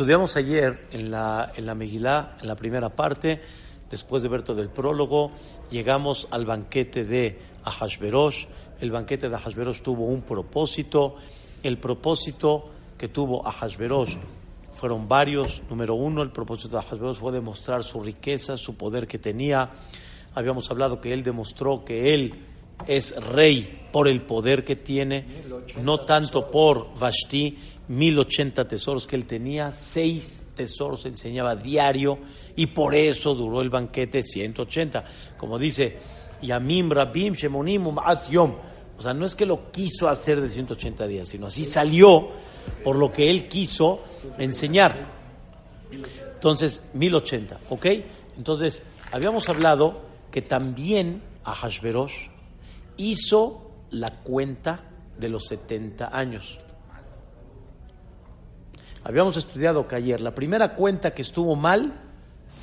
Estudiamos 0.00 0.34
ayer 0.36 0.88
en 0.92 1.10
la, 1.10 1.52
en 1.54 1.66
la 1.66 1.74
Megilá, 1.74 2.32
en 2.40 2.48
la 2.48 2.56
primera 2.56 2.88
parte, 2.88 3.38
después 3.90 4.22
de 4.22 4.30
ver 4.30 4.40
todo 4.40 4.62
el 4.62 4.70
prólogo, 4.70 5.30
llegamos 5.70 6.26
al 6.30 6.46
banquete 6.46 7.04
de 7.04 7.38
Ahashverosh. 7.64 8.46
El 8.80 8.92
banquete 8.92 9.28
de 9.28 9.36
Ahashverosh 9.36 9.82
tuvo 9.82 10.06
un 10.06 10.22
propósito. 10.22 11.16
El 11.62 11.76
propósito 11.76 12.70
que 12.96 13.08
tuvo 13.08 13.46
Ahashverosh 13.46 14.16
fueron 14.72 15.06
varios. 15.06 15.62
Número 15.68 15.94
uno, 15.94 16.22
el 16.22 16.30
propósito 16.30 16.78
de 16.78 16.78
Ahashverosh 16.78 17.16
fue 17.16 17.32
demostrar 17.32 17.82
su 17.82 18.00
riqueza, 18.00 18.56
su 18.56 18.76
poder 18.76 19.06
que 19.06 19.18
tenía. 19.18 19.68
Habíamos 20.34 20.70
hablado 20.70 20.98
que 21.02 21.12
él 21.12 21.22
demostró 21.22 21.84
que 21.84 22.14
él 22.14 22.46
es 22.86 23.14
rey 23.22 23.86
por 23.92 24.08
el 24.08 24.22
poder 24.22 24.64
que 24.64 24.76
tiene, 24.76 25.42
no 25.82 26.00
tanto 26.00 26.50
por 26.50 26.98
Vashti, 26.98 27.58
1080 27.90 28.68
tesoros 28.68 29.08
que 29.08 29.16
él 29.16 29.26
tenía, 29.26 29.72
seis 29.72 30.44
tesoros 30.54 31.06
enseñaba 31.06 31.56
diario 31.56 32.18
y 32.54 32.66
por 32.66 32.94
eso 32.94 33.34
duró 33.34 33.60
el 33.60 33.68
banquete 33.68 34.22
180. 34.22 35.04
Como 35.36 35.58
dice, 35.58 35.96
Yamim 36.40 36.88
Rabim 36.88 37.34
Shemonim 37.34 37.98
At 37.98 38.28
Yom. 38.30 38.54
O 38.96 39.02
sea, 39.02 39.12
no 39.12 39.26
es 39.26 39.34
que 39.34 39.44
lo 39.44 39.72
quiso 39.72 40.08
hacer 40.08 40.40
de 40.40 40.48
180 40.48 41.06
días, 41.08 41.28
sino 41.28 41.46
así 41.46 41.64
salió 41.64 42.28
por 42.84 42.94
lo 42.94 43.10
que 43.10 43.28
él 43.28 43.48
quiso 43.48 44.00
enseñar. 44.38 45.08
Entonces, 46.34 46.82
1080, 46.94 47.58
¿ok? 47.70 47.86
Entonces, 48.36 48.84
habíamos 49.10 49.48
hablado 49.48 50.00
que 50.30 50.42
también 50.42 51.22
a 51.42 51.54
Hashverosh 51.54 52.28
hizo 52.98 53.72
la 53.90 54.18
cuenta 54.20 54.84
de 55.18 55.28
los 55.28 55.48
70 55.48 56.16
años. 56.16 56.60
Habíamos 59.02 59.36
estudiado 59.36 59.88
que 59.88 59.96
ayer 59.96 60.20
la 60.20 60.34
primera 60.34 60.74
cuenta 60.74 61.12
que 61.14 61.22
estuvo 61.22 61.56
mal 61.56 61.92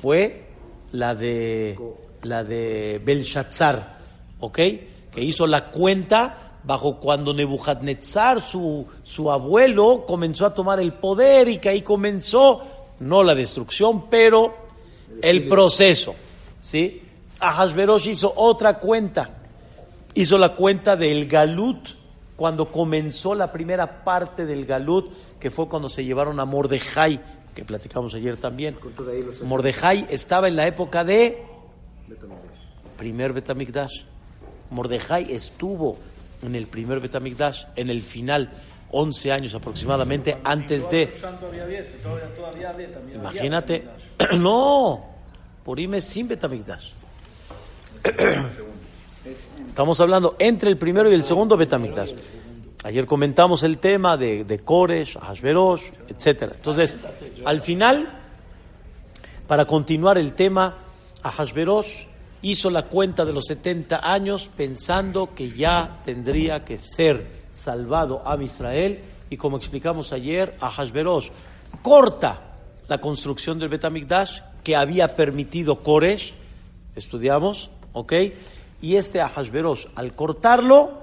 fue 0.00 0.46
la 0.92 1.14
de 1.14 1.78
la 2.22 2.44
de 2.44 3.00
Belshazzar, 3.04 3.98
¿ok? 4.40 4.56
Que 4.56 5.20
hizo 5.20 5.46
la 5.46 5.70
cuenta 5.70 6.58
bajo 6.64 6.98
cuando 6.98 7.32
Nebuchadnezzar, 7.32 8.40
su, 8.40 8.86
su 9.02 9.30
abuelo, 9.30 10.04
comenzó 10.06 10.46
a 10.46 10.54
tomar 10.54 10.80
el 10.80 10.92
poder 10.94 11.48
y 11.48 11.58
que 11.58 11.70
ahí 11.70 11.82
comenzó, 11.82 12.62
no 13.00 13.22
la 13.22 13.34
destrucción, 13.34 14.08
pero 14.08 14.54
el 15.22 15.48
proceso, 15.48 16.14
¿sí? 16.60 17.02
Ahasverosh 17.40 18.08
hizo 18.08 18.32
otra 18.36 18.78
cuenta, 18.78 19.30
hizo 20.14 20.36
la 20.36 20.54
cuenta 20.54 20.96
del 20.96 21.26
Galut, 21.26 21.97
cuando 22.38 22.70
comenzó 22.70 23.34
la 23.34 23.50
primera 23.50 24.04
parte 24.04 24.46
del 24.46 24.64
Galut, 24.64 25.12
que 25.40 25.50
fue 25.50 25.68
cuando 25.68 25.88
se 25.88 26.04
llevaron 26.04 26.38
a 26.38 26.44
Mordejai, 26.44 27.20
que 27.52 27.64
platicamos 27.64 28.14
ayer 28.14 28.36
también. 28.36 28.78
Mordejai 29.42 30.06
estaba 30.08 30.46
en 30.46 30.54
la 30.54 30.68
época 30.68 31.02
de 31.02 31.44
primer 32.96 33.32
Betamikdash. 33.32 34.04
Mordejai 34.70 35.32
estuvo 35.32 35.98
en 36.40 36.54
el 36.54 36.68
primer 36.68 37.00
Betamikdash, 37.00 37.64
en 37.74 37.90
el 37.90 38.02
final, 38.02 38.52
11 38.92 39.32
años 39.32 39.54
aproximadamente 39.56 40.38
antes 40.44 40.88
de. 40.88 41.12
Imagínate, 43.16 43.84
no, 44.38 45.06
Purim 45.64 46.00
sin 46.00 46.28
Betamikdash. 46.28 46.92
Estamos 49.78 50.00
hablando 50.00 50.34
entre 50.40 50.70
el 50.70 50.76
primero 50.76 51.08
y 51.08 51.14
el 51.14 51.24
segundo 51.24 51.56
Betamikdash. 51.56 52.12
Ayer 52.82 53.06
comentamos 53.06 53.62
el 53.62 53.78
tema 53.78 54.16
de, 54.16 54.42
de 54.42 54.58
Koresh, 54.58 55.16
Hashverosh, 55.16 55.82
etc. 56.08 56.50
Entonces, 56.56 56.96
al 57.44 57.60
final, 57.60 58.10
para 59.46 59.66
continuar 59.66 60.18
el 60.18 60.32
tema, 60.32 60.78
Ahashverosh 61.22 62.06
hizo 62.42 62.70
la 62.70 62.86
cuenta 62.86 63.24
de 63.24 63.32
los 63.32 63.44
70 63.44 64.00
años 64.02 64.50
pensando 64.56 65.32
que 65.32 65.52
ya 65.52 66.00
tendría 66.04 66.64
que 66.64 66.76
ser 66.76 67.44
salvado 67.52 68.24
a 68.26 68.36
Israel 68.42 69.00
y 69.30 69.36
como 69.36 69.58
explicamos 69.58 70.12
ayer, 70.12 70.56
Ahashverosh 70.60 71.28
corta 71.82 72.56
la 72.88 73.00
construcción 73.00 73.60
del 73.60 73.68
Betamikdash 73.68 74.40
que 74.64 74.74
había 74.74 75.14
permitido 75.14 75.78
Koresh, 75.78 76.34
estudiamos, 76.96 77.70
¿ok? 77.92 78.12
Y 78.80 78.96
este 78.96 79.20
Ahashverosh, 79.20 79.86
al 79.94 80.14
cortarlo, 80.14 81.00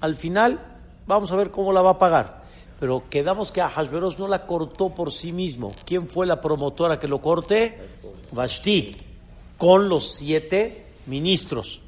al 0.00 0.14
final, 0.14 0.60
vamos 1.06 1.32
a 1.32 1.36
ver 1.36 1.50
cómo 1.50 1.72
la 1.72 1.82
va 1.82 1.90
a 1.90 1.98
pagar. 1.98 2.44
Pero 2.78 3.04
quedamos 3.08 3.50
que 3.50 3.60
Ahashverosh 3.60 4.18
no 4.18 4.28
la 4.28 4.46
cortó 4.46 4.90
por 4.90 5.12
sí 5.12 5.32
mismo. 5.32 5.74
¿Quién 5.86 6.08
fue 6.08 6.26
la 6.26 6.40
promotora 6.40 6.98
que 6.98 7.08
lo 7.08 7.20
corte? 7.20 7.78
Vashti 8.32 8.96
con 9.56 9.88
los 9.88 10.12
siete 10.12 10.86
ministros. 11.06 11.80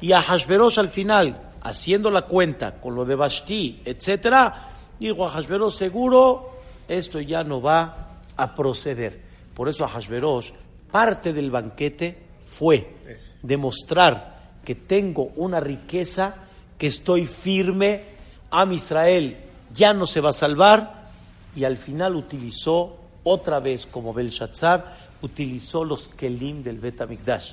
Y 0.00 0.12
a 0.12 0.20
Hashverosh 0.20 0.78
al 0.78 0.88
final, 0.88 1.52
haciendo 1.62 2.10
la 2.10 2.22
cuenta 2.22 2.80
con 2.80 2.94
lo 2.94 3.04
de 3.04 3.14
Vashti, 3.14 3.82
etcétera, 3.84 4.70
dijo 4.98 5.24
a 5.24 5.30
Hashverosh, 5.30 5.74
seguro 5.74 6.50
esto 6.88 7.20
ya 7.20 7.44
no 7.44 7.62
va 7.62 8.18
a 8.36 8.54
proceder. 8.54 9.22
Por 9.54 9.68
eso 9.68 9.84
a 9.84 9.88
Hashverosh, 9.88 10.50
parte 10.90 11.32
del 11.32 11.50
banquete 11.50 12.22
fue 12.44 12.96
demostrar 13.42 14.31
que 14.64 14.74
tengo 14.74 15.32
una 15.36 15.60
riqueza, 15.60 16.34
que 16.78 16.86
estoy 16.86 17.26
firme, 17.26 18.04
a 18.50 18.64
Israel 18.72 19.36
ya 19.72 19.94
no 19.94 20.06
se 20.06 20.20
va 20.20 20.30
a 20.30 20.34
salvar, 20.34 21.10
y 21.56 21.64
al 21.64 21.76
final 21.76 22.16
utilizó 22.16 22.96
otra 23.24 23.60
vez 23.60 23.86
como 23.86 24.12
Belshazzar 24.12 24.96
utilizó 25.22 25.84
los 25.84 26.08
kelim 26.08 26.62
del 26.62 26.78
Betamikdash 26.78 27.52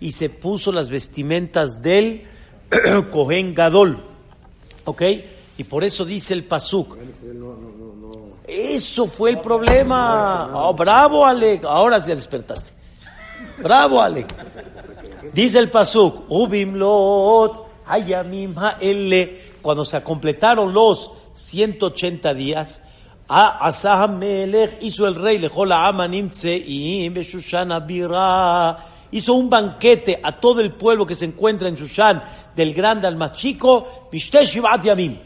y 0.00 0.12
se 0.12 0.30
puso 0.30 0.72
las 0.72 0.90
vestimentas 0.90 1.80
del 1.80 2.24
Kohen 3.12 3.54
Gadol. 3.54 4.02
¿Ok? 4.84 5.02
Y 5.58 5.64
por 5.64 5.84
eso 5.84 6.04
dice 6.04 6.34
el 6.34 6.44
Pasuk. 6.44 6.96
Eso 8.48 9.06
fue 9.06 9.30
el 9.30 9.40
problema. 9.40 10.50
Oh, 10.54 10.74
bravo, 10.74 11.24
Alex. 11.24 11.64
Ahora 11.64 12.04
ya 12.04 12.16
despertaste. 12.16 12.72
Bravo, 13.58 14.00
Alex. 14.00 14.34
Dice 15.32 15.58
el 15.58 15.70
Pasuk. 15.70 16.24
Ubimlot 16.28 17.66
hayamim 17.86 18.54
Cuando 19.60 19.84
se 19.84 20.02
completaron 20.02 20.72
los 20.72 21.10
180 21.34 22.34
días, 22.34 22.80
Asa 23.28 24.06
Melech 24.08 24.78
hizo 24.82 25.06
el 25.06 25.14
rey, 25.14 25.38
lejola 25.38 25.86
Amanimtseim, 25.86 27.14
Beshushana 27.14 27.80
Bira. 27.80 28.76
Hizo 29.10 29.34
un 29.34 29.48
banquete 29.48 30.20
a 30.22 30.32
todo 30.32 30.60
el 30.60 30.72
pueblo 30.72 31.04
que 31.04 31.14
se 31.14 31.26
encuentra 31.26 31.68
en 31.68 31.74
Shushan, 31.74 32.22
del 32.56 32.72
grande 32.72 33.06
al 33.06 33.16
más 33.16 33.32
chico, 33.32 34.08
Yamim. 34.82 35.18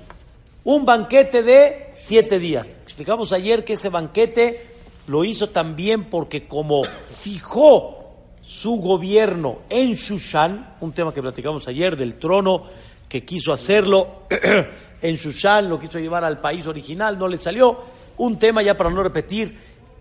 Un 0.65 0.85
banquete 0.85 1.45
de 1.45 1.93
siete 1.95 2.41
días. 2.41 2.75
Explicamos 2.83 3.33
ayer 3.33 3.65
que 3.65 3.75
ese 3.75 3.89
banquete 3.89 4.69
lo 5.07 5.25
hizo 5.25 5.51
también 5.51 6.11
porque 6.11 6.49
como 6.49 6.83
fijó 6.83 8.06
su 8.47 8.77
gobierno 8.77 9.59
en 9.69 9.95
Shushan, 9.95 10.77
un 10.81 10.93
tema 10.93 11.13
que 11.13 11.21
platicamos 11.21 11.67
ayer 11.67 11.97
del 11.97 12.15
trono 12.15 12.63
que 13.09 13.25
quiso 13.25 13.53
hacerlo 13.53 14.23
en 15.03 15.17
Shushan, 15.17 15.69
lo 15.69 15.81
quiso 15.81 15.99
llevar 15.99 16.23
al 16.23 16.39
país 16.39 16.65
original, 16.69 17.19
no 17.19 17.27
le 17.27 17.39
salió. 17.39 17.77
Un 18.19 18.39
tema 18.39 18.63
ya 18.63 18.77
para 18.77 18.91
no 18.91 19.03
repetir, 19.03 19.59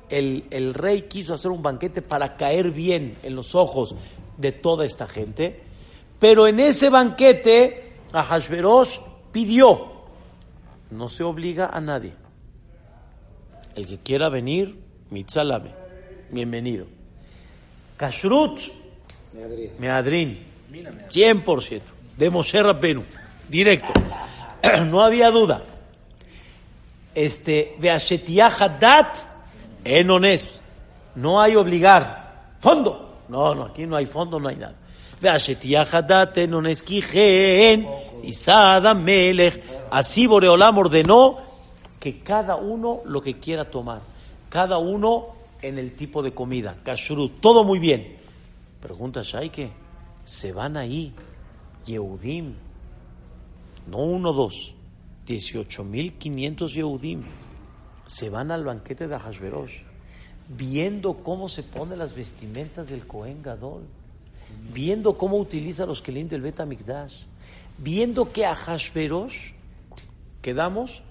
el, 0.09 0.73
rey 0.75 1.03
quiso 1.03 1.34
hacer 1.34 1.50
un 1.50 1.63
banquete 1.63 2.03
para 2.03 2.35
caer 2.35 2.69
bien 2.69 3.17
en 3.23 3.35
los 3.35 3.55
ojos 3.55 3.95
de 4.38 4.51
toda 4.51 4.85
esta 4.85 5.07
gente, 5.07 5.63
pero 6.19 6.45
en 6.45 6.59
ese 6.59 6.91
banquete 6.91 7.94
a 8.13 8.23
Hashverosh 8.23 9.00
pidió, 9.31 9.91
no 10.91 11.09
se 11.09 11.23
obliga 11.23 11.72
a 11.73 11.81
nadie. 11.81 12.11
El 13.75 13.88
que 13.88 13.97
quiera 13.97 14.29
venir, 14.29 14.79
mitzalame, 15.09 15.73
bienvenido. 16.29 16.85
Kashrut, 17.97 18.59
Meadrin, 19.79 20.39
100%, 21.09 21.81
de 22.17 22.29
Moshe 22.29 22.61
Rabbenu, 22.61 23.03
directo, 23.49 23.93
no 24.85 25.03
había 25.03 25.29
duda 25.31 25.63
este, 27.15 27.77
dat 28.79 29.27
enones. 29.85 30.61
No 31.15 31.41
hay 31.41 31.55
obligar. 31.55 32.55
Fondo. 32.59 33.21
No, 33.29 33.55
no, 33.55 33.63
aquí 33.63 33.87
no 33.87 33.95
hay 33.95 34.05
fondo, 34.05 34.39
no 34.39 34.49
hay 34.49 34.57
nada. 34.57 34.75
dat 36.01 36.37
enones 36.37 36.83
kijen. 36.83 37.87
Isada 38.23 38.93
melech. 38.93 39.63
Así 39.89 40.27
Boreolam 40.27 40.77
ordenó 40.77 41.37
que 41.99 42.19
cada 42.19 42.57
uno 42.57 43.01
lo 43.05 43.21
que 43.21 43.39
quiera 43.39 43.63
tomar. 43.65 44.01
Cada 44.49 44.77
uno 44.77 45.34
en 45.67 45.78
el 45.78 45.94
tipo 45.94 46.23
de 46.23 46.34
comida. 46.34 46.82
Kashrut. 46.84 47.40
Todo 47.41 47.64
muy 47.64 47.79
bien. 47.79 48.17
Pregunta 48.82 49.22
Shaike. 49.23 49.72
Se 50.26 50.52
van 50.52 50.78
ahí. 50.78 51.14
Yehudim. 51.85 52.53
No 53.88 53.97
uno, 53.97 54.34
dos 54.34 54.76
18.500 55.28 56.70
Yehudim 56.70 57.23
se 58.06 58.29
van 58.29 58.52
al 58.52 58.64
banquete 58.64 59.08
de 59.08 59.17
Hashverosh 59.17 59.82
viendo 60.47 61.16
cómo 61.23 61.50
se 61.50 61.64
ponen 61.64 61.97
las 61.97 62.16
vestimentas 62.16 62.90
del 62.90 63.08
Cohen 63.08 63.41
Gadol, 63.41 63.82
viendo 64.72 65.17
cómo 65.17 65.38
utiliza 65.38 65.88
los 65.88 66.03
kelim 66.03 66.28
del 66.28 66.41
Bet 66.41 66.62
viendo 67.79 68.32
que 68.32 68.46
a 68.46 68.53
Hashverosh 68.53 69.53
quedamos, 70.44 71.02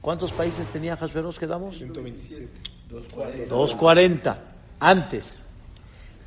¿cuántos 0.00 0.32
países 0.32 0.68
tenía 0.68 0.96
Hashverosh 0.96 1.38
quedamos? 1.38 1.78
127. 1.78 2.73
240 2.88 4.38
antes. 4.80 5.40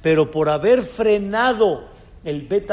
Pero 0.02 0.32
por 0.32 0.50
haber 0.50 0.82
frenado 0.82 1.86
el 2.24 2.48
Bet 2.48 2.72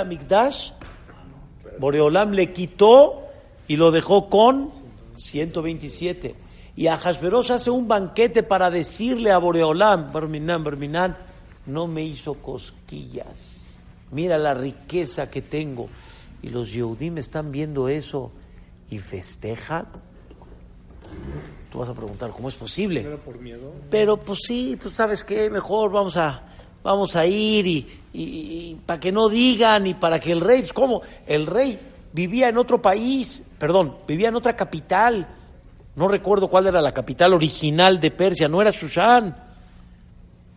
Boreolam 1.78 2.32
le 2.32 2.52
quitó 2.52 3.24
y 3.66 3.76
lo 3.76 3.90
dejó 3.90 4.28
con 4.28 4.70
127. 5.16 6.34
Y 6.76 6.88
a 6.88 6.94
hace 7.50 7.70
un 7.70 7.86
banquete 7.86 8.42
para 8.42 8.70
decirle 8.70 9.30
a 9.30 9.38
Boreolam, 9.38 10.12
Barminan, 10.12 10.64
Barminan, 10.64 11.16
no 11.66 11.86
me 11.86 12.02
hizo 12.02 12.34
cosquillas. 12.34 13.72
Mira 14.10 14.38
la 14.38 14.54
riqueza 14.54 15.30
que 15.30 15.42
tengo. 15.42 15.88
Y 16.42 16.50
los 16.50 16.72
Yehudim 16.72 17.18
están 17.18 17.52
viendo 17.52 17.88
eso 17.88 18.32
y 18.90 18.98
festejan. 18.98 19.86
Tú 21.74 21.80
vas 21.80 21.88
a 21.88 21.92
preguntar, 21.92 22.30
¿cómo 22.30 22.46
es 22.48 22.54
posible? 22.54 23.00
¿Era 23.00 23.16
por 23.16 23.36
miedo? 23.40 23.72
Pero 23.90 24.16
pues 24.16 24.38
sí, 24.46 24.78
pues 24.80 24.94
sabes 24.94 25.24
qué, 25.24 25.50
mejor 25.50 25.90
vamos 25.90 26.16
a, 26.16 26.40
vamos 26.84 27.16
a 27.16 27.26
ir 27.26 27.66
y, 27.66 27.78
y- 28.12 28.22
y 28.22 28.74
para 28.86 29.00
que 29.00 29.10
no 29.10 29.28
digan 29.28 29.84
y 29.88 29.94
para 29.94 30.20
que 30.20 30.30
el 30.30 30.40
rey, 30.40 30.60
pues, 30.60 30.72
¿cómo? 30.72 31.02
El 31.26 31.46
rey 31.46 31.76
vivía 32.12 32.48
en 32.48 32.58
otro 32.58 32.80
país, 32.80 33.42
perdón, 33.58 33.96
vivía 34.06 34.28
en 34.28 34.36
otra 34.36 34.54
capital. 34.54 35.26
No 35.96 36.06
recuerdo 36.06 36.46
cuál 36.46 36.68
era 36.68 36.80
la 36.80 36.94
capital 36.94 37.34
original 37.34 37.98
de 37.98 38.12
Persia, 38.12 38.46
no 38.46 38.62
era 38.62 38.70
Shushan. 38.70 39.36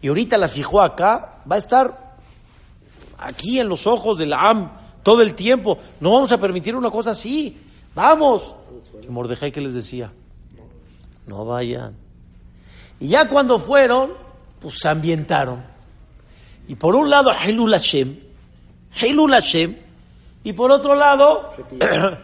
Y 0.04 0.10
ahorita 0.10 0.38
la 0.38 0.48
fijó 0.48 0.84
acá, 0.84 1.42
va 1.52 1.56
a 1.56 1.58
estar 1.58 2.16
aquí 3.18 3.60
en 3.60 3.70
los 3.70 3.88
ojos 3.88 4.20
del 4.20 4.34
Am 4.34 4.70
todo 5.02 5.24
el 5.24 5.34
tiempo. 5.34 5.80
No 6.00 6.12
vamos 6.12 6.32
a 6.32 6.38
permitir 6.38 6.76
una 6.76 6.92
cosa 6.92 7.10
así. 7.10 7.58
Vamos. 7.96 8.54
Y 9.02 9.08
Mordejai, 9.08 9.52
¿qué 9.52 9.62
les 9.62 9.74
decía? 9.74 10.12
No 11.28 11.46
vayan. 11.46 11.96
Y 13.00 13.10
ya 13.10 13.28
cuando 13.30 13.60
fueron, 13.60 14.14
pues 14.60 14.80
se 14.80 14.90
ambientaron. 14.90 15.64
Y 16.68 16.76
por 16.76 16.96
un 16.96 17.10
lado, 17.10 17.32
Hilul 17.46 17.72
Hashem, 17.72 18.20
Hilul 19.02 19.32
Hashem, 19.32 19.78
y 20.44 20.54
por 20.54 20.72
otro 20.72 20.96
lado, 20.96 21.52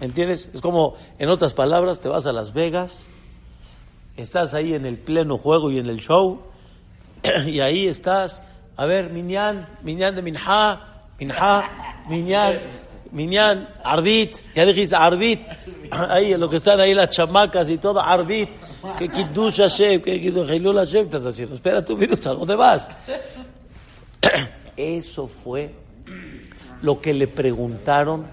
¿me 0.00 0.06
entiendes? 0.06 0.50
Es 0.52 0.60
como, 0.60 0.94
en 1.18 1.28
otras 1.28 1.54
palabras, 1.54 2.00
te 2.00 2.08
vas 2.08 2.26
a 2.26 2.32
Las 2.32 2.52
Vegas, 2.52 3.06
estás 4.16 4.54
ahí 4.54 4.74
en 4.74 4.84
el 4.84 4.98
pleno 4.98 5.38
juego 5.38 5.70
y 5.70 5.78
en 5.78 5.86
el 5.86 6.00
show, 6.00 6.42
y 7.46 7.60
ahí 7.60 7.86
estás, 7.86 8.42
a 8.76 8.84
ver, 8.86 9.10
Minyan, 9.10 9.68
Minyan 9.82 10.14
de 10.14 10.22
Minha, 10.22 11.04
Minha, 11.18 12.04
Minyan, 12.08 12.60
Minyan, 13.16 13.66
Arbit, 13.82 14.44
ya 14.54 14.66
dijiste 14.66 14.94
Arbit, 14.94 15.40
ahí 15.90 16.36
lo 16.36 16.50
que 16.50 16.56
están 16.56 16.78
ahí 16.80 16.92
las 16.92 17.08
chamacas 17.08 17.70
y 17.70 17.78
todo, 17.78 17.98
Arbit, 17.98 18.50
que 18.98 19.08
Kiddush 19.08 19.56
Hashem, 19.56 20.02
que 20.02 20.20
Kiddush 20.20 20.52
Hilul 20.52 20.76
Hashem, 20.76 21.06
estás 21.06 21.24
haciendo, 21.24 21.54
espera 21.54 21.82
tu 21.82 21.96
minuto, 21.96 22.28
¿a 22.28 22.34
dónde 22.34 22.54
vas? 22.54 22.90
Eso 24.76 25.26
fue 25.28 25.74
lo 26.82 27.00
que 27.00 27.14
le 27.14 27.26
preguntaron 27.26 28.26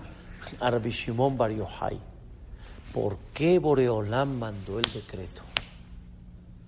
a 0.59 0.69
Rabbi 0.69 0.91
Shimon 0.91 1.37
Bar. 1.37 1.53
¿Por 2.93 3.17
qué 3.33 3.59
Boreolam 3.59 4.37
mandó 4.37 4.79
el 4.79 4.91
decreto? 4.91 5.43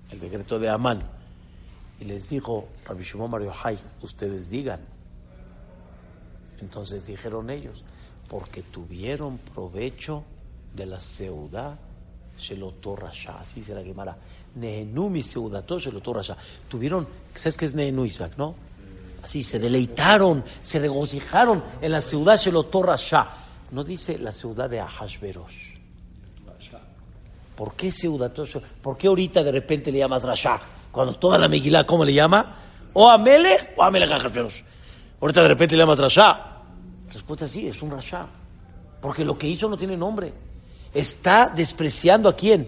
El 0.10 0.22
decreto 0.22 0.58
de 0.58 0.70
Amán. 0.70 1.02
Y 2.00 2.06
les 2.06 2.30
dijo 2.30 2.70
Rabbi 2.86 3.04
Shimon 3.04 3.30
Bar 3.30 3.42
ustedes 4.02 4.50
digan. 4.50 4.80
Entonces 6.62 7.08
dijeron 7.08 7.50
ellos, 7.50 7.84
porque 8.28 8.64
tuvieron 8.64 9.38
provecho 9.38 10.24
de 10.74 10.86
la 10.86 11.00
seudá 11.00 11.78
Shelotó 12.38 12.96
Rasha, 12.96 13.40
así 13.40 13.64
se 13.64 13.74
la 13.74 13.84
quemará. 13.84 14.16
Nehenu 14.56 15.10
mi 15.10 15.24
seudato 15.24 15.80
Shelotó 15.80 16.14
Rasha. 16.14 16.36
Tuvieron, 16.68 17.08
¿sabes 17.34 17.58
qué 17.58 17.66
es 17.66 17.76
Nehenu, 17.76 18.06
Isaac, 18.06 18.34
no? 18.38 18.56
Así 19.24 19.42
se 19.42 19.58
deleitaron, 19.58 20.44
se 20.62 20.80
regocijaron 20.80 21.64
en 21.82 21.92
la 21.92 22.02
ciudad 22.02 22.38
Shelotó 22.38 22.84
Rasha. 22.84 23.28
No 23.72 23.84
dice 23.84 24.18
la 24.18 24.32
ciudad 24.32 24.70
de 24.70 24.80
Ahashverosh. 24.80 25.76
¿Por 27.56 27.74
qué 27.74 27.92
Seudato 27.92 28.44
¿Por 28.82 28.98
qué 28.98 29.08
ahorita 29.08 29.42
de 29.42 29.52
repente 29.52 29.92
le 29.92 30.00
llamas 30.00 30.24
Rasha? 30.24 30.60
Cuando 30.92 31.14
toda 31.14 31.38
la 31.38 31.48
Megilá, 31.48 31.86
¿cómo 31.86 32.04
le 32.04 32.14
llama? 32.14 32.56
O 32.94 33.10
Amelech 33.10 33.74
o 33.78 33.84
Amelech 33.84 34.12
Ahashverosh. 34.12 34.62
Ahorita 35.22 35.42
de 35.42 35.48
repente 35.48 35.76
le 35.76 35.84
llamas 35.84 36.00
Rasha. 36.00 36.55
Respuesta 37.16 37.48
sí, 37.48 37.66
es 37.66 37.82
un 37.82 37.92
Rasha. 37.92 38.28
Porque 39.00 39.24
lo 39.24 39.38
que 39.38 39.48
hizo 39.48 39.70
no 39.70 39.78
tiene 39.78 39.96
nombre. 39.96 40.34
Está 40.94 41.48
despreciando 41.48 42.28
a 42.28 42.36
quién? 42.36 42.68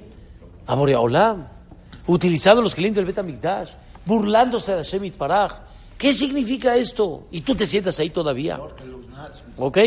A 0.65 0.73
Boreolam. 0.73 1.45
Utilizando 2.07 2.61
los 2.61 2.73
kelim 2.73 2.93
del 2.93 3.03
Betamikdash. 3.03 3.71
Burlándose 4.05 4.71
de 4.71 4.77
Hashem 4.77 5.03
Itparaj. 5.03 5.51
¿Qué 5.97 6.13
significa 6.13 6.77
esto? 6.77 7.27
Y 7.29 7.41
tú 7.41 7.55
te 7.55 7.67
sientas 7.67 7.99
ahí 7.99 8.09
todavía. 8.09 8.57
¿Ok? 9.57 9.79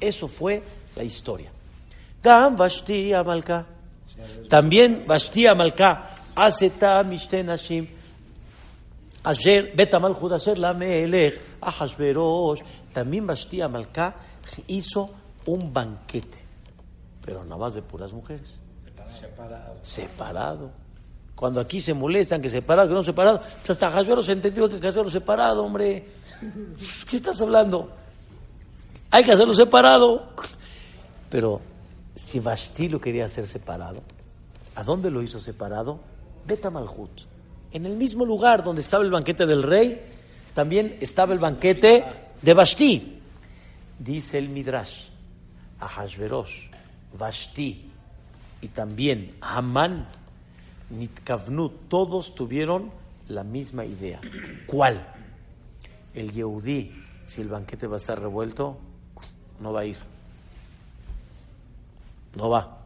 Eso 0.00 0.26
fue 0.26 0.60
la 0.96 1.04
historia. 1.04 1.52
También 2.20 2.56
Vashti 5.06 5.46
Amalka. 5.46 6.10
Mishte 7.06 7.44
Nashim. 7.44 7.86
Ayer, 9.24 9.72
Bet 9.74 9.94
Amalchut 9.94 10.32
Asher 10.32 10.58
Lamelech, 10.58 11.40
Ahashverosh. 11.68 12.60
También 12.92 13.26
Vashti 13.26 13.60
Amalka 13.60 14.14
hizo 14.66 15.10
un 15.46 15.72
banquete, 15.72 16.38
pero 17.24 17.44
nada 17.44 17.56
más 17.56 17.74
de 17.74 17.82
puras 17.82 18.12
mujeres. 18.12 18.48
Separado. 19.82 20.70
Cuando 21.34 21.60
aquí 21.60 21.80
se 21.80 21.94
molestan 21.94 22.40
que 22.40 22.48
separado, 22.48 22.88
que 22.88 22.94
no 22.94 23.02
separado, 23.02 23.40
pues 23.40 23.70
hasta 23.70 23.88
Ahashverosh 23.88 24.30
entendió 24.30 24.68
que 24.68 24.76
hay 24.76 24.80
que 24.80 24.88
hacerlo 24.88 25.10
separado, 25.10 25.64
hombre. 25.64 26.06
¿Qué 27.08 27.16
estás 27.16 27.40
hablando? 27.40 27.90
Hay 29.10 29.24
que 29.24 29.32
hacerlo 29.32 29.54
separado. 29.54 30.28
Pero 31.28 31.60
si 32.14 32.38
Vashti 32.38 32.88
lo 32.88 33.00
quería 33.00 33.26
hacer 33.26 33.46
separado, 33.46 34.02
¿a 34.76 34.84
dónde 34.84 35.10
lo 35.10 35.22
hizo 35.22 35.40
separado? 35.40 35.98
Bet 36.46 36.64
Malhut. 36.70 37.22
En 37.72 37.86
el 37.86 37.96
mismo 37.96 38.24
lugar 38.24 38.62
donde 38.62 38.82
estaba 38.82 39.02
el 39.02 39.10
banquete 39.10 39.46
del 39.46 39.62
rey, 39.64 40.13
también 40.54 40.96
estaba 41.00 41.34
el 41.34 41.40
banquete 41.40 42.04
de 42.40 42.54
Vashti. 42.54 43.20
Dice 43.98 44.38
el 44.38 44.48
Midrash, 44.48 45.08
Ahashverosh, 45.80 46.68
Vashti 47.18 47.90
y 48.60 48.68
también 48.68 49.36
Hamán, 49.40 50.06
Nitkavnu, 50.90 51.68
todos 51.88 52.34
tuvieron 52.34 52.90
la 53.28 53.44
misma 53.44 53.84
idea. 53.84 54.20
¿Cuál? 54.66 55.06
El 56.14 56.32
Yehudí, 56.32 56.92
si 57.24 57.40
el 57.40 57.48
banquete 57.48 57.86
va 57.86 57.96
a 57.96 57.98
estar 57.98 58.20
revuelto, 58.20 58.78
no 59.60 59.72
va 59.72 59.80
a 59.80 59.84
ir. 59.86 59.96
No 62.36 62.48
va. 62.48 62.78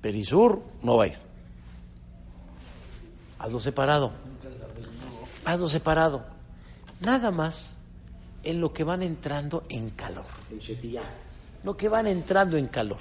Perisur 0.00 0.62
no 0.82 0.96
va 0.96 1.04
a 1.04 1.06
ir. 1.08 1.18
Hazlo 3.38 3.60
separado. 3.60 4.12
Hazlo 5.44 5.68
separado. 5.68 6.24
Nada 7.04 7.30
más 7.30 7.76
en 8.44 8.60
lo 8.60 8.72
que 8.72 8.84
van 8.84 9.02
entrando 9.02 9.64
en 9.68 9.90
calor. 9.90 10.24
Lo 11.64 11.76
que 11.76 11.88
van 11.88 12.06
entrando 12.06 12.56
en 12.56 12.66
calor. 12.68 12.98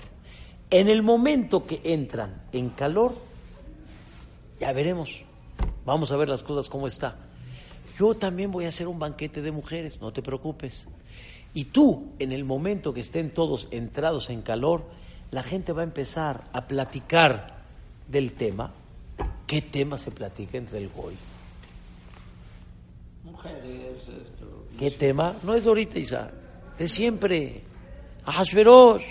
En 0.70 0.90
el 0.90 1.04
momento 1.04 1.66
que 1.66 1.82
entran 1.84 2.44
en 2.52 2.70
calor, 2.70 3.16
ya 4.60 4.72
veremos. 4.74 5.24
Vamos 5.86 6.12
a 6.12 6.18
ver 6.18 6.30
las 6.30 6.44
cosas 6.44 6.70
cómo 6.70 6.88
está. 6.88 7.16
Yo 7.98 8.16
también 8.16 8.52
voy 8.52 8.66
a 8.66 8.70
hacer 8.70 8.88
un 8.88 8.98
banquete 8.98 9.42
de 9.42 9.52
mujeres, 9.52 10.00
no 10.02 10.14
te 10.14 10.22
preocupes. 10.22 10.88
Y 11.54 11.66
tú, 11.66 12.14
en 12.20 12.32
el 12.32 12.46
momento 12.46 12.94
que 12.94 13.02
estén 13.02 13.34
todos 13.34 13.68
entrados 13.72 14.30
en 14.30 14.42
calor, 14.42 14.86
la 15.30 15.44
gente 15.44 15.74
va 15.74 15.82
a 15.82 15.86
empezar 15.86 16.46
a 16.54 16.68
platicar 16.68 17.48
del 18.08 18.34
tema. 18.34 18.72
¿Qué 19.46 19.62
tema 19.62 19.98
se 19.98 20.12
platica 20.12 20.58
entre 20.58 20.78
el 20.78 20.90
goy? 20.90 21.16
Mujeres, 23.44 23.98
esto. 24.02 24.66
¿Qué 24.78 24.92
tema? 24.92 25.36
No 25.44 25.56
es 25.56 25.64
de 25.64 25.70
ahorita, 25.70 25.98
Isaac. 26.00 26.32
De 26.78 26.88
siempre. 26.88 27.62
Ahashverosh. 28.26 29.04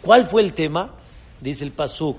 ¿Cuál 0.00 0.24
fue 0.24 0.42
el 0.42 0.54
tema? 0.54 0.94
Dice 1.40 1.64
el 1.64 1.72
Pasuk. 1.72 2.16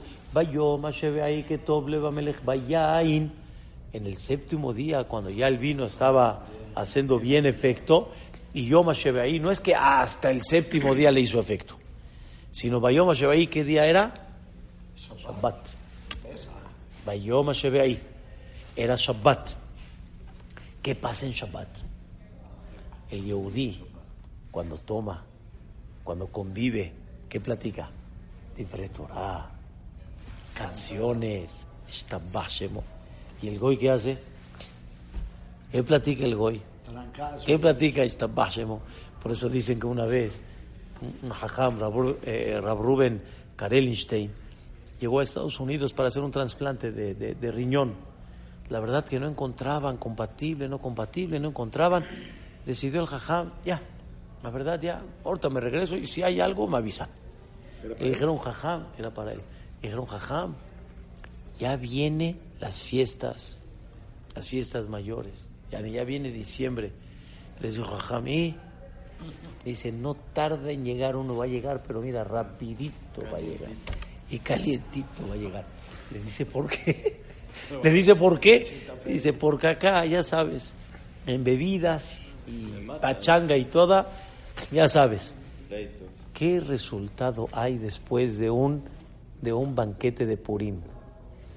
En 3.94 4.06
el 4.06 4.18
séptimo 4.18 4.74
día, 4.74 5.04
cuando 5.06 5.30
ya 5.30 5.48
el 5.48 5.58
vino 5.58 5.86
estaba 5.86 6.46
haciendo 6.76 7.20
bien 7.20 7.46
efecto, 7.46 8.12
y 8.54 8.66
Yom 8.68 8.90
Hashebeai, 8.90 9.40
no 9.40 9.52
es 9.52 9.60
que 9.60 9.76
hasta 9.76 10.30
el 10.32 10.44
séptimo 10.44 10.94
día 10.94 11.12
le 11.12 11.22
hizo 11.22 11.40
efecto, 11.40 11.78
sino 12.52 12.80
Vayom 12.80 13.10
Hashebeai, 13.10 13.48
¿qué 13.48 13.64
día 13.64 13.86
era? 13.86 14.28
Shabbat. 14.96 15.70
Vayom 17.06 17.50
Hashebeai. 17.50 18.00
Era 18.76 18.96
Shabbat. 18.96 19.63
¿Qué 20.84 20.96
pasa 20.96 21.26
en 21.26 21.32
Shabbat? 21.32 21.70
El 23.10 23.24
Yehudí, 23.24 23.80
cuando 24.52 24.78
toma, 24.78 25.24
cuando 26.04 26.28
convive, 26.28 26.92
¿qué 27.30 27.40
platica? 27.40 27.90
Libre 28.58 28.90
Torah, 28.90 29.50
canciones. 30.54 31.68
¿Y 33.42 33.48
el 33.48 33.60
Goy 33.60 33.78
qué 33.78 33.92
hace? 33.92 34.18
¿Qué 35.72 35.84
platica 35.84 36.26
el 36.26 36.36
Goy? 36.36 36.62
¿Qué 37.46 37.58
platica 37.58 38.04
Ishtabah 38.04 38.50
Shemo? 38.50 38.82
Por 39.22 39.32
eso 39.32 39.48
dicen 39.48 39.80
que 39.80 39.88
una 39.88 40.06
vez 40.06 40.42
un 41.22 41.32
hajam, 41.32 41.80
Rab, 41.80 42.18
eh, 42.24 42.60
Ruben 42.60 43.24
Karelinstein, 43.56 44.32
llegó 45.00 45.22
a 45.22 45.24
Estados 45.24 45.62
Unidos 45.62 45.94
para 45.94 46.10
hacer 46.10 46.24
un 46.24 46.32
trasplante 46.32 46.92
de 46.92 47.52
riñón. 47.54 48.13
La 48.70 48.80
verdad 48.80 49.06
que 49.06 49.20
no 49.20 49.28
encontraban 49.28 49.98
compatible, 49.98 50.68
no 50.68 50.80
compatible, 50.80 51.40
no 51.40 51.50
encontraban. 51.50 52.06
Decidió 52.66 53.02
el 53.02 53.08
hajam, 53.08 53.52
ya, 53.66 53.82
la 54.42 54.50
verdad 54.50 54.80
ya, 54.80 55.02
ahorita 55.24 55.50
me 55.50 55.60
regreso 55.60 55.96
y 55.98 56.06
si 56.06 56.24
hay 56.24 56.40
algo 56.40 56.68
me 56.68 56.78
avisan. 56.78 57.10
Le 58.00 58.10
dijeron 58.10 58.38
jajam, 58.38 58.88
era 58.98 59.14
para 59.14 59.34
él. 59.34 59.42
Le 59.82 59.88
dijeron 59.88 60.06
jajam, 60.06 60.56
ya 61.56 61.76
viene 61.76 62.38
las 62.60 62.82
fiestas, 62.82 63.60
las 64.36 64.48
fiestas 64.48 64.90
mayores. 64.90 65.34
Ya, 65.72 65.82
ya 65.82 66.04
viene 66.04 66.32
diciembre. 66.32 66.94
Les 67.60 67.76
dijo 67.76 67.92
jajam, 67.92 68.28
y 68.28 68.56
dice, 69.66 69.92
no 69.92 70.16
tarda 70.16 70.72
en 70.72 70.84
llegar, 70.84 71.16
uno 71.16 71.36
va 71.36 71.46
a 71.46 71.48
llegar, 71.48 71.84
pero 71.86 72.02
mira, 72.02 72.24
rapidito 72.24 73.24
va 73.32 73.38
a 73.38 73.42
llegar. 73.42 73.70
Y 74.30 74.40
calientito 74.40 75.28
va 75.28 75.36
a 75.36 75.38
llegar. 75.38 75.66
Le 76.12 76.20
dice, 76.20 76.46
¿por 76.46 76.68
qué? 76.68 77.23
Le 77.84 77.90
dice, 77.92 78.16
¿por 78.16 78.40
qué? 78.40 78.88
Dice, 79.06 79.34
porque 79.34 79.68
acá, 79.68 80.06
ya 80.06 80.24
sabes, 80.24 80.76
en 81.26 81.44
bebidas 81.44 82.34
y 82.48 82.88
pachanga 83.00 83.58
y 83.58 83.66
toda, 83.66 84.08
ya 84.72 84.88
sabes. 84.88 85.36
¿Qué 86.34 86.60
resultado 86.60 87.50
hay 87.52 87.78
después 87.78 88.38
de 88.38 88.50
un, 88.50 88.84
de 89.42 89.54
un 89.54 89.76
banquete 89.76 90.26
de 90.26 90.38
Purim? 90.38 90.82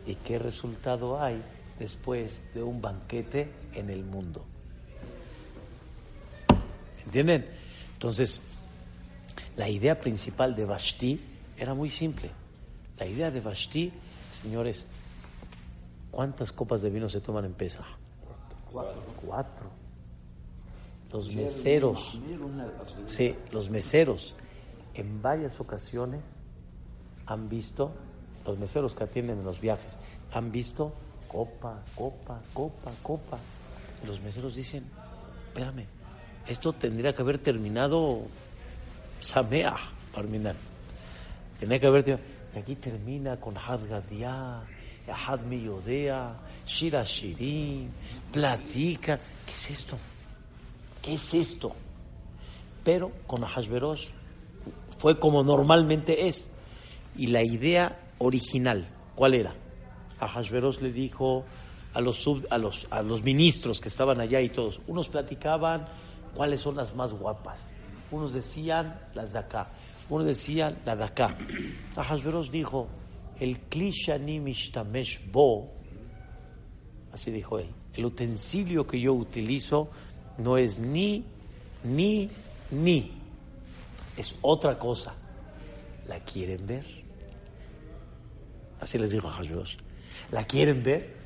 ¿Y 0.06 0.14
qué 0.16 0.38
resultado 0.38 1.20
hay 1.20 1.42
después 1.78 2.40
de 2.54 2.62
un 2.62 2.80
banquete 2.80 3.48
en 3.74 3.90
el 3.90 4.04
mundo? 4.04 4.44
¿Entienden? 7.04 7.46
Entonces, 7.94 8.40
la 9.56 9.68
idea 9.68 9.98
principal 9.98 10.54
de 10.54 10.64
Vashti 10.64 11.20
era 11.56 11.72
muy 11.74 11.90
simple. 11.90 12.30
La 12.98 13.06
idea 13.06 13.30
de 13.30 13.40
Vashti, 13.40 13.92
señores, 14.32 14.86
¿cuántas 16.16 16.50
copas 16.50 16.80
de 16.80 16.88
vino 16.88 17.10
se 17.10 17.20
toman 17.20 17.44
en 17.44 17.52
Pesa? 17.52 17.84
Cuatro. 18.72 19.68
Los 21.12 21.34
meseros, 21.34 22.18
sí, 23.04 23.36
los 23.52 23.68
meseros, 23.68 24.34
en 24.94 25.20
varias 25.20 25.60
ocasiones 25.60 26.22
han 27.26 27.50
visto, 27.50 27.92
los 28.46 28.58
meseros 28.58 28.94
que 28.94 29.04
atienden 29.04 29.40
en 29.40 29.44
los 29.44 29.60
viajes, 29.60 29.98
han 30.32 30.50
visto 30.50 30.94
copa, 31.28 31.82
copa, 31.94 32.40
copa, 32.54 32.92
copa. 33.02 33.38
Y 34.02 34.06
los 34.06 34.18
meseros 34.22 34.54
dicen, 34.54 34.84
espérame, 35.48 35.84
esto 36.46 36.72
tendría 36.72 37.12
que 37.12 37.20
haber 37.20 37.38
terminado 37.38 38.22
Samea, 39.20 39.76
terminar. 40.14 40.54
Tenía 41.58 41.78
que 41.78 41.86
haber 41.86 42.04
terminado. 42.04 42.36
Y 42.54 42.58
aquí 42.58 42.74
termina 42.74 43.38
con 43.38 43.54
Had 43.58 43.80
Gadia, 45.06 45.26
Had 45.26 45.40
Miyodea, 45.42 46.34
Shira 46.66 47.02
Shirin, 47.04 47.90
platica. 48.32 49.18
¿Qué 49.46 49.52
es 49.52 49.70
esto? 49.70 49.96
¿Qué 51.02 51.14
es 51.14 51.34
esto? 51.34 51.74
Pero 52.84 53.12
con 53.26 53.44
Ahasverosh 53.44 54.06
fue 54.98 55.18
como 55.18 55.42
normalmente 55.42 56.28
es. 56.28 56.50
Y 57.16 57.28
la 57.28 57.42
idea 57.42 57.98
original, 58.18 58.88
¿cuál 59.14 59.34
era? 59.34 59.54
Ahasverosh 60.20 60.80
le 60.80 60.92
dijo 60.92 61.44
a 61.94 62.00
los, 62.00 62.16
sub- 62.16 62.46
a, 62.50 62.58
los, 62.58 62.86
a 62.90 63.02
los 63.02 63.22
ministros 63.22 63.80
que 63.80 63.88
estaban 63.88 64.20
allá 64.20 64.40
y 64.40 64.48
todos, 64.50 64.80
unos 64.86 65.08
platicaban 65.08 65.86
cuáles 66.34 66.60
son 66.60 66.76
las 66.76 66.94
más 66.94 67.12
guapas, 67.12 67.60
unos 68.10 68.34
decían 68.34 69.00
las 69.14 69.32
de 69.32 69.38
acá, 69.38 69.68
unos 70.10 70.26
decían 70.26 70.76
la 70.84 70.94
de 70.94 71.04
acá. 71.04 71.34
Ahasverosh 71.96 72.50
dijo, 72.50 72.86
el 73.40 73.60
klishani 73.60 74.40
mishtamesh 74.40 75.20
bo, 75.30 75.72
así 77.12 77.30
dijo 77.30 77.58
él, 77.58 77.68
el 77.94 78.04
utensilio 78.04 78.86
que 78.86 79.00
yo 79.00 79.14
utilizo 79.14 79.90
no 80.38 80.56
es 80.56 80.78
ni, 80.78 81.24
ni, 81.84 82.30
ni, 82.70 83.12
es 84.16 84.34
otra 84.42 84.78
cosa. 84.78 85.14
¿La 86.08 86.20
quieren 86.20 86.66
ver? 86.66 86.84
Así 88.80 88.98
les 88.98 89.10
dijo 89.10 89.28
Hashverosh. 89.28 89.76
¿La 90.30 90.44
quieren 90.44 90.82
ver? 90.82 91.16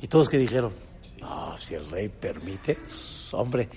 Y 0.00 0.06
todos 0.06 0.28
que 0.28 0.38
dijeron, 0.38 0.72
no, 1.20 1.58
si 1.58 1.74
el 1.74 1.90
rey 1.90 2.08
permite, 2.08 2.78
hombre, 3.32 3.68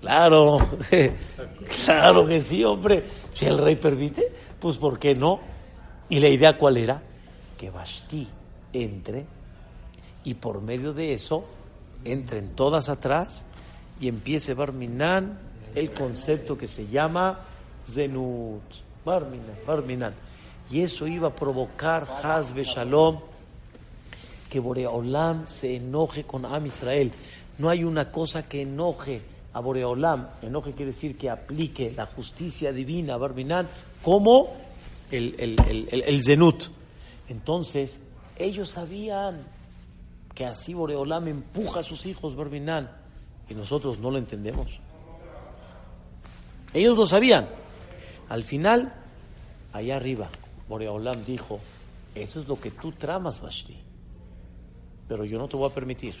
claro, 0.00 0.58
claro 1.84 2.26
que 2.26 2.40
sí, 2.40 2.64
hombre. 2.64 3.04
Si 3.34 3.46
el 3.46 3.58
rey 3.58 3.76
permite, 3.76 4.32
pues 4.60 4.76
¿por 4.76 4.98
qué 4.98 5.14
no? 5.14 5.40
Y 6.08 6.20
la 6.20 6.28
idea 6.28 6.56
cuál 6.56 6.76
era? 6.76 7.02
Que 7.58 7.70
Vashti 7.70 8.26
entre 8.72 9.26
y 10.24 10.34
por 10.34 10.62
medio 10.62 10.92
de 10.94 11.12
eso 11.12 11.44
entren 12.04 12.50
todas 12.54 12.88
atrás 12.88 13.44
y 14.00 14.08
empiece 14.08 14.54
Barminan 14.54 15.38
el 15.74 15.92
concepto 15.92 16.56
que 16.56 16.66
se 16.66 16.86
llama 16.88 17.40
Zenut. 17.86 18.62
Barminan, 19.04 19.56
Barminan. 19.66 20.14
Y 20.70 20.82
eso 20.82 21.06
iba 21.06 21.28
a 21.28 21.34
provocar 21.34 22.06
Hazbe 22.22 22.62
Shalom, 22.64 23.18
que 24.50 24.60
Boreolam 24.60 25.46
se 25.46 25.76
enoje 25.76 26.24
con 26.24 26.44
Am 26.44 26.66
Israel. 26.66 27.12
No 27.58 27.70
hay 27.70 27.84
una 27.84 28.10
cosa 28.12 28.46
que 28.48 28.62
enoje 28.62 29.20
a 29.52 29.60
Boreolam. 29.60 30.28
Enoje 30.42 30.72
quiere 30.74 30.92
decir 30.92 31.16
que 31.16 31.28
aplique 31.30 31.92
la 31.96 32.06
justicia 32.06 32.72
divina, 32.72 33.16
Barminan, 33.16 33.66
como 34.02 34.54
el, 35.10 35.34
el, 35.38 35.56
el, 35.68 35.88
el- 35.90 36.02
el 36.02 36.22
Zenut. 36.22 36.64
Entonces, 37.28 37.98
ellos 38.36 38.70
sabían 38.70 39.42
que 40.34 40.46
así 40.46 40.72
Boreolam 40.74 41.28
empuja 41.28 41.80
a 41.80 41.82
sus 41.82 42.06
hijos, 42.06 42.36
Barminan, 42.36 42.90
y 43.48 43.54
nosotros 43.54 43.98
no 43.98 44.10
lo 44.10 44.18
entendemos. 44.18 44.78
Ellos 46.72 46.96
lo 46.96 47.06
sabían. 47.06 47.48
Al 48.28 48.44
final, 48.44 48.92
allá 49.72 49.96
arriba, 49.96 50.28
Boreolam 50.68 51.24
dijo, 51.24 51.60
eso 52.14 52.40
es 52.40 52.48
lo 52.48 52.60
que 52.60 52.70
tú 52.70 52.92
tramas, 52.92 53.40
Vashti, 53.40 53.76
pero 55.08 55.24
yo 55.24 55.38
no 55.38 55.48
te 55.48 55.56
voy 55.56 55.70
a 55.70 55.74
permitir. 55.74 56.14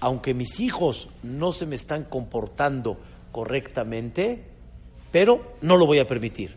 Aunque 0.00 0.34
mis 0.34 0.60
hijos 0.60 1.08
no 1.22 1.52
se 1.52 1.66
me 1.66 1.76
están 1.76 2.04
comportando 2.04 2.98
correctamente, 3.30 4.44
pero 5.10 5.54
no 5.62 5.76
lo 5.76 5.86
voy 5.86 5.98
a 5.98 6.06
permitir. 6.06 6.56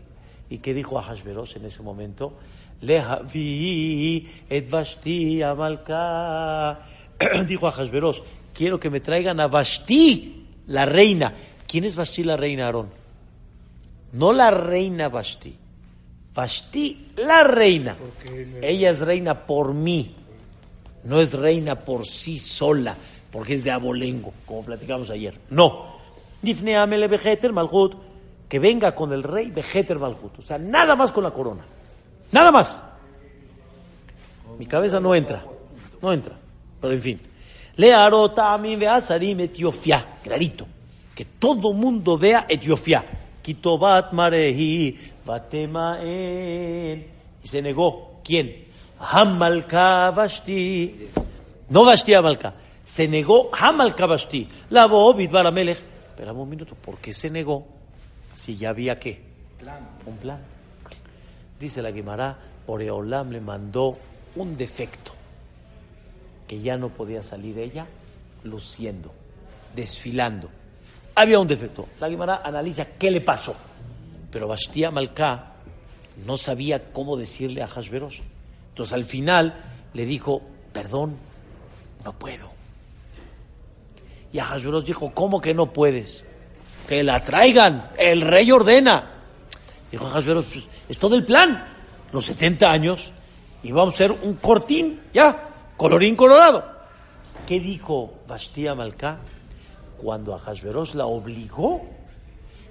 ¿Y 0.50 0.58
qué 0.58 0.74
dijo 0.74 0.98
Ahasverosh 0.98 1.56
en 1.56 1.64
ese 1.64 1.82
momento? 1.82 2.34
Lehavi 2.82 4.28
et 4.48 4.68
Vashti 4.70 5.42
amalka. 5.42 6.78
dijo 7.46 7.66
Ahasverosh, 7.66 8.20
quiero 8.52 8.78
que 8.78 8.90
me 8.90 9.00
traigan 9.00 9.40
a 9.40 9.48
Vashti, 9.48 10.46
la 10.68 10.84
reina. 10.84 11.32
¿Quién 11.66 11.84
es 11.84 11.96
Vashti 11.96 12.24
la 12.24 12.36
reina, 12.36 12.66
Aarón? 12.66 12.88
No 14.12 14.32
la 14.32 14.50
reina 14.50 15.08
Vashti. 15.08 15.56
Vashti, 16.34 17.12
la 17.16 17.44
reina. 17.44 17.96
Ella 18.60 18.90
es 18.90 19.00
reina 19.00 19.46
por 19.46 19.72
mí. 19.72 20.14
No 21.04 21.20
es 21.20 21.34
reina 21.34 21.76
por 21.76 22.06
sí 22.06 22.38
sola, 22.38 22.96
porque 23.30 23.54
es 23.54 23.64
de 23.64 23.70
abolengo, 23.70 24.34
como 24.44 24.62
platicamos 24.64 25.08
ayer. 25.10 25.38
No. 25.50 25.96
Que 28.48 28.58
venga 28.58 28.94
con 28.94 29.12
el 29.12 29.22
rey 29.22 29.50
vejeter 29.50 29.98
malhut. 29.98 30.38
O 30.38 30.42
sea, 30.42 30.58
nada 30.58 30.94
más 30.94 31.10
con 31.10 31.24
la 31.24 31.30
corona. 31.30 31.64
Nada 32.32 32.50
más. 32.50 32.82
Mi 34.58 34.66
cabeza 34.66 35.00
no 35.00 35.14
entra. 35.14 35.44
No 36.00 36.12
entra. 36.12 36.34
Pero 36.80 36.92
en 36.92 37.02
fin. 37.02 37.20
Learota 37.76 38.52
a 38.52 38.58
mí 38.58 38.76
veasarim 38.76 39.40
etiofía. 39.40 40.18
Clarito. 40.22 40.66
Que 41.14 41.24
todo 41.24 41.72
mundo 41.72 42.18
vea 42.18 42.46
etiofía. 42.48 43.04
Kitobat 43.42 44.12
marehi 44.12 44.98
batemaen. 45.24 47.06
Y 47.42 47.48
se 47.48 47.62
negó. 47.62 48.20
¿Quién? 48.24 48.66
Hamalka 48.98 50.10
Vashti. 50.10 51.08
No 51.68 51.84
Vashti 51.84 52.14
Hamalka. 52.14 52.54
Se 52.84 53.06
negó 53.06 53.50
Hamalka 53.52 54.06
Vashti. 54.06 54.48
La 54.70 54.86
Bobit 54.86 55.30
Baramelech. 55.30 55.78
Esperamos 56.10 56.44
un 56.44 56.50
minuto. 56.50 56.74
¿Por 56.74 56.96
qué 56.98 57.12
se 57.12 57.30
negó? 57.30 57.66
Si 58.32 58.56
ya 58.56 58.70
había 58.70 58.98
qué? 58.98 59.22
Un 60.06 60.16
plan. 60.16 60.55
Dice 61.58 61.82
la 61.82 61.90
Guimara, 61.90 62.38
Oreolam 62.66 63.30
le 63.30 63.40
mandó 63.40 63.96
un 64.36 64.56
defecto. 64.56 65.12
que 66.46 66.60
ya 66.60 66.76
no 66.76 66.90
podía 66.90 67.24
salir 67.24 67.58
ella 67.58 67.86
luciendo, 68.44 69.12
desfilando. 69.74 70.48
Había 71.16 71.40
un 71.40 71.48
defecto. 71.48 71.88
La 71.98 72.08
Guimara 72.08 72.40
analiza 72.44 72.84
qué 72.84 73.10
le 73.10 73.20
pasó. 73.20 73.56
Pero 74.30 74.46
Bastia 74.46 74.92
Malká 74.92 75.54
no 76.24 76.36
sabía 76.36 76.92
cómo 76.92 77.16
decirle 77.16 77.62
a 77.62 77.66
Hashverosh. 77.66 78.20
Entonces 78.68 78.92
al 78.92 79.04
final 79.04 79.54
le 79.92 80.06
dijo, 80.06 80.40
perdón, 80.72 81.16
no 82.04 82.12
puedo. 82.12 82.50
Y 84.32 84.38
a 84.38 84.54
dijo, 84.84 85.12
¿cómo 85.14 85.40
que 85.40 85.54
no 85.54 85.72
puedes? 85.72 86.24
Que 86.86 87.02
la 87.02 87.20
traigan, 87.20 87.90
el 87.98 88.20
rey 88.20 88.52
ordena. 88.52 89.15
Dijo 89.90 90.06
Hashverosh, 90.06 90.44
pues, 90.52 90.68
es 90.88 90.98
todo 90.98 91.14
el 91.14 91.24
plan. 91.24 91.66
Los 92.12 92.26
70 92.26 92.70
años 92.70 93.12
y 93.66 93.72
vamos 93.72 93.94
a 93.94 93.96
hacer 93.96 94.12
un 94.12 94.34
cortín, 94.34 95.00
ya, 95.12 95.72
colorín 95.76 96.14
colorado. 96.14 96.64
¿Qué 97.48 97.58
dijo 97.58 98.14
Bastia 98.28 98.76
Malká? 98.76 99.18
Cuando 99.98 100.34
a 100.34 100.38
Hashverosh 100.38 100.94
la 100.94 101.06
obligó, 101.06 101.84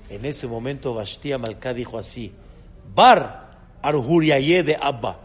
en 0.10 0.24
ese 0.24 0.48
momento 0.48 0.94
Bastia 0.94 1.38
Malká 1.38 1.74
dijo 1.74 1.98
así, 1.98 2.32
Bar 2.94 3.58
Arhuriaye 3.82 4.64
de 4.64 4.78
Abba, 4.82 5.20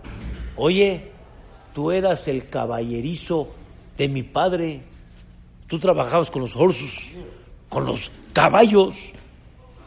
oye, 0.56 1.12
tú 1.72 1.92
eras 1.92 2.26
el 2.26 2.48
caballerizo 2.48 3.48
de 3.96 4.08
mi 4.08 4.24
padre, 4.24 4.82
tú 5.68 5.78
trabajabas 5.78 6.32
con 6.32 6.42
los 6.42 6.56
horsos, 6.56 7.12
con 7.68 7.86
los 7.86 8.10
caballos, 8.32 8.96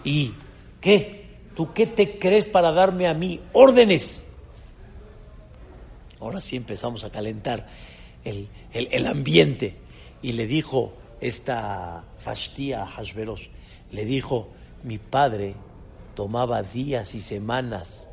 ¿y 0.06 0.32
qué? 0.80 1.23
¿Tú 1.56 1.74
qué 1.74 1.88
te 1.88 2.18
crees 2.18 2.46
para 2.46 2.72
darme 2.72 3.08
a 3.08 3.14
mí 3.14 3.40
órdenes? 3.54 4.24
Ahora 6.20 6.42
sí 6.42 6.56
empezamos 6.56 7.04
a 7.04 7.12
calentar 7.12 7.68
el, 8.24 8.48
el, 8.72 8.88
el 8.92 9.08
ambiente. 9.08 9.78
Y 10.22 10.34
le 10.34 10.48
dijo 10.48 10.94
esta 11.20 12.04
Fastía 12.18 12.84
a 12.84 12.88
Hashverosh, 12.88 13.48
le 13.92 14.06
dijo, 14.06 14.50
mi 14.84 14.98
padre 14.98 15.56
tomaba 16.16 16.64
días 16.64 17.16
y 17.16 17.20
semanas 17.20 18.08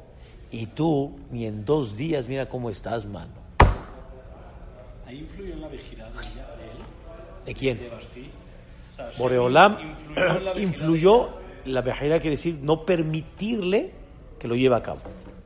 y 0.50 0.66
tú 0.66 1.16
ni 1.30 1.46
en 1.46 1.64
dos 1.64 1.96
días, 1.96 2.28
mira 2.28 2.48
cómo 2.48 2.70
estás, 2.70 3.06
mano. 3.06 3.32
¿Ahí 5.06 5.18
influyó 5.18 5.52
en 5.54 5.60
la 5.60 5.68
vigilada 5.68 6.10
de 6.10 6.64
él? 6.64 7.46
¿De 7.46 7.54
quién? 7.54 7.78
De 7.78 7.88
Basti. 7.88 8.30
O 8.92 8.96
sea, 8.96 9.12
sí, 9.12 9.18
Boreolam 9.18 9.76
influyó 9.80 10.36
en 10.36 10.44
la 10.44 10.60
influyó, 10.60 11.30
la 11.66 11.82
vejera 11.82 12.20
quiere 12.20 12.36
decir 12.36 12.58
no 12.60 12.84
permitirle 12.84 13.92
que 14.38 14.48
lo 14.48 14.54
lleve 14.54 14.76
a 14.76 14.82
cabo. 14.82 15.00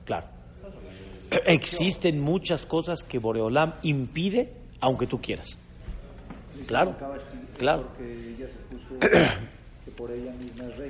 Claro. 0.04 0.26
Existen 1.46 2.20
muchas 2.20 2.66
cosas 2.66 3.02
que 3.02 3.18
Boreolam 3.18 3.74
impide 3.82 4.52
aunque 4.80 5.06
tú 5.06 5.20
quieras. 5.20 5.58
Claro, 6.66 6.94
claro. 7.58 7.84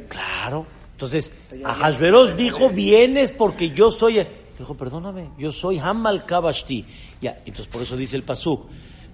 Claro. 0.09 0.66
Entonces, 0.93 1.33
a 1.64 1.75
Hashverosh 1.75 2.35
dijo, 2.35 2.71
vienes 2.71 3.33
porque 3.33 3.71
yo 3.71 3.90
soy... 3.90 4.26
Dijo, 4.59 4.75
perdóname, 4.75 5.31
yo 5.37 5.52
soy 5.52 5.78
Hamal 5.78 6.25
Kabashti. 6.25 6.85
Ya, 7.21 7.38
entonces 7.45 7.66
por 7.66 7.83
eso 7.83 7.97
dice 7.97 8.16
el 8.16 8.23
Pasuk. 8.23 8.66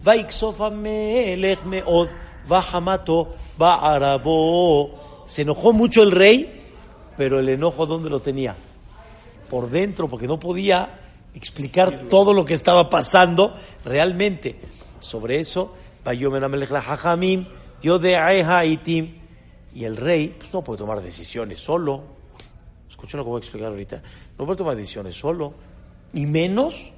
Vaiksof 0.05 0.61
Amelech 0.61 1.65
meod, 1.65 2.09
vahamato, 2.47 3.35
ba'arabo. 3.59 5.10
Se 5.31 5.43
enojó 5.43 5.73
mucho 5.73 6.03
el 6.03 6.11
rey, 6.11 6.51
pero 7.17 7.39
el 7.39 7.49
enojo 7.49 7.87
¿dónde 7.87 8.11
lo 8.11 8.19
tenía? 8.19 8.57
Por 9.49 9.71
dentro, 9.71 10.09
porque 10.09 10.27
no 10.27 10.41
podía 10.41 10.99
explicar 11.37 12.09
todo 12.09 12.35
lo 12.35 12.45
que 12.45 12.55
estaba 12.55 12.91
pasando 12.91 13.55
realmente. 13.85 14.57
Sobre 14.99 15.39
eso, 15.39 15.73
yo 17.81 17.99
de. 18.01 19.15
Y 19.73 19.85
el 19.85 19.97
rey 19.97 20.35
pues, 20.37 20.53
no 20.53 20.65
puede 20.65 20.79
tomar 20.79 21.01
decisiones 21.01 21.61
solo. 21.61 22.03
Escuchen 22.89 23.19
lo 23.19 23.25
que 23.25 23.31
voy 23.31 23.39
a 23.39 23.43
explicar 23.43 23.69
ahorita. 23.69 24.03
No 24.37 24.45
puede 24.45 24.59
tomar 24.59 24.75
decisiones 24.75 25.15
solo. 25.15 25.55
Y 26.13 26.27
menos 26.27 26.91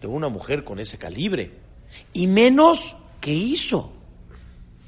de 0.00 0.08
una 0.08 0.28
mujer 0.28 0.64
con 0.64 0.80
ese 0.80 0.98
calibre. 0.98 1.52
Y 2.14 2.26
menos, 2.26 2.96
¿qué 3.20 3.32
hizo? 3.32 3.92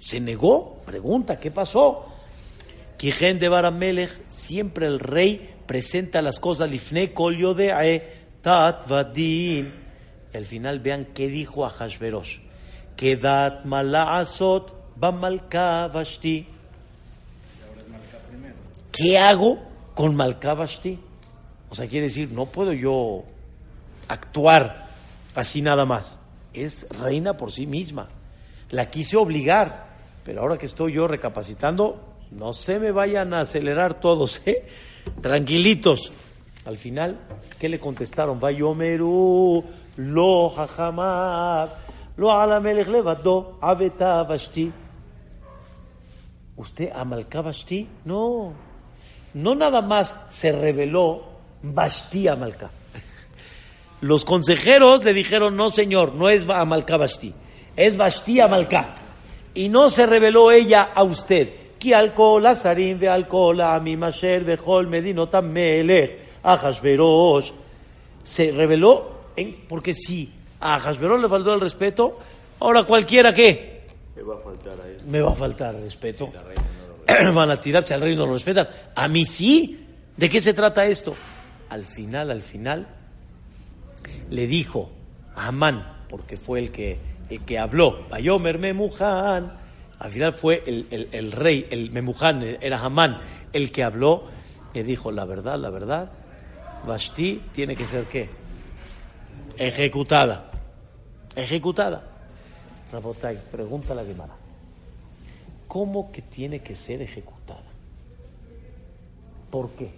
¿Se 0.01 0.18
negó? 0.18 0.83
Pregunta, 0.85 1.38
¿qué 1.38 1.53
pasó? 1.53 2.09
Kijen 3.03 3.41
de 3.41 3.49
Baramelech, 3.49 4.12
siempre 4.29 4.87
el 4.87 5.01
rey 5.01 5.57
presenta 5.67 6.23
las 6.23 6.38
cosas. 6.38 6.71
Lifne 6.71 7.12
kol 7.12 7.37
yodea 7.37 7.81
tat 8.41 8.87
vadim. 8.88 9.73
Y 10.33 10.37
al 10.37 10.45
final 10.45 10.79
vean 10.79 11.07
qué 11.07 11.27
dijo 11.27 11.67
a 11.67 11.71
Hashverosh. 11.71 12.38
Kedat 12.95 13.65
malaasot 13.65 14.73
bamalka 14.95 15.88
vashti. 15.88 16.47
¿Qué 18.93 19.19
hago 19.19 19.59
con 19.97 20.15
Malkabashti? 20.15 20.97
O 21.71 21.75
sea, 21.75 21.88
quiere 21.88 22.07
decir, 22.07 22.31
no 22.31 22.47
puedo 22.47 22.73
yo 22.73 23.25
actuar 24.07 24.91
así 25.35 25.61
nada 25.61 25.87
más. 25.87 26.21
Es 26.55 26.87
reina 26.91 27.37
por 27.37 27.51
sí 27.51 27.67
misma. 27.67 28.11
La 28.71 28.91
quise 28.91 29.17
obligar, 29.17 29.88
pero 30.23 30.43
ahora 30.43 30.57
que 30.57 30.67
estoy 30.67 30.93
yo 30.93 31.09
recapacitando, 31.09 32.12
no 32.37 32.53
se 32.53 32.79
me 32.79 32.90
vayan 32.90 33.35
a 33.35 33.40
acelerar 33.40 34.01
todos, 34.01 34.42
¿eh? 34.47 34.66
Tranquilitos. 35.21 36.12
Al 36.64 36.77
final, 36.77 37.18
¿qué 37.59 37.68
le 37.68 37.79
contestaron? 37.79 38.38
Vayomeru, 38.38 39.64
lo 39.97 40.51
jajamad, 40.51 41.71
lo 42.16 42.33
alamelech 42.33 42.88
levado, 42.88 43.59
aveta 43.61 44.23
vashti. 44.23 44.73
¿Usted 46.57 46.90
a 46.95 47.05
Malkabashti? 47.05 47.88
No 48.05 48.73
no 49.35 49.55
nada 49.55 49.83
más 49.83 50.14
se 50.31 50.53
reveló 50.53 51.25
Bashti 51.62 52.29
Amalcá. 52.29 52.71
Los 54.01 54.25
consejeros 54.25 55.05
le 55.05 55.14
dijeron, 55.14 55.57
no 55.57 55.71
señor, 55.71 56.14
no 56.14 56.29
es 56.29 56.49
Amalcá 56.49 56.97
Bashti, 56.97 57.33
es 57.77 57.97
Bashti 57.97 58.40
Amalcá. 58.40 58.97
Y 59.55 59.68
no 59.68 59.90
se 59.90 60.07
reveló 60.07 60.51
ella 60.51 60.90
a 60.95 61.03
usted. 61.03 61.51
Ki 61.83 61.92
alcohol 61.95 62.47
azarim 62.47 63.01
ve 63.01 63.09
alcohol 63.09 63.61
a 63.61 63.81
mi 63.81 63.97
masher 63.97 64.45
bejol 64.47 64.87
medino 64.87 65.29
tamelech 65.29 66.18
a 66.45 66.73
Se 68.23 68.53
reveló 68.53 69.23
en, 69.35 69.66
porque 69.68 69.92
si 69.92 70.31
a 70.61 70.79
Hashverosh 70.79 71.21
le 71.21 71.29
faltó 71.29 71.55
el 71.55 71.61
respeto, 71.61 72.21
ahora 72.61 72.85
cualquiera 72.85 73.33
que 73.33 73.83
Me 74.14 74.23
va 74.23 74.37
a 74.37 74.38
faltar 74.38 74.81
a 74.81 74.87
él. 74.87 74.99
me 75.09 75.21
va 75.21 75.33
a 75.33 75.35
faltar 75.35 75.75
el 75.75 75.83
respeto. 75.83 76.31
Van 77.35 77.51
a 77.51 77.57
tirarse 77.57 77.95
al 77.95 78.01
reino, 78.01 78.21
no 78.21 78.27
lo 78.29 78.35
respetan. 78.35 78.68
A 78.95 79.09
mí 79.09 79.27
sí. 79.27 79.85
¿De 80.16 80.31
qué 80.31 80.40
se 80.40 80.55
trata 80.55 80.87
esto? 80.87 81.16
Al 81.71 81.85
final, 81.85 82.31
al 82.31 82.42
final, 82.42 82.87
le 84.31 84.47
dijo 84.47 84.88
a 85.35 85.49
Amán, 85.49 86.05
porque 86.09 86.37
fue 86.37 86.61
el 86.61 86.71
que, 86.71 86.99
el 87.29 87.40
que 87.40 87.59
habló, 87.59 88.07
Bayomer 88.09 88.61
Memuján. 88.61 89.62
Al 90.03 90.11
final 90.11 90.33
fue 90.33 90.65
el, 90.67 91.09
el- 91.12 91.31
rey, 91.31 91.65
el 91.71 91.93
Memuján, 91.93 92.43
era 92.61 92.81
Amán, 92.81 93.21
el 93.53 93.71
que 93.71 93.85
habló, 93.85 94.25
le 94.75 94.83
dijo, 94.83 95.12
la 95.12 95.25
verdad, 95.25 95.57
la 95.61 95.71
verdad, 95.71 96.11
Vashti 96.85 97.41
tiene 97.53 97.77
que 97.77 97.87
ser 97.87 98.07
qué? 98.07 98.29
Ejecutada. 99.57 100.51
Ejecutada. 101.37 102.03
Rabotai, 102.93 103.38
pregunta 103.53 103.95
la 103.95 104.03
Gemara. 104.05 104.35
¿Cómo 105.69 106.11
que 106.11 106.21
tiene 106.21 106.59
que 106.62 106.75
ser 106.75 107.01
ejecutada? 107.01 107.62
¿Por 109.53 109.71
qué? 109.71 109.93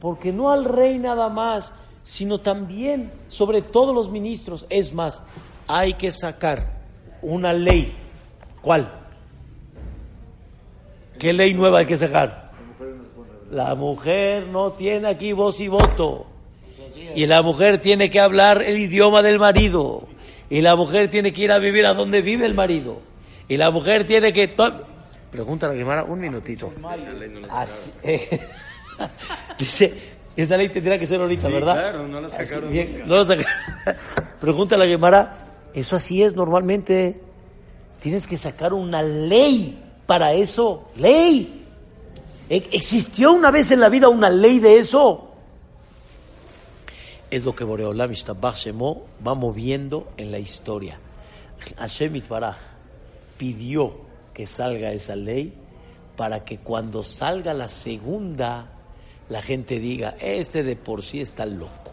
Porque 0.00 0.32
no 0.34 0.50
al 0.50 0.66
rey 0.66 0.98
nada 0.98 1.30
más, 1.30 1.72
sino 2.02 2.40
también 2.40 3.10
sobre 3.28 3.62
todos 3.62 3.94
los 3.94 4.10
ministros. 4.10 4.66
Es 4.68 4.92
más, 4.92 5.22
hay 5.66 5.94
que 5.94 6.12
sacar 6.12 6.82
una 7.22 7.54
ley. 7.54 7.96
¿Cuál? 8.60 8.96
¿Qué 11.18 11.32
ley 11.32 11.54
nueva 11.54 11.80
hay 11.80 11.86
que 11.86 11.96
sacar? 11.96 12.52
La 13.50 13.74
mujer 13.74 14.46
no 14.46 14.72
tiene 14.72 15.08
aquí 15.08 15.32
voz 15.32 15.60
y 15.60 15.68
voto. 15.68 16.26
Y 17.14 17.26
la 17.26 17.42
mujer 17.42 17.78
tiene 17.78 18.10
que 18.10 18.20
hablar 18.20 18.62
el 18.62 18.76
idioma 18.78 19.22
del 19.22 19.38
marido. 19.38 20.06
Y 20.50 20.60
la 20.60 20.76
mujer 20.76 21.08
tiene 21.08 21.32
que 21.32 21.42
ir 21.44 21.52
a 21.52 21.58
vivir 21.58 21.86
a 21.86 21.94
donde 21.94 22.22
vive 22.22 22.46
el 22.46 22.54
marido. 22.54 23.00
Y 23.48 23.56
la 23.56 23.70
mujer 23.70 24.04
tiene 24.04 24.32
que... 24.32 24.54
Pregunta 25.30 25.66
a 25.66 25.70
la 25.70 25.74
Guimara 25.74 26.04
un 26.04 26.20
minutito. 26.20 26.72
Así- 27.50 27.90
eh, 28.02 28.40
dice, 29.58 29.94
esa 30.36 30.56
ley 30.56 30.68
tendría 30.70 30.98
que 30.98 31.06
ser 31.06 31.20
ahorita, 31.20 31.48
¿verdad? 31.48 31.74
claro, 31.74 32.08
no 32.08 32.20
la 32.20 32.28
Así, 32.28 32.36
sacaron 32.46 32.70
bien, 32.70 32.92
nunca. 32.92 33.06
no 33.06 33.16
la 33.16 33.24
sacaron. 33.24 33.52
Pregunta 34.40 34.74
a 34.74 34.78
la 34.78 34.86
Guimara, 34.86 35.36
eso 35.74 35.96
así 35.96 36.22
es 36.22 36.34
normalmente. 36.34 37.20
Tienes 38.00 38.26
que 38.26 38.36
sacar 38.36 38.72
una 38.72 39.02
ley 39.02 39.78
para 40.08 40.32
eso. 40.32 40.88
Ley. 40.96 41.66
E- 42.48 42.68
¿Existió 42.72 43.30
una 43.34 43.50
vez 43.50 43.70
en 43.72 43.80
la 43.80 43.90
vida 43.90 44.08
una 44.08 44.30
ley 44.30 44.58
de 44.58 44.78
eso? 44.78 45.28
Es 47.30 47.44
lo 47.44 47.54
que 47.54 47.62
Boreolam 47.62 48.10
Ishtabach 48.10 48.56
Shemo 48.56 49.02
va 49.24 49.34
moviendo 49.34 50.08
en 50.16 50.32
la 50.32 50.38
historia. 50.38 50.98
Hashem 51.76 52.16
Itbaraj 52.16 52.56
pidió 53.36 53.98
que 54.32 54.46
salga 54.46 54.92
esa 54.92 55.14
ley 55.14 55.52
para 56.16 56.42
que 56.42 56.56
cuando 56.56 57.02
salga 57.02 57.52
la 57.52 57.68
segunda, 57.68 58.70
la 59.28 59.42
gente 59.42 59.78
diga, 59.78 60.16
este 60.20 60.62
de 60.62 60.74
por 60.76 61.02
sí 61.02 61.20
está 61.20 61.44
loco. 61.44 61.92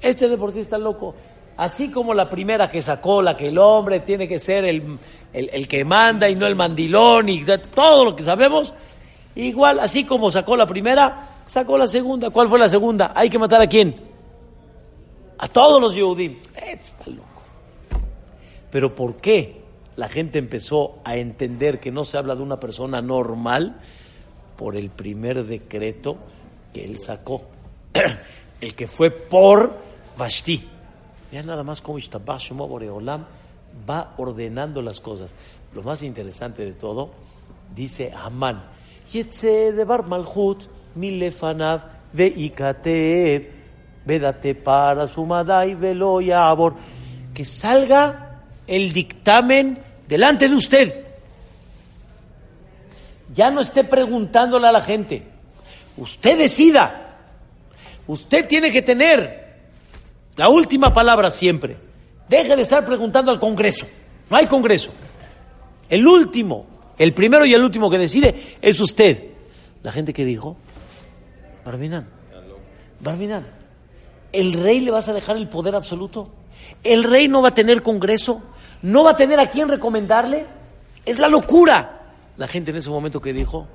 Este 0.00 0.26
de 0.26 0.38
por 0.38 0.52
sí 0.52 0.60
está 0.60 0.78
loco. 0.78 1.14
Así 1.58 1.90
como 1.90 2.14
la 2.14 2.30
primera 2.30 2.70
que 2.70 2.80
sacó, 2.80 3.20
la 3.20 3.36
que 3.36 3.48
el 3.48 3.58
hombre 3.58 4.00
tiene 4.00 4.26
que 4.26 4.38
ser 4.38 4.64
el, 4.64 4.98
el- 5.34 5.50
el 5.52 5.68
que 5.68 5.84
manda 5.84 6.28
y 6.30 6.36
no 6.36 6.46
el 6.46 6.56
mandilón 6.56 7.28
y 7.28 7.44
todo 7.74 8.04
lo 8.04 8.16
que 8.16 8.22
sabemos, 8.22 8.72
igual, 9.34 9.80
así 9.80 10.04
como 10.04 10.30
sacó 10.30 10.56
la 10.56 10.66
primera, 10.66 11.28
sacó 11.46 11.76
la 11.76 11.88
segunda. 11.88 12.30
¿Cuál 12.30 12.48
fue 12.48 12.58
la 12.58 12.68
segunda? 12.68 13.12
Hay 13.14 13.28
que 13.28 13.38
matar 13.38 13.60
a 13.60 13.66
quién? 13.66 13.96
A 15.38 15.48
todos 15.48 15.80
los 15.82 15.94
Yehudim. 15.94 16.38
Este 16.54 16.72
está 16.72 17.10
loco. 17.10 17.28
Pero 18.70 18.94
¿por 18.94 19.16
qué 19.16 19.62
la 19.96 20.08
gente 20.08 20.38
empezó 20.38 20.98
a 21.04 21.16
entender 21.16 21.80
que 21.80 21.90
no 21.90 22.04
se 22.04 22.16
habla 22.16 22.34
de 22.34 22.42
una 22.42 22.58
persona 22.58 23.02
normal? 23.02 23.76
Por 24.56 24.76
el 24.76 24.90
primer 24.90 25.44
decreto 25.44 26.16
que 26.72 26.84
él 26.84 26.98
sacó. 27.00 27.42
el 28.60 28.74
que 28.74 28.86
fue 28.86 29.10
por 29.10 29.76
Vashti. 30.16 30.68
Vean 31.32 31.46
nada 31.46 31.64
más 31.64 31.82
cómo 31.82 31.98
Ishtabah 31.98 32.38
Shemo 32.38 32.68
Boreolam 32.68 33.24
va 33.88 34.14
ordenando 34.16 34.82
las 34.82 35.00
cosas. 35.00 35.34
Lo 35.74 35.82
más 35.82 36.02
interesante 36.02 36.64
de 36.64 36.72
todo, 36.72 37.10
dice 37.74 38.12
Amán, 38.14 38.64
Yetze 39.12 39.72
de 39.72 39.84
Bar 39.84 40.06
Malchut, 40.06 40.64
Milefanav, 40.94 41.82
Veikatev, 42.12 43.50
Vedate 44.04 44.54
para 44.54 45.08
Sumadai, 45.08 45.74
Velo 45.74 46.20
Yabor, 46.20 46.74
que 47.32 47.44
salga 47.44 48.42
el 48.66 48.92
dictamen 48.92 49.78
delante 50.06 50.48
de 50.48 50.54
usted. 50.54 51.04
Ya 53.34 53.50
no 53.50 53.62
esté 53.62 53.82
preguntándole 53.82 54.68
a 54.68 54.72
la 54.72 54.82
gente. 54.82 55.26
Usted 55.96 56.38
decida. 56.38 57.16
Usted 58.06 58.46
tiene 58.46 58.70
que 58.70 58.82
tener 58.82 59.62
la 60.36 60.50
última 60.50 60.92
palabra 60.92 61.30
siempre. 61.30 61.78
Deje 62.28 62.56
de 62.56 62.62
estar 62.62 62.84
preguntando 62.84 63.30
al 63.30 63.38
Congreso. 63.38 63.86
No 64.30 64.36
hay 64.36 64.46
Congreso. 64.46 64.90
El 65.88 66.06
último, 66.06 66.66
el 66.98 67.12
primero 67.12 67.44
y 67.44 67.54
el 67.54 67.62
último 67.62 67.90
que 67.90 67.98
decide 67.98 68.56
es 68.62 68.80
usted. 68.80 69.24
La 69.82 69.92
gente 69.92 70.12
que 70.14 70.24
dijo, 70.24 70.56
Barminan, 71.64 72.08
Barminan, 73.00 73.46
¿el 74.32 74.54
rey 74.54 74.80
le 74.80 74.90
vas 74.90 75.08
a 75.08 75.12
dejar 75.12 75.36
el 75.36 75.48
poder 75.48 75.74
absoluto? 75.74 76.30
¿El 76.82 77.04
rey 77.04 77.28
no 77.28 77.42
va 77.42 77.48
a 77.48 77.54
tener 77.54 77.82
Congreso? 77.82 78.42
¿No 78.82 79.04
va 79.04 79.10
a 79.10 79.16
tener 79.16 79.38
a 79.38 79.46
quién 79.46 79.68
recomendarle? 79.68 80.46
Es 81.04 81.18
la 81.18 81.28
locura. 81.28 82.00
La 82.36 82.48
gente 82.48 82.70
en 82.70 82.78
ese 82.78 82.90
momento 82.90 83.20
que 83.20 83.32
dijo, 83.32 83.66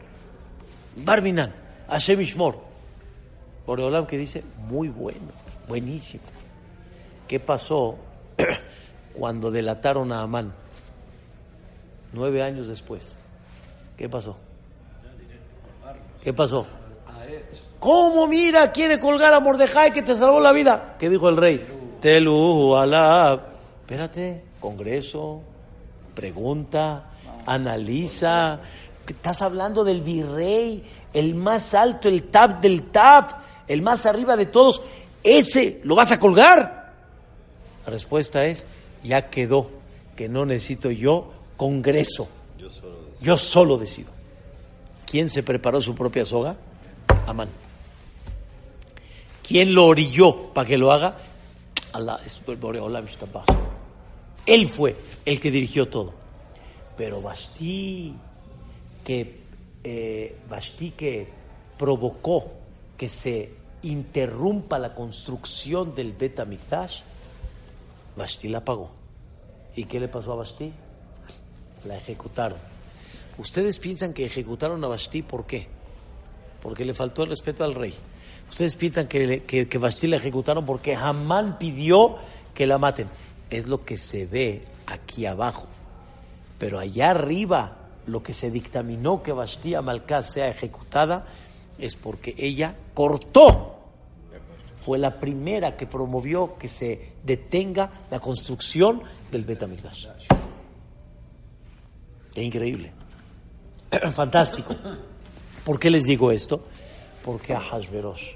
Barminan, 0.95 1.53
Hashem 1.89 2.21
Ishmor. 2.21 2.59
Boreolam 3.65 4.07
que 4.07 4.17
dice, 4.17 4.43
muy 4.67 4.88
bueno, 4.89 5.27
buenísimo. 5.67 6.23
¿Qué 7.27 7.39
pasó 7.39 7.97
cuando 9.13 9.52
delataron 9.52 10.12
a 10.12 10.21
Amán? 10.21 10.54
Nueve 12.13 12.41
años 12.41 12.67
después. 12.67 13.15
¿Qué 13.97 14.10
pasó? 14.10 14.38
¿Qué 16.23 16.34
pasó? 16.34 16.65
¿Cómo 17.80 18.28
mira? 18.28 18.71
Quiere 18.71 18.99
colgar 18.99 19.34
a 19.34 19.39
Mordejai 19.39 19.93
que 19.93 20.02
te 20.02 20.15
salvó 20.15 20.39
la 20.39 20.52
vida. 20.52 20.95
¿Qué 20.99 21.10
dijo 21.10 21.30
el 21.30 21.38
rey? 21.38 21.65
Telu 22.02 22.75
alab. 22.75 23.41
Espérate, 23.82 24.43
Congreso, 24.60 25.41
pregunta, 26.13 27.12
analiza. 27.45 28.60
Estás 29.08 29.41
hablando 29.41 29.84
del 29.84 30.02
virrey, 30.02 30.84
el 31.13 31.34
más 31.36 31.73
alto, 31.73 32.10
el 32.10 32.23
tap 32.23 32.62
del 32.62 32.91
tap, 32.91 33.41
el 33.67 33.82
más 33.82 34.06
arriba 34.06 34.36
de 34.36 34.45
todos. 34.45 34.82
Ese 35.23 35.82
lo 35.84 35.95
vas 35.95 36.12
a 36.12 36.19
colgar. 36.19 36.79
La 37.89 37.93
respuesta 37.93 38.45
es, 38.45 38.67
ya 39.04 39.32
quedó, 39.32 39.67
que 40.15 40.30
no 40.30 40.45
necesito 40.45 40.91
yo 40.91 41.32
Congreso. 41.58 42.30
Yo 43.19 43.36
solo 43.36 43.80
decido. 43.80 44.12
¿Quién 45.08 45.28
se 45.28 45.41
preparó 45.41 45.82
su 45.82 45.95
propia 45.95 46.23
soga? 46.23 46.56
Amán. 47.25 47.49
¿Quién 49.41 49.73
lo 49.73 49.88
orilló 49.88 50.54
para 50.54 50.67
que 50.67 50.78
lo 50.78 50.91
haga? 50.91 51.15
Allah. 51.91 52.19
Él 54.45 54.69
fue 54.69 54.95
el 55.25 55.41
que 55.41 55.49
dirigió 55.49 55.88
todo. 55.88 56.13
Pero 56.95 57.23
Basti, 57.23 58.13
que, 59.04 59.39
eh, 59.84 60.38
Basti 60.47 60.91
que 60.91 61.28
provocó 61.75 62.52
que 62.95 63.10
se 63.10 63.52
interrumpa 63.82 64.78
la 64.78 64.93
construcción 64.93 65.95
del 65.95 66.13
Bet 66.13 66.39
HaMikdash, 66.39 67.02
Basti 68.19 68.49
la 68.49 68.63
pagó. 68.63 68.91
¿Y 69.75 69.86
qué 69.86 69.99
le 69.99 70.10
pasó 70.10 70.34
a 70.34 70.36
Basti? 70.36 70.71
La 71.86 71.95
ejecutaron. 71.95 72.60
Ustedes 73.38 73.79
piensan 73.79 74.13
que 74.13 74.25
ejecutaron 74.25 74.84
a 74.84 74.88
Basti, 74.88 75.21
¿por 75.21 75.47
qué? 75.47 75.67
Porque 76.62 76.84
le 76.84 76.93
faltó 76.93 77.23
el 77.23 77.29
respeto 77.29 77.63
al 77.63 77.73
rey. 77.73 77.93
Ustedes 78.49 78.75
piensan 78.75 79.08
que, 79.08 79.43
que 79.45 79.77
Basti 79.77 80.08
la 80.08 80.17
ejecutaron 80.17 80.65
porque 80.65 80.95
Hamán 80.95 81.58
pidió 81.58 82.17
que 82.53 82.67
la 82.67 82.77
maten. 82.77 83.08
Es 83.49 83.67
lo 83.67 83.86
que 83.86 83.97
se 83.97 84.25
ve 84.25 84.63
aquí 84.86 85.25
abajo. 85.25 85.67
Pero 86.58 86.77
allá 86.77 87.12
arriba, 87.12 87.77
lo 88.05 88.21
que 88.21 88.34
se 88.34 88.51
dictaminó 88.51 89.23
que 89.23 89.32
Basti 89.32 89.75
Amalcá 89.75 90.21
sea 90.23 90.49
ejecutada 90.49 91.23
es 91.77 91.95
porque 91.95 92.36
ella 92.38 92.75
cortó. 92.93 93.79
Fue 94.89 94.97
la 94.97 95.19
primera 95.19 95.78
que 95.78 95.86
promovió 95.86 96.58
que 96.58 96.67
se 96.67 97.12
detenga 97.23 97.91
la 98.10 98.19
construcción 98.19 99.04
del 99.32 99.43
Betamigdash. 99.43 100.08
Qué 102.34 102.41
increíble. 102.41 102.91
Fantástico. 104.12 104.75
¿Por 105.63 105.80
qué 105.80 105.91
les 105.91 106.06
digo 106.06 106.32
esto? 106.32 106.65
Porque 107.23 107.54
a 107.54 107.60
Hashverosh, 107.60 108.32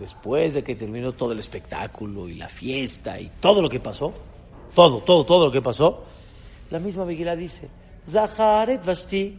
después 0.00 0.54
de 0.54 0.64
que 0.64 0.74
terminó 0.74 1.12
todo 1.12 1.30
el 1.30 1.38
espectáculo 1.38 2.28
y 2.28 2.34
la 2.34 2.48
fiesta 2.48 3.20
y 3.20 3.30
todo 3.38 3.62
lo 3.62 3.68
que 3.68 3.78
pasó, 3.78 4.12
todo, 4.74 5.02
todo, 5.02 5.24
todo 5.24 5.46
lo 5.46 5.52
que 5.52 5.62
pasó, 5.62 6.02
la 6.72 6.80
misma 6.80 7.04
Megillah 7.04 7.36
dice, 7.36 7.68
Zaharet 8.08 8.84
Vashti, 8.84 9.38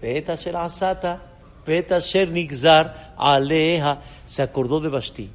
Bet 0.00 0.30
Asher 0.30 0.56
Asata, 0.56 1.22
Bet 1.66 1.92
Asher 1.92 2.30
Nigzar, 2.30 3.14
Aleja, 3.18 4.00
se 4.24 4.40
acordó 4.40 4.80
de 4.80 4.88
Vashti. 4.88 5.32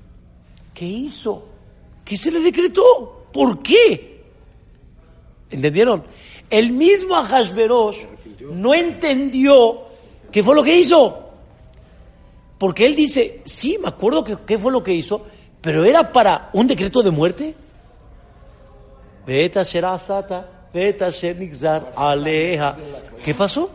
¿Qué 0.73 0.85
hizo? 0.85 1.45
¿Qué 2.03 2.17
se 2.17 2.31
le 2.31 2.39
decretó? 2.39 3.27
¿Por 3.31 3.61
qué? 3.61 4.23
¿Entendieron? 5.49 6.03
El 6.49 6.71
mismo 6.71 7.15
Ahasverosh 7.15 7.97
no 8.51 8.73
entendió 8.73 9.83
qué 10.31 10.43
fue 10.43 10.55
lo 10.55 10.63
que 10.63 10.77
hizo. 10.77 11.29
Porque 12.57 12.85
él 12.85 12.95
dice, 12.95 13.41
sí, 13.45 13.77
me 13.81 13.89
acuerdo 13.89 14.23
que 14.23 14.37
qué 14.45 14.57
fue 14.57 14.71
lo 14.71 14.83
que 14.83 14.93
hizo, 14.93 15.25
pero 15.61 15.85
era 15.85 16.11
para 16.11 16.49
un 16.53 16.67
decreto 16.67 17.03
de 17.03 17.11
muerte. 17.11 17.55
¿Qué 23.23 23.33
pasó? 23.33 23.69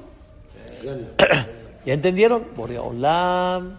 ¿Ya 1.85 1.95
entendieron? 1.95 2.49
Boreolam 2.57 3.77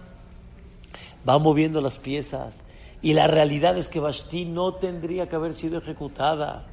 va 1.28 1.38
moviendo 1.38 1.82
las 1.82 1.98
piezas. 1.98 2.62
Y 3.02 3.14
la 3.14 3.28
realidad 3.28 3.78
es 3.78 3.88
que 3.88 4.00
Bashti 4.00 4.46
no 4.46 4.74
tendría 4.74 5.28
que 5.28 5.36
haber 5.36 5.54
sido 5.54 5.78
ejecutada. 5.78 6.66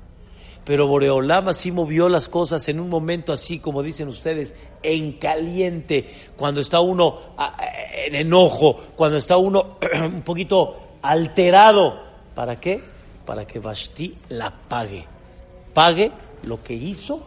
Pero 0.64 0.88
Boreolam 0.88 1.48
así 1.48 1.70
movió 1.70 2.08
las 2.08 2.28
cosas 2.28 2.68
en 2.68 2.80
un 2.80 2.88
momento 2.88 3.32
así, 3.32 3.60
como 3.60 3.84
dicen 3.84 4.08
ustedes, 4.08 4.56
en 4.82 5.12
caliente, 5.12 6.12
cuando 6.36 6.60
está 6.60 6.80
uno 6.80 7.18
en 8.04 8.16
enojo, 8.16 8.74
cuando 8.96 9.18
está 9.18 9.36
uno 9.36 9.78
un 10.04 10.22
poquito 10.22 10.76
alterado. 11.02 12.02
¿Para 12.34 12.58
qué? 12.58 12.82
Para 13.24 13.46
que 13.46 13.60
Bashti 13.60 14.16
la 14.30 14.52
pague. 14.68 15.04
Pague 15.72 16.10
lo 16.42 16.60
que 16.62 16.74
hizo 16.74 17.22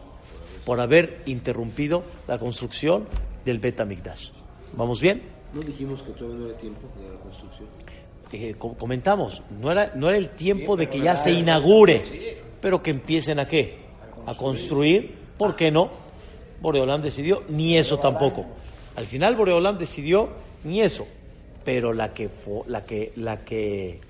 por 0.66 0.78
haber 0.78 1.22
interrumpido 1.24 2.02
la 2.28 2.38
construcción 2.38 3.06
del 3.46 3.58
Bet 3.58 3.80
HaMikdash. 3.80 4.30
¿Vamos 4.74 5.00
bien? 5.00 5.22
¿No 5.54 5.62
dijimos 5.62 6.02
que 6.02 6.12
todavía 6.12 6.40
no 6.40 6.46
era 6.50 6.58
tiempo 6.58 6.82
de 7.00 7.10
la 7.10 7.18
construcción? 7.20 7.68
Eh, 8.32 8.54
co- 8.58 8.74
comentamos, 8.74 9.42
no 9.60 9.70
era, 9.72 9.92
no 9.94 10.08
era 10.08 10.16
el 10.18 10.28
tiempo 10.30 10.76
de 10.76 10.88
que 10.88 11.00
ya 11.00 11.16
se 11.16 11.30
inaugure, 11.32 12.02
pero 12.60 12.82
que 12.82 12.90
empiecen 12.90 13.38
a 13.38 13.48
qué? 13.48 13.78
A 14.26 14.34
construir, 14.34 15.14
¿por 15.36 15.56
qué 15.56 15.70
no? 15.70 15.90
Boreolam 16.60 17.00
decidió, 17.00 17.42
ni 17.48 17.76
eso 17.76 17.98
tampoco. 17.98 18.46
Al 18.96 19.06
final 19.06 19.34
Boreolam 19.36 19.78
decidió, 19.78 20.28
ni 20.64 20.82
eso, 20.82 21.06
pero 21.64 21.92
la 21.92 22.12
que, 22.12 22.28
fue, 22.28 22.62
la 22.66 22.84
que, 22.84 23.12
la 23.16 23.44
que 23.44 24.00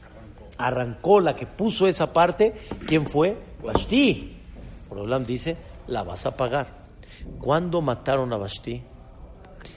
arrancó, 0.58 1.20
la 1.20 1.34
que 1.36 1.46
puso 1.46 1.86
esa 1.86 2.12
parte, 2.12 2.54
¿quién 2.86 3.06
fue? 3.06 3.36
Vashti. 3.62 4.36
Borolam 4.88 5.24
dice, 5.24 5.56
la 5.86 6.02
vas 6.02 6.26
a 6.26 6.36
pagar. 6.36 6.66
¿Cuándo 7.38 7.80
mataron 7.80 8.32
a 8.32 8.36
Vashti? 8.36 8.82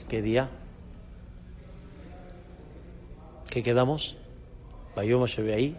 ¿Qué 0.08 0.20
día? 0.20 0.50
¿Qué 3.50 3.62
quedamos? 3.62 4.16
Bayoma 4.94 5.26
ahí. 5.54 5.76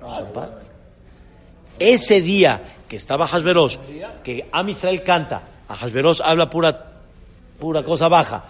Shabbat. 0.00 0.62
Ese 1.78 2.20
día 2.20 2.62
que 2.88 2.96
estaba 2.96 3.24
Hasberos, 3.24 3.80
que 4.22 4.48
Am 4.52 4.68
Israel 4.68 5.02
canta, 5.02 5.42
a 5.68 5.74
Hasberos 5.74 6.20
habla 6.20 6.50
pura, 6.50 7.00
pura 7.58 7.82
cosa 7.82 8.08
baja. 8.08 8.44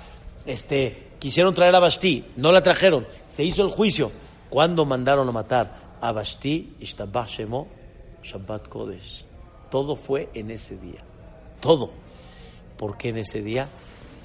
Este, 0.45 1.11
quisieron 1.19 1.55
traer 1.55 1.75
a 1.75 1.79
Basti, 1.79 2.25
no 2.37 2.53
la 2.53 2.63
trajeron, 2.63 3.07
se 3.29 3.45
hizo 3.45 3.63
el 3.63 3.71
juicio. 3.71 4.11
¿Cuándo 4.51 4.85
mandaron 4.85 5.29
a 5.29 5.33
matar 5.33 5.97
a 6.01 6.13
Basti? 6.13 6.77
Shabbat 8.23 8.69
Kodesh. 8.69 9.25
Todo 9.71 9.97
fue 9.97 10.29
en 10.35 10.51
ese 10.51 10.77
día. 10.77 11.03
Todo. 11.61 11.91
¿Por 12.77 12.99
qué 12.99 13.09
en 13.09 13.19
ese 13.19 13.43
día? 13.43 13.67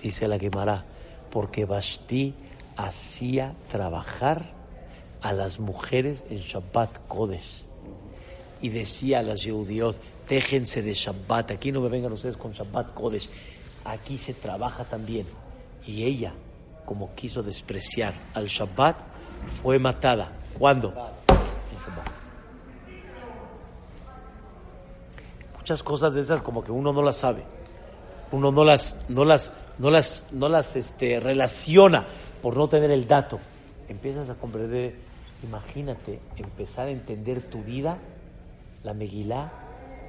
Dice 0.01 0.27
la 0.27 0.37
Gemara. 0.37 0.83
Porque 1.31 1.65
Basti 1.65 2.33
hacía 2.75 3.53
trabajar 3.71 4.56
a 5.21 5.33
las 5.33 5.59
mujeres 5.59 6.25
en 6.29 6.39
Shabbat 6.39 7.07
Kodesh. 7.07 7.63
Y 8.61 8.69
decía 8.69 9.19
a 9.19 9.23
las 9.23 9.43
Yehudiot, 9.43 9.99
déjense 10.27 10.81
de 10.81 10.93
Shabbat, 10.93 11.51
aquí 11.51 11.71
no 11.71 11.81
me 11.81 11.89
vengan 11.89 12.11
ustedes 12.11 12.37
con 12.37 12.51
Shabbat 12.51 12.93
Kodesh, 12.93 13.29
aquí 13.85 14.17
se 14.17 14.33
trabaja 14.33 14.83
también. 14.83 15.25
Y 15.85 16.03
ella, 16.03 16.33
como 16.85 17.13
quiso 17.15 17.43
despreciar 17.43 18.13
al 18.33 18.47
Shabbat, 18.47 18.97
fue 19.61 19.79
matada. 19.79 20.31
¿Cuándo? 20.57 20.89
En 20.89 20.95
Shabbat. 20.95 22.07
Muchas 25.59 25.83
cosas 25.83 26.13
de 26.13 26.21
esas 26.21 26.41
como 26.41 26.63
que 26.63 26.71
uno 26.71 26.93
no 26.93 27.01
las 27.01 27.17
sabe. 27.17 27.43
Uno 28.31 28.51
no 28.51 28.65
las, 28.65 28.97
no 29.07 29.23
las, 29.23 29.53
no 29.77 29.89
las, 29.89 30.25
no 30.31 30.49
las 30.49 30.75
este, 30.75 31.19
relaciona 31.19 32.05
por 32.41 32.57
no 32.57 32.67
tener 32.67 32.91
el 32.91 33.07
dato. 33.07 33.39
Empiezas 33.87 34.29
a 34.29 34.35
comprender, 34.35 34.95
imagínate, 35.43 36.19
empezar 36.37 36.87
a 36.87 36.91
entender 36.91 37.41
tu 37.41 37.63
vida, 37.63 37.97
la 38.83 38.93
Megilá, 38.93 39.51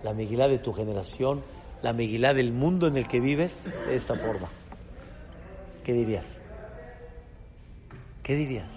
la 0.02 0.14
Megilá 0.14 0.48
de 0.48 0.58
tu 0.58 0.72
generación, 0.72 1.42
la 1.82 1.92
Megilá 1.92 2.34
del 2.34 2.52
mundo 2.52 2.86
en 2.86 2.96
el 2.96 3.06
que 3.08 3.20
vives, 3.20 3.56
de 3.86 3.96
esta 3.96 4.14
forma. 4.14 4.48
¿Qué 5.84 5.92
dirías? 5.92 6.40
¿Qué 8.22 8.34
dirías? 8.34 8.68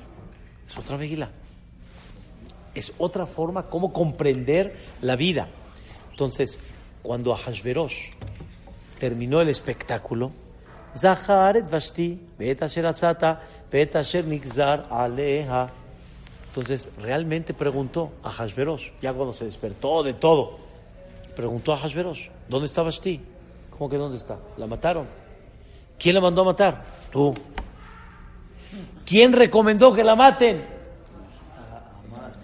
Es 0.68 0.78
otra 0.78 0.98
Megilá. 0.98 1.30
Es 2.74 2.94
otra 2.98 3.26
forma 3.26 3.64
como 3.64 3.92
comprender 3.92 4.76
la 5.02 5.16
vida. 5.16 5.50
Entonces, 6.12 6.60
cuando 7.04 7.34
Ahashverosh 7.34 8.12
terminó 9.00 9.42
el 9.42 9.50
espectáculo, 9.50 10.32
Zaharet 10.96 11.70
Vashti, 11.70 12.20
Bet 12.38 12.64
Asher 12.64 12.86
Atzata, 12.86 13.42
Bet 13.72 13.96
Asher 13.96 14.26
Nigzar 14.26 14.88
Aleha. 14.90 15.70
Entonces, 16.52 16.90
realmente 17.02 17.54
preguntó 17.54 18.12
a 18.24 18.30
Hashverosh, 18.30 18.90
ya 19.02 19.14
cuando 19.14 19.32
se 19.32 19.46
despertó 19.46 20.04
de 20.04 20.14
todo, 20.14 20.58
preguntó 21.34 21.72
a 21.72 21.78
Hashverosh, 21.78 22.28
¿dónde 22.50 22.66
está 22.66 22.82
Vashti? 22.82 23.22
¿Cómo 23.70 23.90
que 23.90 23.96
dónde 23.96 24.18
está? 24.18 24.38
¿La 24.58 24.68
mataron? 24.68 25.08
¿Quién 25.98 26.16
la 26.16 26.22
mandó 26.22 26.42
a 26.42 26.46
matar? 26.46 26.84
Tú. 27.10 27.34
¿Quién 29.06 29.32
recomendó 29.32 29.94
que 29.94 30.04
la 30.04 30.18
maten? 30.18 30.66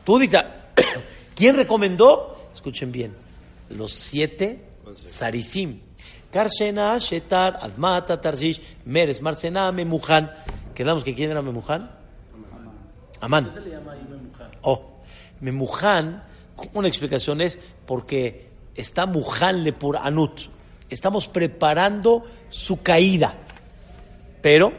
Tú 0.06 0.17
dicta. 0.17 0.72
¿Quién 1.36 1.58
recomendó? 1.58 2.50
Escuchen 2.56 2.93
bien. 2.93 3.13
Los 3.70 3.91
siete 3.93 4.70
Sarisim. 4.96 5.82
Karshena, 6.32 6.98
Shetar, 6.98 7.60
Admata, 7.62 8.22
Tarshish, 8.22 8.62
Meres, 8.86 9.22
Marcena, 9.22 9.70
Memujan. 9.74 10.32
¿Quedamos 10.74 11.04
que 11.04 11.13
quién 11.13 11.32
era 11.32 11.41
Memujan? 11.41 11.91
Amán. 13.21 13.51
Se 13.53 13.62
le 13.62 13.71
llama 13.71 13.93
ahí 13.93 14.06
Memuján. 14.10 14.51
Oh, 14.62 14.97
Memujan, 15.39 16.23
una 16.73 16.88
explicación 16.88 17.41
es 17.41 17.60
porque 17.86 18.49
está 18.75 19.06
Mujanle 19.06 19.73
por 19.73 19.97
Anut. 19.97 20.41
Estamos 20.89 21.27
preparando 21.27 22.23
su 22.49 22.82
caída. 22.82 23.36
Pero, 24.41 24.71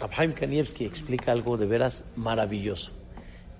Abhaim 0.00 0.32
Kanievski 0.32 0.84
explica 0.84 1.32
algo 1.32 1.56
de 1.56 1.66
veras 1.66 2.04
maravilloso. 2.16 2.92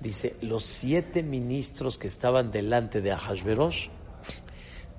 Dice, 0.00 0.36
los 0.42 0.64
siete 0.64 1.22
ministros 1.22 1.96
que 1.96 2.08
estaban 2.08 2.50
delante 2.50 3.00
de 3.00 3.12
Ahasverosh 3.12 3.88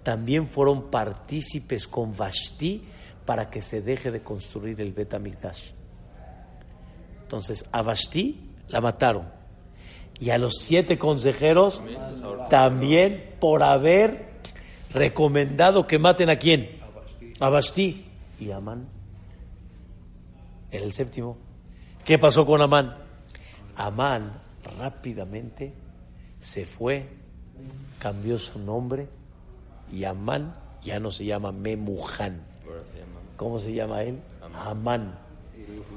también 0.02 0.48
fueron 0.48 0.90
partícipes 0.90 1.88
con 1.88 2.16
Vashti 2.16 2.84
para 3.26 3.50
que 3.50 3.62
se 3.62 3.82
deje 3.82 4.12
de 4.12 4.22
construir 4.22 4.80
el 4.82 4.94
Bet 4.94 5.14
Hamikdash. 5.14 5.75
Entonces, 7.26 7.66
a 7.72 7.82
Vashti 7.82 8.52
la 8.68 8.82
mataron. 8.82 9.28
Y 10.20 10.30
a 10.30 10.38
los 10.38 10.60
siete 10.60 11.00
consejeros 11.00 11.82
también 12.52 13.36
por 13.40 13.64
haber 13.64 14.30
recomendado 14.94 15.88
que 15.88 15.98
maten 15.98 16.30
a 16.30 16.38
quién? 16.38 16.80
A 17.40 17.50
Vashti. 17.50 18.06
Y 18.40 18.52
Amán 18.52 18.88
era 20.70 20.86
el 20.86 20.94
séptimo. 20.94 21.38
¿Qué 22.04 22.20
pasó 22.20 22.46
con 22.46 22.62
Amán? 22.62 22.96
Amán 23.76 24.40
rápidamente 24.78 25.74
se 26.40 26.64
fue, 26.66 27.10
cambió 27.98 28.38
su 28.38 28.60
nombre 28.60 29.08
y 29.92 30.04
Amán 30.04 30.56
ya 30.84 31.00
no 31.00 31.10
se 31.10 31.26
llama 31.26 31.52
Memuján. 31.52 32.42
¿Cómo 33.36 33.58
se 33.58 33.74
llama 33.74 34.04
él? 34.04 34.20
Amán. 34.54 35.25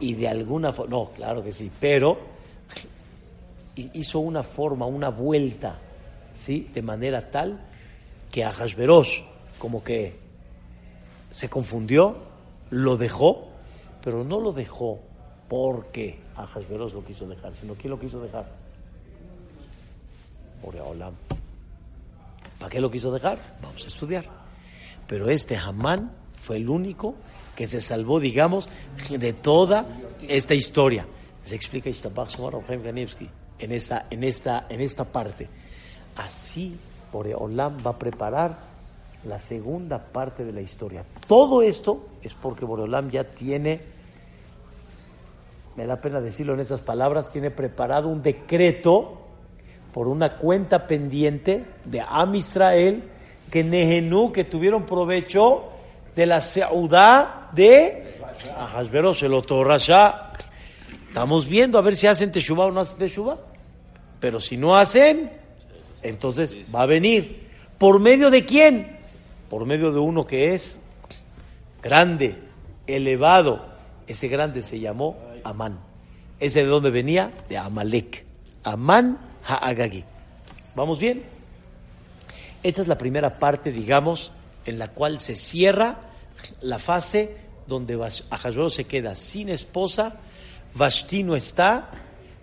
Y 0.01 0.15
de 0.15 0.29
alguna 0.29 0.73
forma, 0.73 0.91
no, 0.91 1.11
claro 1.11 1.43
que 1.43 1.53
sí, 1.53 1.71
pero 1.81 2.19
hizo 3.77 4.19
una 4.21 4.43
forma, 4.43 4.87
una 4.87 5.09
vuelta, 5.09 5.79
¿sí? 6.39 6.71
De 6.73 6.83
manera 6.83 7.31
tal 7.31 7.61
que 8.31 8.45
a 8.45 8.53
Hashverosh 8.53 9.23
como 9.59 9.83
que 9.83 10.17
se 11.31 11.49
confundió, 11.49 12.17
lo 12.71 12.97
dejó, 12.97 13.49
pero 14.03 14.25
no 14.25 14.41
lo 14.41 14.53
dejó 14.53 15.01
porque 15.49 16.19
a 16.37 16.47
lo 16.77 17.05
quiso 17.05 17.27
dejar, 17.27 17.55
sino 17.55 17.75
¿quién 17.75 17.91
lo 17.91 17.99
quiso 17.99 18.21
dejar? 18.21 18.47
¿Para 22.59 22.71
qué 22.71 22.81
lo 22.81 22.91
quiso 22.91 23.11
dejar? 23.13 23.39
Vamos 23.63 23.85
a 23.85 23.87
estudiar. 23.87 24.25
Pero 25.07 25.29
este 25.31 25.57
Hamán 25.57 26.13
fue 26.41 26.57
el 26.57 26.69
único 26.69 27.15
que 27.59 27.67
se 27.67 27.81
salvó, 27.81 28.21
digamos, 28.21 28.69
de 29.11 29.33
toda 29.33 29.85
esta 30.29 30.55
historia. 30.55 31.05
Se 31.43 31.57
explica 31.57 31.91
en 31.91 32.99
esta, 33.73 34.07
en, 34.11 34.23
esta, 34.23 34.67
en 34.69 34.81
esta 34.81 35.05
parte. 35.05 35.49
Así, 36.15 36.77
Boreolam 37.13 37.79
va 37.85 37.91
a 37.91 37.99
preparar 37.99 38.61
la 39.25 39.41
segunda 39.41 39.99
parte 39.99 40.45
de 40.45 40.53
la 40.53 40.61
historia. 40.61 41.03
Todo 41.27 41.63
esto 41.63 42.07
es 42.23 42.33
porque 42.33 42.65
Boreolam 42.65 43.11
ya 43.11 43.25
tiene, 43.25 43.81
me 45.75 45.85
da 45.85 45.97
pena 45.97 46.21
decirlo 46.21 46.55
en 46.55 46.61
esas 46.61 46.81
palabras, 46.81 47.33
tiene 47.33 47.51
preparado 47.51 48.07
un 48.07 48.23
decreto 48.23 49.19
por 49.93 50.07
una 50.07 50.37
cuenta 50.37 50.87
pendiente 50.87 51.65
de 51.85 52.05
Am 52.09 52.37
Israel 52.37 53.03
que 53.51 53.65
Nehenú, 53.65 54.31
que 54.31 54.45
tuvieron 54.45 54.87
provecho 54.87 55.73
de 56.15 56.27
la 56.27 56.41
seudá 56.41 57.51
de 57.53 58.19
Ahasveros, 58.57 59.23
el 59.23 59.35
Otorrasha. 59.35 60.33
Estamos 61.09 61.47
viendo 61.47 61.79
a 61.79 61.81
ver 61.81 61.97
si 61.97 62.07
hacen 62.07 62.31
Teshuvah 62.31 62.67
o 62.67 62.71
no 62.71 62.81
hacen 62.81 62.99
Teshuvah. 62.99 63.39
Pero 64.21 64.41
si 64.41 64.57
no 64.57 64.77
hacen, 64.77 65.31
entonces 66.03 66.57
va 66.75 66.83
a 66.83 66.87
venir. 66.87 67.49
¿Por 67.79 68.01
medio 68.01 68.31
de 68.31 68.45
quién? 68.45 68.99
Por 69.49 69.65
medio 69.65 69.93
de 69.93 70.01
uno 70.01 70.27
que 70.27 70.55
es 70.55 70.79
grande, 71.83 72.37
elevado. 72.87 73.67
Ese 74.07 74.29
grande 74.29 74.63
se 74.63 74.81
llamó 74.81 75.17
Amán. 75.45 75.79
¿Ese 76.41 76.61
de 76.61 76.67
dónde 76.67 76.91
venía? 76.91 77.33
De 77.49 77.59
Amalek. 77.59 78.25
Amán 78.65 79.19
Ha'agagi. 79.47 80.05
¿Vamos 80.75 80.99
bien? 80.99 81.25
Esta 82.63 82.83
es 82.83 82.89
la 82.89 82.99
primera 82.99 83.39
parte, 83.39 83.71
digamos, 83.71 84.33
en 84.69 84.79
la 84.79 84.89
cual 84.89 85.19
se 85.19 85.35
cierra 85.35 85.99
la 86.61 86.79
fase 86.79 87.37
donde 87.67 87.95
Ahasverosh 88.31 88.73
se 88.73 88.85
queda 88.85 89.15
sin 89.15 89.49
esposa, 89.49 90.17
Vashti 90.75 91.23
no 91.23 91.37
está, 91.37 91.91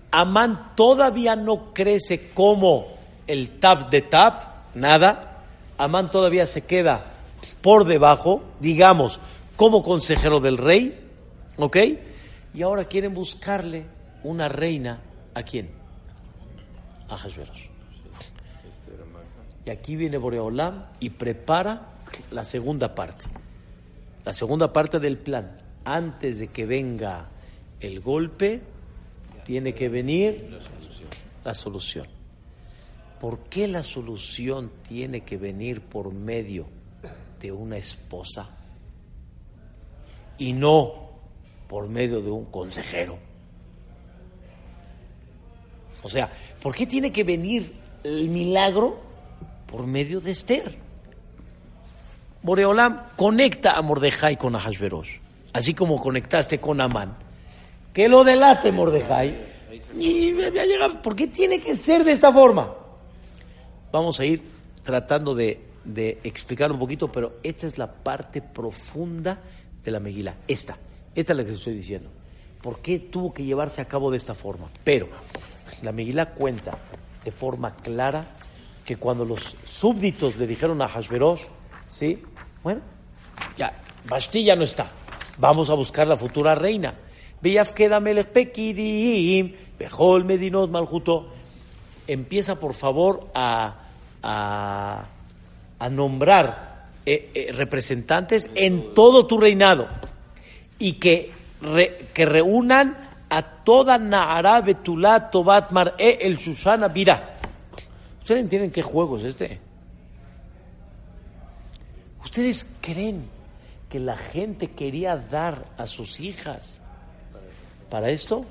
Amán 0.10 0.74
todavía 0.76 1.36
no 1.36 1.72
crece 1.74 2.32
como 2.32 2.88
el 3.28 3.60
Tab 3.60 3.92
de 3.92 4.02
Tab, 4.02 4.40
nada, 4.74 5.44
Amán 5.78 6.10
todavía 6.10 6.48
se 6.48 6.62
queda 6.62 7.14
por 7.62 7.86
debajo, 7.86 8.44
digamos, 8.60 9.20
como 9.56 9.84
consejero 9.84 10.40
del 10.40 10.58
rey, 10.58 11.00
¿ok? 11.58 11.78
Y 12.56 12.64
ahora 12.64 12.86
quieren 12.86 13.14
buscarle 13.14 13.86
una 14.24 14.48
reina, 14.50 15.00
¿a 15.36 15.44
quién? 15.44 15.70
A 17.08 17.18
Hashverosh. 17.18 17.68
Y 19.66 19.70
aquí 19.70 19.96
viene 19.96 20.18
Boreolam 20.18 20.86
y 21.00 21.12
prepara 21.12 21.95
la 22.32 22.44
segunda 22.44 22.94
parte. 22.96 23.26
La 24.24 24.34
segunda 24.34 24.72
parte 24.74 25.00
del 25.00 25.18
plan. 25.18 25.58
Antes 25.84 26.40
de 26.40 26.48
que 26.48 26.66
venga 26.66 27.30
el 27.80 28.00
golpe, 28.00 28.62
tiene 29.44 29.74
que 29.74 29.90
venir 29.90 30.50
la 31.44 31.54
solución. 31.54 32.08
¿Por 33.20 33.40
qué 33.50 33.68
la 33.68 33.84
solución 33.84 34.72
tiene 34.88 35.22
que 35.22 35.38
venir 35.38 35.82
por 35.82 36.12
medio 36.12 36.66
de 37.40 37.52
una 37.52 37.78
esposa 37.78 38.50
y 40.38 40.54
no 40.54 41.12
por 41.68 41.88
medio 41.88 42.22
de 42.22 42.32
un 42.32 42.46
consejero? 42.46 43.18
O 46.04 46.10
sea, 46.10 46.30
¿por 46.62 46.76
qué 46.76 46.86
tiene 46.86 47.12
que 47.12 47.24
venir 47.24 47.74
el 48.04 48.30
milagro 48.30 49.00
por 49.66 49.88
medio 49.88 50.20
de 50.20 50.32
Esther? 50.32 50.85
Boreolam 52.46 53.08
conecta 53.16 53.72
a 53.72 53.82
Mordejai 53.82 54.38
con 54.38 54.56
Ahasverosh, 54.56 55.18
así 55.52 55.74
como 55.74 56.00
conectaste 56.00 56.60
con 56.60 56.80
Amán. 56.80 57.18
Que 57.92 58.08
lo 58.08 58.24
delate 58.24 58.72
Mordejai. 58.72 59.56
¿por 61.02 61.16
qué 61.16 61.26
tiene 61.26 61.60
que 61.60 61.76
ser 61.76 62.04
de 62.04 62.12
esta 62.12 62.32
forma? 62.32 62.72
Vamos 63.92 64.20
a 64.20 64.26
ir 64.26 64.44
tratando 64.84 65.34
de, 65.34 65.60
explicar 66.24 66.72
un 66.72 66.78
poquito, 66.78 67.12
pero 67.12 67.38
esta 67.42 67.66
es 67.66 67.80
la 67.80 67.92
parte 67.92 68.44
profunda 68.44 69.42
de 69.84 69.90
la 69.90 70.00
Megila. 70.00 70.36
Esta, 70.48 70.78
esta 71.16 71.34
es 71.34 71.38
la 71.38 71.46
que 71.46 71.52
estoy 71.52 71.74
diciendo. 71.74 72.12
¿Por 72.62 72.78
qué 72.80 73.00
tuvo 73.00 73.34
que 73.34 73.44
llevarse 73.44 73.82
a 73.82 73.86
cabo 73.86 74.12
de 74.12 74.18
esta 74.18 74.36
forma? 74.36 74.70
Pero 74.84 75.08
la 75.82 75.92
Megilá 75.92 76.28
cuenta 76.36 76.78
de 77.24 77.32
forma 77.32 77.76
clara 77.76 78.24
que 78.84 78.98
cuando 78.98 79.26
los 79.26 79.58
súbditos 79.64 80.36
le 80.36 80.46
dijeron 80.46 80.80
a 80.84 80.88
Hashverosh, 80.88 81.46
¿sí? 81.90 82.22
Bueno, 82.66 82.82
ya, 83.60 83.78
Basti 84.06 84.44
ya 84.44 84.56
no 84.56 84.64
está. 84.64 84.88
Vamos 85.38 85.70
a 85.70 85.76
buscar 85.76 86.08
la 86.08 86.16
futura 86.16 86.56
reina. 86.56 86.96
Medinot 90.24 90.72
Maljuto. 90.72 91.28
Empieza, 92.08 92.56
por 92.56 92.74
favor, 92.74 93.30
a, 93.36 93.76
a, 94.24 95.06
a 95.78 95.90
nombrar 95.90 96.88
eh, 97.06 97.30
eh, 97.36 97.52
representantes 97.52 98.50
en 98.56 98.96
todo 98.96 99.28
tu 99.28 99.38
reinado 99.38 99.88
y 100.80 100.94
que, 100.94 101.34
que 102.16 102.26
reúnan 102.26 102.98
a 103.30 103.44
toda 103.44 104.00
Nahara 104.00 104.62
Betulá 104.62 105.30
Tobat 105.30 105.72
Mar'e 105.72 106.18
el 106.20 106.40
Susana 106.40 106.88
Vira. 106.88 107.38
¿Ustedes 108.22 108.42
entienden 108.42 108.72
qué 108.72 108.82
juego 108.82 109.18
es 109.18 109.24
este? 109.26 109.65
¿Ustedes 112.26 112.66
creen 112.82 113.30
que 113.88 114.00
la 114.00 114.18
gente 114.18 114.72
quería 114.72 115.16
dar 115.16 115.64
a 115.78 115.86
sus 115.86 116.20
hijas 116.20 116.82
para 117.90 118.10
esto? 118.10 118.44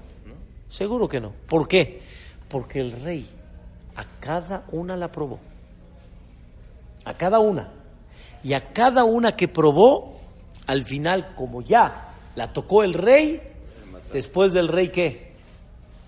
Seguro 0.71 1.09
que 1.09 1.21
no. 1.21 1.33
¿Por 1.49 1.67
qué? 1.67 2.01
Porque 2.49 2.79
el 2.79 2.93
rey 3.03 3.29
a 3.97 4.05
cada 4.21 4.65
una 4.71 4.97
la 4.97 5.11
probó. 5.11 5.41
A 7.05 7.15
cada 7.15 7.41
una. 7.41 7.69
Y 8.45 8.53
a 8.53 8.61
cada 8.73 9.03
una 9.03 9.33
que 9.33 9.49
probó, 9.49 10.21
al 10.69 10.85
final, 10.85 11.35
como 11.35 11.61
ya 11.61 12.15
la 12.37 12.53
tocó 12.53 12.85
el 12.85 12.95
rey, 12.95 13.43
después 14.13 14.53
del 14.53 14.69
rey, 14.69 14.91
¿qué? 14.91 15.33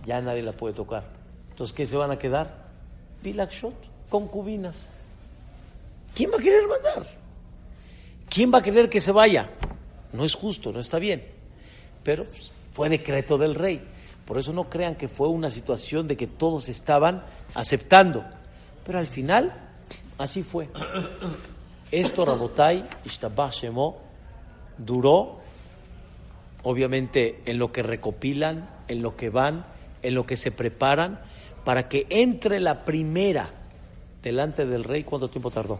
Ya 0.05 0.21
nadie 0.21 0.43
la 0.43 0.53
puede 0.53 0.73
tocar. 0.73 1.03
Entonces, 1.51 1.75
¿qué 1.75 1.85
se 1.85 1.97
van 1.97 2.13
a 2.13 2.19
quedar? 2.19 2.69
Bilakshot, 3.25 3.75
concubinas. 4.09 4.87
¿Quién 6.15 6.31
va 6.31 6.37
a 6.37 6.43
querer 6.43 6.69
mandar? 6.69 7.26
¿Quién 8.29 8.53
va 8.53 8.59
a 8.59 8.63
querer 8.63 8.89
que 8.89 9.01
se 9.01 9.13
vaya? 9.13 9.51
No 10.13 10.25
es 10.25 10.35
justo, 10.35 10.73
no 10.73 10.81
está 10.81 10.99
bien. 10.99 11.25
Pero 12.03 12.25
pues, 12.25 12.53
fue 12.73 12.89
decreto 12.89 13.39
del 13.39 13.55
rey. 13.55 13.83
Por 14.25 14.39
eso 14.39 14.53
no 14.53 14.69
crean 14.69 14.97
que 14.97 15.09
fue 15.09 15.29
una 15.29 15.51
situación 15.51 16.09
de 16.09 16.17
que 16.17 16.27
todos 16.27 16.69
estaban 16.69 17.25
aceptando. 17.55 18.25
Pero 18.85 18.99
al 18.99 19.07
final, 19.07 19.55
así 20.19 20.43
fue. 20.43 20.69
Esto, 21.93 22.25
Rabotai, 22.25 22.85
Ishtabah 23.05 23.51
Shemo, 23.51 23.99
duró, 24.79 25.39
obviamente, 26.65 27.41
en 27.47 27.59
lo 27.59 27.71
que 27.71 27.83
recopilan, 27.83 28.69
en 28.89 29.03
lo 29.03 29.17
que 29.17 29.31
van, 29.31 29.65
en 30.03 30.15
lo 30.15 30.27
que 30.27 30.37
se 30.37 30.51
preparan, 30.51 31.21
para 31.65 31.89
que 31.89 32.07
entre 32.11 32.59
la 32.61 32.85
primera 32.85 33.51
delante 34.23 34.67
del 34.67 34.85
rey. 34.85 35.05
¿Cuánto 35.05 35.29
tiempo 35.29 35.51
tardó? 35.51 35.79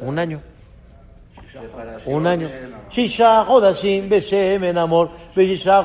Un 0.00 0.18
año. 0.18 0.40
Un 2.06 2.26
año. 2.26 2.48
Shisha 2.90 3.44
Beshem, 4.08 4.76
amor, 4.76 5.10
Beshisha 5.34 5.82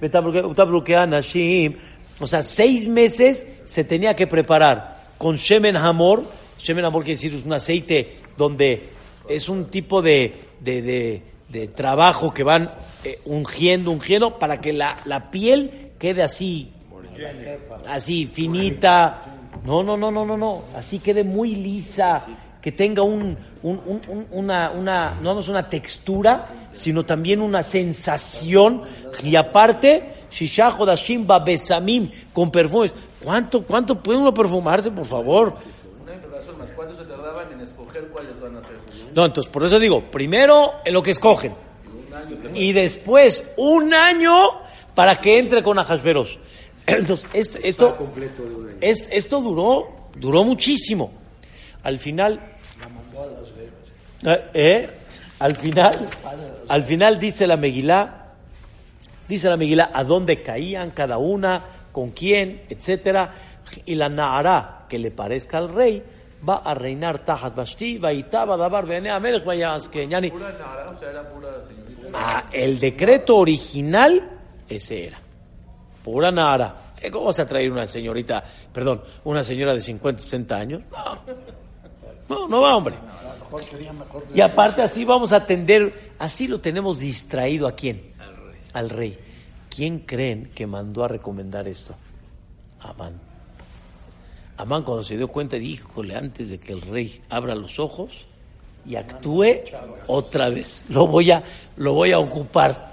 Betabruke 0.00 0.96
Anashim. 0.96 1.76
O 2.20 2.26
sea, 2.26 2.42
seis 2.42 2.86
meses 2.86 3.46
se 3.64 3.84
tenía 3.84 4.14
que 4.14 4.26
preparar 4.26 5.00
con 5.16 5.36
Shemen 5.36 5.76
Hamor. 5.76 6.24
Shemen 6.58 6.84
Hamor 6.84 7.02
quiere 7.02 7.14
decir 7.14 7.34
es 7.34 7.44
un 7.44 7.52
aceite 7.52 8.16
donde 8.36 8.90
es 9.28 9.48
un 9.48 9.66
tipo 9.66 10.02
de, 10.02 10.34
de, 10.60 10.82
de, 10.82 11.22
de 11.48 11.68
trabajo 11.68 12.34
que 12.34 12.42
van 12.42 12.70
eh, 13.04 13.18
ungiendo, 13.24 13.90
ungiendo, 13.90 14.38
para 14.38 14.60
que 14.60 14.72
la, 14.72 14.98
la 15.06 15.30
piel 15.30 15.92
quede 15.98 16.22
así, 16.22 16.72
así 17.88 18.26
finita. 18.26 19.22
No, 19.64 19.82
no, 19.82 19.96
no, 19.96 20.10
no, 20.10 20.24
no, 20.24 20.36
no. 20.36 20.64
Así 20.76 20.98
quede 20.98 21.24
muy 21.24 21.54
lisa, 21.54 22.26
que 22.60 22.72
tenga 22.72 23.02
un, 23.02 23.36
un- 23.62 23.80
un- 23.86 24.02
un- 24.08 24.26
una, 24.32 24.70
una, 24.70 25.14
no 25.22 25.38
una 25.48 25.68
textura, 25.68 26.48
sino 26.72 27.04
también 27.04 27.40
una 27.40 27.62
sensación. 27.62 28.82
Y 29.22 29.34
aparte, 29.36 30.10
Shisha 30.30 30.68
Hodashim 30.76 31.26
Besamim, 31.44 32.10
con 32.32 32.50
perfumes. 32.50 32.92
¿Cuánto, 33.22 33.62
¿Cuánto 33.64 34.02
puede 34.02 34.18
uno 34.18 34.32
perfumarse, 34.34 34.90
por 34.90 35.04
favor? 35.06 35.54
Una 36.02 36.12
más. 36.58 36.70
¿Cuánto 36.72 36.96
se 36.96 37.04
tardaban 37.04 37.52
en 37.52 37.60
escoger 37.60 38.08
cuáles 38.08 38.38
van 38.40 38.56
a 38.56 38.62
ser? 38.62 38.76
No, 39.14 39.24
entonces 39.24 39.50
por 39.52 39.64
eso 39.64 39.78
digo, 39.78 40.10
primero 40.10 40.72
en 40.84 40.92
lo 40.94 41.02
que 41.02 41.10
escogen. 41.12 41.54
Y 42.54 42.72
después 42.72 43.44
un 43.56 43.94
año 43.94 44.34
para 44.94 45.16
que 45.16 45.38
entre 45.38 45.62
con 45.62 45.78
Ajasveros. 45.78 46.38
Entonces, 46.86 47.28
este- 47.32 47.68
esto, 47.68 47.96
es- 48.80 49.08
esto 49.12 49.40
duró, 49.40 49.88
duró 50.16 50.42
muchísimo. 50.44 51.12
Al 51.82 51.98
final, 51.98 52.40
eh, 54.24 54.50
eh, 54.54 54.90
al 55.38 55.56
final, 55.56 56.08
al 56.68 56.82
final 56.82 57.18
dice 57.18 57.46
la 57.46 57.56
Megilá, 57.56 58.34
dice 59.28 59.48
la 59.48 59.56
Megilá 59.56 59.90
a 59.92 60.04
dónde 60.04 60.42
caían 60.42 60.90
cada 60.90 61.18
una, 61.18 61.62
con 61.92 62.10
quién, 62.10 62.62
etcétera, 62.68 63.30
y 63.86 63.94
la 63.94 64.08
Nahara 64.08 64.86
que 64.88 64.98
le 64.98 65.10
parezca 65.10 65.58
al 65.58 65.72
rey 65.72 66.02
va 66.46 66.56
a 66.56 66.74
reinar 66.74 67.24
Tahat 67.24 67.54
Bashti, 67.54 67.98
Vaitaba, 67.98 68.56
Dabar, 68.56 68.86
Benea, 68.86 69.20
Melech, 69.20 69.44
Vayaskeñani. 69.44 70.30
Pura 70.30 70.52
Nara, 70.52 70.90
o 70.90 70.98
sea, 70.98 71.10
era 71.10 71.28
pura 71.28 71.52
señorita. 71.60 72.08
Ah, 72.14 72.44
el 72.52 72.78
decreto 72.80 73.36
original, 73.36 74.38
ese 74.68 75.06
era. 75.06 75.18
Pura 76.02 76.30
Nahara. 76.30 76.74
Eh, 77.00 77.10
¿Cómo 77.10 77.26
vas 77.26 77.38
a 77.38 77.46
traer 77.46 77.70
una 77.70 77.86
señorita, 77.86 78.42
perdón, 78.72 79.02
una 79.24 79.44
señora 79.44 79.74
de 79.74 79.80
50, 79.80 80.22
60 80.22 80.56
años? 80.56 80.82
No, 80.90 81.18
no, 82.30 82.48
no 82.48 82.60
va, 82.60 82.76
hombre. 82.76 82.94
Y 84.32 84.40
aparte 84.40 84.82
así 84.82 85.04
vamos 85.04 85.32
a 85.32 85.36
atender, 85.36 86.12
así 86.20 86.46
lo 86.46 86.60
tenemos 86.60 87.00
distraído 87.00 87.66
a 87.66 87.72
quién? 87.72 88.12
Al 88.72 88.88
rey. 88.88 89.18
¿Quién 89.68 89.98
creen 89.98 90.52
que 90.54 90.66
mandó 90.66 91.02
a 91.02 91.08
recomendar 91.08 91.66
esto? 91.66 91.94
Amán. 92.80 93.20
Amán 94.56 94.84
cuando 94.84 95.02
se 95.02 95.16
dio 95.16 95.26
cuenta 95.26 95.56
dijo, 95.56 95.88
híjole, 95.90 96.14
antes 96.14 96.50
de 96.50 96.60
que 96.60 96.72
el 96.72 96.82
rey 96.82 97.20
abra 97.30 97.56
los 97.56 97.80
ojos 97.80 98.26
y 98.86 98.94
actúe 98.94 99.64
otra 100.06 100.48
vez, 100.48 100.84
lo 100.88 101.08
voy 101.08 101.32
a, 101.32 101.42
lo 101.76 101.94
voy 101.94 102.12
a 102.12 102.18
ocupar. 102.20 102.92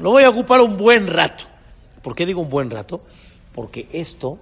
Lo 0.00 0.10
voy 0.10 0.24
a 0.24 0.30
ocupar 0.30 0.60
un 0.60 0.76
buen 0.76 1.06
rato. 1.06 1.44
¿Por 2.02 2.14
qué 2.14 2.26
digo 2.26 2.40
un 2.40 2.50
buen 2.50 2.70
rato? 2.70 3.02
Porque 3.52 3.88
esto 3.92 4.38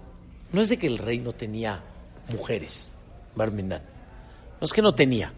no 0.52 0.62
es 0.62 0.70
de 0.70 0.78
que 0.78 0.86
el 0.86 0.98
rey 0.98 1.18
no 1.18 1.34
tenía 1.34 1.82
mujeres, 2.30 2.90
Barminan. 3.34 3.89
No 4.60 4.64
es 4.64 4.72
que 4.72 4.82
no 4.82 4.94
tenía. 4.94 5.32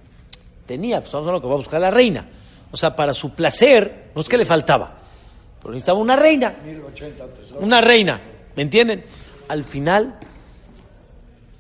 Tenía, 0.67 1.01
pues 1.01 1.13
vamos 1.13 1.29
a 1.29 1.33
lo 1.33 1.41
que 1.41 1.47
va 1.47 1.55
a 1.55 1.59
buscar 1.59 1.81
la 1.81 1.91
reina. 1.91 2.29
O 2.71 2.77
sea, 2.77 2.97
para 2.97 3.15
su 3.15 3.35
placer, 3.35 4.11
no 4.15 4.21
es 4.21 4.29
que 4.29 4.39
le 4.39 4.45
faltaba. 4.45 4.99
Pero 5.61 5.73
necesitaba 5.73 5.99
una 5.99 6.17
reina. 6.17 6.57
Una 7.61 7.81
reina. 7.81 8.21
¿Me 8.57 8.63
entienden? 8.63 9.05
Al 9.49 9.65
final, 9.65 10.19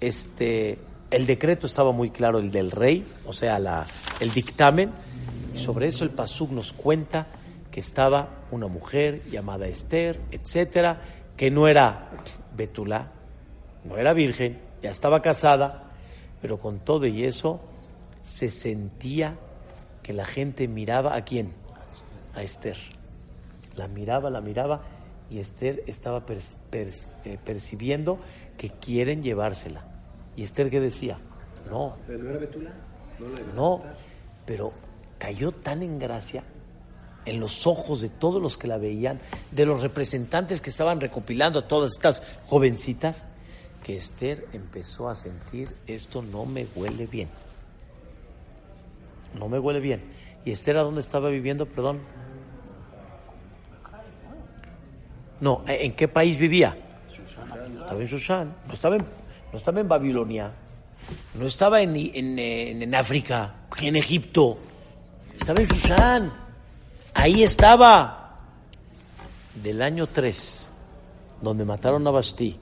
este, 0.00 0.78
el 1.10 1.26
decreto 1.26 1.66
estaba 1.66 1.92
muy 1.92 2.10
claro, 2.10 2.38
el 2.38 2.50
del 2.50 2.70
rey, 2.70 3.04
o 3.26 3.32
sea, 3.32 3.58
la, 3.58 3.86
el 4.18 4.32
dictamen. 4.32 4.90
Y 5.54 5.58
sobre 5.58 5.88
eso 5.88 6.04
el 6.04 6.10
Pasuk 6.10 6.50
nos 6.50 6.72
cuenta 6.72 7.26
que 7.70 7.80
estaba 7.80 8.28
una 8.50 8.66
mujer 8.66 9.22
llamada 9.30 9.66
Esther, 9.66 10.20
etcétera, 10.30 11.00
que 11.36 11.50
no 11.50 11.68
era 11.68 12.10
Betulá, 12.56 13.08
no 13.84 13.96
era 13.96 14.12
virgen, 14.12 14.58
ya 14.82 14.90
estaba 14.90 15.22
casada, 15.22 15.91
pero 16.42 16.58
con 16.58 16.80
todo 16.80 17.06
y 17.06 17.24
eso 17.24 17.60
se 18.22 18.50
sentía 18.50 19.38
que 20.02 20.12
la 20.12 20.24
gente 20.26 20.68
miraba 20.68 21.14
a 21.14 21.24
quién? 21.24 21.52
A 22.34 22.42
Esther. 22.42 22.76
La 23.76 23.88
miraba, 23.88 24.28
la 24.28 24.40
miraba 24.40 24.82
y 25.30 25.38
Esther 25.38 25.84
estaba 25.86 26.24
eh, 26.28 27.38
percibiendo 27.42 28.18
que 28.58 28.70
quieren 28.70 29.22
llevársela. 29.22 29.84
¿Y 30.36 30.42
Esther 30.42 30.68
qué 30.68 30.80
decía? 30.80 31.18
No, 31.70 31.96
¿Pero 32.06 32.22
no 32.24 32.30
era 32.30 32.38
Betula? 32.38 32.70
No 33.18 33.54
no, 33.54 33.82
pero 34.44 34.72
cayó 35.18 35.52
tan 35.52 35.82
en 35.82 35.98
gracia 35.98 36.42
en 37.24 37.38
los 37.38 37.66
ojos 37.68 38.00
de 38.00 38.08
todos 38.08 38.42
los 38.42 38.58
que 38.58 38.66
la 38.66 38.78
veían, 38.78 39.20
de 39.52 39.64
los 39.64 39.80
representantes 39.82 40.60
que 40.60 40.70
estaban 40.70 41.00
recopilando 41.00 41.60
a 41.60 41.68
todas 41.68 41.92
estas 41.92 42.22
jovencitas, 42.46 43.24
que 43.84 43.96
Esther 43.96 44.46
empezó 44.52 45.08
a 45.08 45.14
sentir, 45.14 45.74
esto 45.86 46.22
no 46.22 46.44
me 46.46 46.66
huele 46.76 47.06
bien. 47.06 47.28
No 49.38 49.48
me 49.48 49.58
huele 49.58 49.80
bien. 49.80 50.02
¿Y 50.44 50.52
Esther 50.52 50.76
a 50.76 50.82
dónde 50.82 51.00
estaba 51.00 51.28
viviendo, 51.30 51.66
perdón? 51.66 52.00
No, 55.40 55.62
¿en 55.66 55.92
qué 55.94 56.08
país 56.08 56.38
vivía? 56.38 56.76
Estaba 57.10 58.00
en 58.00 58.06
Shushan. 58.06 58.54
No 58.68 58.74
estaba 58.74 58.96
en, 58.96 59.04
no 59.52 59.58
estaba 59.58 59.80
en 59.80 59.88
Babilonia. 59.88 60.52
No 61.34 61.46
estaba 61.46 61.80
en, 61.80 61.96
en, 61.96 62.38
en- 62.38 62.94
África, 62.94 63.54
en 63.80 63.96
Egipto. 63.96 64.58
Estaba 65.34 65.60
en 65.60 65.66
Shushan. 65.66 66.32
Ahí 67.14 67.42
estaba. 67.42 68.18
Del 69.62 69.82
año 69.82 70.06
3, 70.06 70.68
donde 71.42 71.64
mataron 71.64 72.06
a 72.06 72.10
Basti, 72.10 72.58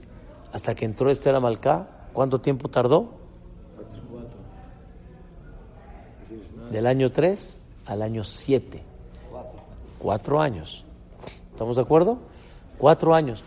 hasta 0.53 0.75
que 0.75 0.85
entró 0.85 1.11
Esther 1.11 1.35
Amalcá, 1.35 1.87
¿cuánto 2.13 2.41
tiempo 2.41 2.69
tardó? 2.69 3.21
Del 6.71 6.87
año 6.87 7.11
3 7.11 7.57
al 7.87 8.03
año 8.03 8.25
7. 8.25 8.83
Cuatro 9.99 10.41
años. 10.41 10.85
¿Estamos 11.53 11.77
de 11.77 11.83
acuerdo? 11.83 12.19
Cuatro 12.79 13.15
años. 13.15 13.43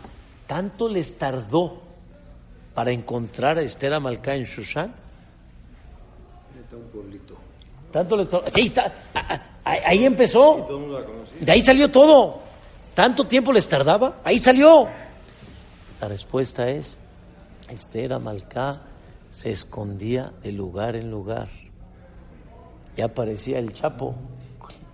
¿Tanto 0.46 0.88
les 0.88 1.18
tardó 1.18 1.78
para 2.74 2.92
encontrar 2.92 3.58
a 3.58 3.62
Esther 3.62 3.92
Amalcá 3.92 4.36
en 4.36 4.44
Shushan? 4.44 4.94
Tanto 7.90 8.16
les 8.16 8.28
tardó. 8.28 8.48
Sí, 8.50 8.60
ahí 8.60 8.66
está. 8.66 8.92
Ah, 9.14 9.42
ah, 9.64 9.72
Ahí 9.86 10.04
empezó. 10.04 10.68
De 11.40 11.50
ahí 11.50 11.60
salió 11.60 11.90
todo. 11.90 12.40
¿Tanto 12.94 13.26
tiempo 13.26 13.52
les 13.52 13.68
tardaba? 13.68 14.18
Ahí 14.22 14.38
salió. 14.38 14.86
La 16.04 16.08
respuesta 16.08 16.68
es, 16.68 16.98
Esther 17.70 18.12
Amalcá 18.12 18.82
se 19.30 19.50
escondía 19.50 20.34
de 20.42 20.52
lugar 20.52 20.96
en 20.96 21.10
lugar. 21.10 21.48
Ya 22.94 23.06
aparecía 23.06 23.58
el 23.58 23.72
Chapo. 23.72 24.14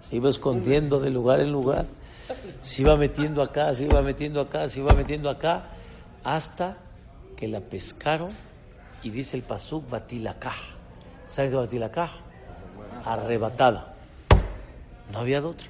Se 0.09 0.15
iba 0.15 0.31
escondiendo 0.31 1.01
de 1.01 1.11
lugar 1.11 1.41
en 1.41 1.51
lugar. 1.51 1.87
Se 2.61 2.83
iba 2.83 2.97
metiendo 2.97 3.43
acá, 3.43 3.75
se 3.75 3.87
iba 3.87 4.01
metiendo 4.03 4.41
acá, 4.41 4.69
se 4.69 4.79
iba 4.79 4.93
metiendo 4.93 5.29
acá. 5.29 5.71
Hasta 6.23 6.77
que 7.37 7.49
la 7.49 7.59
pescaron 7.59 8.31
y 9.03 9.11
dice 9.11 9.37
el 9.37 9.43
Pasuk 9.43 9.91
Batilacá. 9.91 10.55
¿Saben 11.27 11.51
qué 11.51 11.57
Batilacá? 11.57 12.09
Arrebatada. 13.05 13.97
No 15.13 15.19
había 15.19 15.41
de 15.41 15.49
otra. 15.49 15.67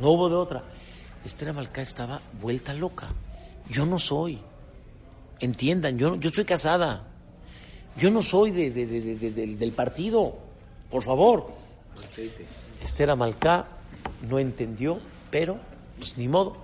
No 0.00 0.12
hubo 0.12 0.30
de 0.30 0.36
otra. 0.36 0.62
Esther 1.26 1.50
Amalcá 1.50 1.82
estaba 1.82 2.22
vuelta 2.40 2.72
loca. 2.72 3.08
Yo 3.68 3.84
no 3.84 3.98
soy. 3.98 4.47
Entiendan, 5.40 5.98
yo, 5.98 6.16
yo 6.16 6.30
soy 6.30 6.44
casada. 6.44 7.04
Yo 7.96 8.10
no 8.10 8.22
soy 8.22 8.50
de, 8.50 8.70
de- 8.70 8.86
de- 8.86 9.00
de- 9.16 9.30
de- 9.30 9.46
del- 9.56 9.72
partido. 9.72 10.34
Por 10.90 11.02
favor. 11.02 11.46
Esther 12.82 13.10
Amalcá 13.10 13.66
no 14.28 14.38
entendió, 14.38 14.98
pero 15.30 15.58
pues 15.98 16.16
ni 16.16 16.28
modo. 16.28 16.56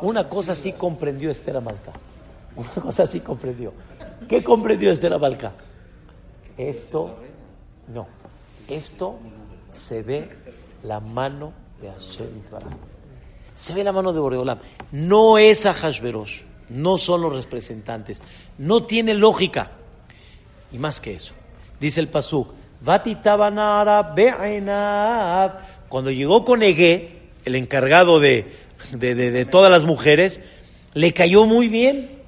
Una 0.00 0.28
cosa 0.28 0.54
sí 0.54 0.72
comprendió 0.72 1.30
Esther 1.30 1.56
Amalcá. 1.56 1.92
Una 2.56 2.68
cosa 2.82 3.06
sí 3.06 3.20
comprendió. 3.20 3.72
¿Qué 4.28 4.42
comprendió 4.42 4.90
Esther 4.90 5.12
Amalcá? 5.14 5.52
Esto, 6.56 7.16
no. 7.92 8.06
Esto 8.68 9.18
se 9.70 10.02
ve 10.02 10.30
la 10.82 11.00
mano 11.00 11.52
de 11.80 11.90
Hashem. 11.90 12.26
Se 13.54 13.74
ve 13.74 13.84
la 13.84 13.92
mano 13.92 14.12
de 14.12 14.20
Boreolam. 14.20 14.58
No 14.92 15.38
es 15.38 15.66
a 15.66 15.72
Hashverosh. 15.72 16.42
No 16.72 16.98
son 16.98 17.22
los 17.22 17.34
representantes. 17.34 18.22
No 18.58 18.84
tiene 18.84 19.14
lógica. 19.14 19.70
Y 20.72 20.78
más 20.78 21.00
que 21.00 21.14
eso. 21.14 21.34
Dice 21.80 22.00
el 22.00 22.08
Pasuk. 22.08 22.48
Cuando 25.88 26.10
llegó 26.10 26.44
con 26.44 26.62
Ege, 26.62 27.20
el 27.44 27.54
encargado 27.54 28.18
de, 28.20 28.52
de, 28.92 29.14
de- 29.14 29.30
de 29.30 29.44
todas 29.44 29.70
las 29.70 29.84
mujeres, 29.84 30.40
le 30.94 31.12
cayó 31.12 31.46
muy 31.46 31.68
bien. 31.68 32.18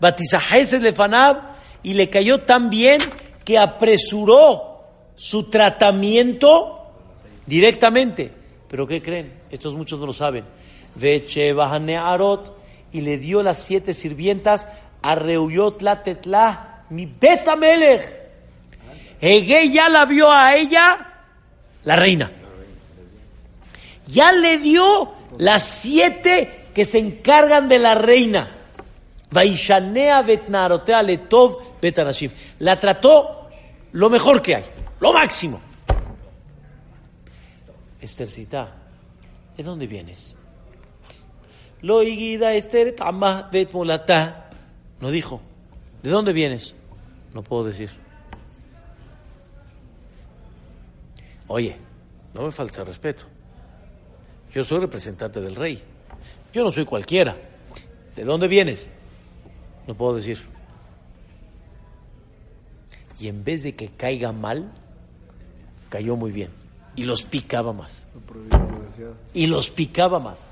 Batizajeses 0.00 0.82
lefanab. 0.82 1.56
Y 1.82 1.94
le 1.94 2.08
cayó 2.10 2.40
tan 2.40 2.68
bien 2.70 3.00
que 3.44 3.58
apresuró 3.58 4.80
su 5.14 5.44
tratamiento 5.44 6.78
directamente. 7.46 8.32
Pero 8.68 8.86
¿qué 8.86 9.00
creen? 9.00 9.32
Estos 9.50 9.76
muchos 9.76 10.00
no 10.00 10.06
lo 10.06 10.12
saben. 10.12 10.44
Veche 10.96 11.52
y 12.92 13.00
le 13.00 13.18
dio 13.18 13.42
las 13.42 13.58
siete 13.58 13.94
sirvientas 13.94 14.66
a 15.02 15.14
Reuyot 15.14 15.82
la 15.82 16.02
Tetla, 16.02 16.84
mi 16.90 17.06
beta 17.06 17.56
melech. 17.56 18.04
Ya 19.20 19.88
la 19.88 20.04
vio 20.04 20.30
a 20.30 20.56
ella, 20.56 21.14
la 21.84 21.96
reina. 21.96 22.30
Ya 24.06 24.32
le 24.32 24.58
dio 24.58 25.12
las 25.38 25.64
siete 25.64 26.66
que 26.74 26.84
se 26.84 26.98
encargan 26.98 27.68
de 27.68 27.78
la 27.78 27.94
reina. 27.94 28.52
La 32.58 32.80
trató 32.80 33.48
lo 33.92 34.10
mejor 34.10 34.42
que 34.42 34.56
hay, 34.56 34.64
lo 35.00 35.12
máximo. 35.12 35.60
Estercita, 38.00 38.72
¿de 39.56 39.62
dónde 39.62 39.86
vienes? 39.86 40.35
Lo 41.82 42.02
iguida 42.02 42.54
Esther 42.54 42.94
tama 42.94 43.48
bet. 43.52 43.72
No 45.00 45.10
dijo. 45.10 45.40
¿De 46.02 46.10
dónde 46.10 46.32
vienes? 46.32 46.74
No 47.34 47.42
puedo 47.42 47.64
decir. 47.64 47.90
Oye, 51.48 51.76
no 52.34 52.42
me 52.42 52.52
falta 52.52 52.84
respeto. 52.84 53.24
Yo 54.52 54.64
soy 54.64 54.80
representante 54.80 55.40
del 55.40 55.54
rey. 55.54 55.82
Yo 56.52 56.64
no 56.64 56.70
soy 56.70 56.84
cualquiera. 56.84 57.36
¿De 58.14 58.24
dónde 58.24 58.48
vienes? 58.48 58.88
No 59.86 59.94
puedo 59.94 60.14
decir. 60.14 60.38
Y 63.20 63.28
en 63.28 63.44
vez 63.44 63.62
de 63.62 63.74
que 63.74 63.88
caiga 63.88 64.32
mal, 64.32 64.72
cayó 65.88 66.16
muy 66.16 66.32
bien. 66.32 66.50
Y 66.96 67.04
los 67.04 67.24
picaba 67.24 67.72
más. 67.72 68.06
Y 69.34 69.46
los 69.46 69.70
picaba 69.70 70.18
más. 70.18 70.44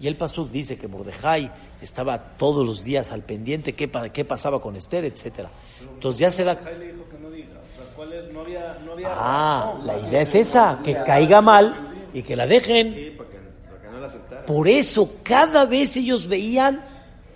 Y 0.00 0.06
el 0.06 0.16
Pasuk 0.16 0.50
dice 0.50 0.78
que 0.78 0.86
Mordejai 0.86 1.50
estaba 1.82 2.18
todos 2.18 2.64
los 2.66 2.84
días 2.84 3.10
al 3.10 3.22
pendiente 3.22 3.74
qué, 3.74 3.90
qué 4.12 4.24
pasaba 4.24 4.60
con 4.60 4.76
Esther, 4.76 5.04
etcétera. 5.04 5.50
Entonces 5.94 6.20
ya 6.20 6.30
se 6.30 6.44
da... 6.44 6.54
Jai 6.56 6.78
le 6.78 6.92
dijo 6.92 7.08
que 7.10 7.18
no 7.18 7.30
diga. 7.30 7.48
O 7.72 7.76
sea, 7.82 7.94
¿cuál 7.96 8.12
es? 8.12 8.32
No 8.32 8.40
había, 8.42 8.78
no 8.84 8.92
había 8.92 9.08
Ah, 9.10 9.72
razón. 9.74 9.86
la 9.86 10.08
idea 10.08 10.20
es 10.22 10.34
esa, 10.36 10.78
que 10.84 10.94
caiga 11.02 11.42
mal 11.42 11.88
y 12.14 12.22
que 12.22 12.36
la 12.36 12.46
dejen. 12.46 12.94
Sí, 12.94 13.12
para 13.16 13.28
que, 13.30 13.38
para 13.68 13.82
que 13.82 13.88
no 13.88 13.98
la 14.00 14.06
aceptara. 14.06 14.46
Por 14.46 14.68
eso 14.68 15.10
cada 15.24 15.66
vez 15.66 15.96
ellos 15.96 16.28
veían 16.28 16.80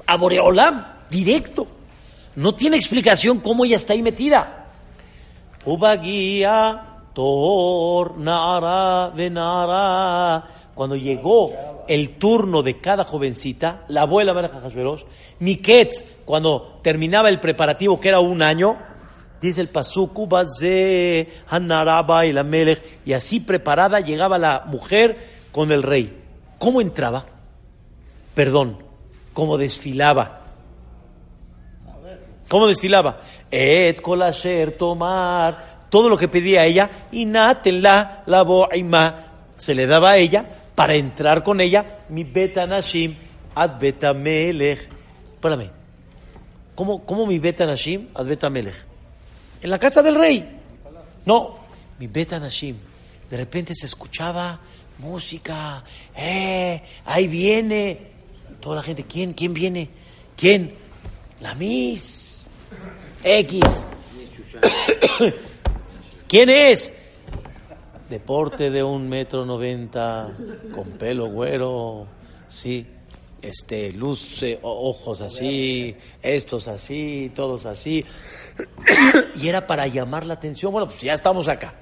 a 0.07 0.17
Boreolam 0.17 0.85
directo. 1.11 1.67
No 2.37 2.55
tiene 2.55 2.77
explicación 2.77 3.41
cómo 3.41 3.65
ella 3.65 3.77
está 3.77 3.93
ahí 3.93 4.03
metida. 4.03 4.67
Ubaguía, 5.65 6.99
Tor, 7.13 8.17
Nara, 8.19 9.11
Venara. 9.15 10.45
Cuando 10.75 10.97
llegó 10.97 11.53
el 11.87 12.17
turno 12.17 12.63
de 12.63 12.81
cada 12.81 13.05
jovencita, 13.05 13.85
la 13.89 14.03
abuela 14.03 14.33
Mara 14.33 14.49
Hashverosh, 14.49 15.03
Miketz, 15.41 16.05
cuando 16.25 16.81
terminaba 16.83 17.29
el 17.29 17.41
preparativo, 17.41 18.01
que 18.01 18.09
era 18.09 18.21
un 18.21 18.41
año, 18.41 18.79
dice 19.41 19.61
el 19.61 19.69
Pasuk, 19.69 20.19
Ubaze, 20.19 21.29
Hanaraba 21.49 22.25
y 22.25 22.33
la 22.33 22.45
Melech, 22.45 22.83
y 23.05 23.13
así 23.13 23.41
preparada 23.41 24.01
llegaba 24.01 24.39
la 24.39 24.65
mujer 24.67 25.19
con 25.51 25.73
el 25.73 25.83
rey. 25.83 26.19
¿Cómo 26.59 26.81
entraba? 26.81 27.27
Perdón, 28.35 28.79
¿cómo 29.35 29.59
desfilaba? 29.59 30.41
¿Cómo 32.49 32.67
desfilaba? 32.67 33.23
Et 33.51 34.01
colasher 34.01 34.77
tomar, 34.79 35.83
todo 35.91 36.09
lo 36.09 36.17
que 36.17 36.29
pedía 36.29 36.65
ella, 36.65 36.91
y 37.11 37.27
la 37.27 38.43
boima, 38.43 39.27
se 39.57 39.75
le 39.75 39.87
daba 39.87 40.13
a 40.13 40.17
ella 40.17 40.62
para 40.75 40.95
entrar 40.95 41.45
con 41.45 41.61
ella, 41.61 42.01
mi 42.09 42.25
beta 42.25 42.67
nashim, 42.67 43.17
ad 43.55 43.79
beta 43.79 44.15
melech. 44.15 44.89
Espérame, 45.35 45.71
¿cómo, 46.75 47.05
cómo 47.05 47.27
mi 47.27 47.39
beta 47.39 47.67
nashim, 47.67 48.09
ad 48.15 48.27
beta 48.27 48.51
melech? 48.51 48.93
en 49.63 49.71
la 49.71 49.79
casa 49.79 50.03
del 50.03 50.17
rey. 50.17 50.45
No, 51.25 51.59
mi 51.99 52.09
Bet 52.09 52.33
Anashim. 52.33 52.77
De 53.31 53.37
repente 53.37 53.75
se 53.75 53.87
escuchaba 53.87 54.61
música. 54.99 55.85
¡Eh! 56.17 56.83
Ahí 57.07 57.29
viene. 57.29 58.13
Toda 58.61 58.77
la 58.77 58.83
gente, 58.83 59.05
¿quién? 59.05 59.33
¿Quién 59.33 59.55
viene? 59.55 59.89
¿Quién? 60.37 60.75
La 61.41 61.55
Miss. 61.55 62.45
X. 63.23 63.63
¿Quién 66.29 66.51
es? 66.51 66.93
Deporte 68.13 68.71
de 68.71 68.83
un 68.83 69.09
metro 69.09 69.47
noventa, 69.47 70.29
con 70.75 70.91
pelo 70.99 71.29
güero, 71.31 72.07
sí, 72.47 72.87
este, 73.41 73.91
luz, 73.93 74.43
o- 74.61 74.91
ojos 74.91 75.23
así, 75.23 75.97
estos 76.21 76.69
así, 76.69 77.33
todos 77.35 77.65
así. 77.65 78.05
Y 79.41 79.49
era 79.49 79.67
para 79.67 79.87
llamar 79.87 80.27
la 80.27 80.35
atención. 80.35 80.71
Bueno, 80.73 80.87
pues 80.89 81.01
ya 81.01 81.15
estamos 81.15 81.49
acá. 81.49 81.73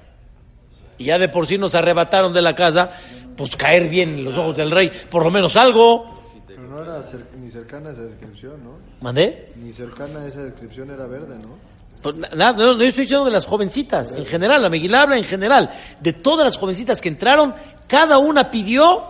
Y 0.97 1.03
ya 1.05 1.19
de 1.19 1.27
por 1.27 1.45
sí 1.47 1.57
nos 1.57 1.75
arrebataron 1.75 2.31
de 2.33 2.41
la 2.41 2.55
casa, 2.55 2.91
pues 3.35 3.57
caer 3.57 3.89
bien 3.89 4.09
en 4.19 4.23
los 4.23 4.37
ojos 4.37 4.55
del 4.55 4.71
rey, 4.71 4.89
por 5.09 5.25
lo 5.25 5.31
menos 5.31 5.57
algo. 5.57 6.21
Pero 6.47 6.61
no 6.61 6.81
era 6.81 6.99
cer- 7.09 7.25
ni 7.41 7.49
cercana 7.49 7.91
esa 7.91 8.03
descripción, 8.03 8.63
¿no? 8.63 8.77
¿Mandé? 9.01 9.51
Ni 9.57 9.73
cercana 9.73 10.25
esa 10.27 10.43
descripción 10.43 10.91
era 10.91 11.07
verde, 11.07 11.35
¿no? 11.41 11.55
Pues 12.01 12.15
no, 12.15 12.53
no 12.53 12.81
estoy 12.81 13.05
diciendo 13.05 13.25
de 13.25 13.31
las 13.31 13.45
jovencitas, 13.45 14.11
en 14.11 14.25
general, 14.25 14.61
la 14.61 14.69
Meguila 14.69 15.03
habla 15.03 15.17
en 15.17 15.23
general. 15.23 15.69
De 15.99 16.13
todas 16.13 16.45
las 16.45 16.57
jovencitas 16.57 16.99
que 17.01 17.09
entraron, 17.09 17.53
cada 17.87 18.17
una 18.17 18.49
pidió 18.49 19.03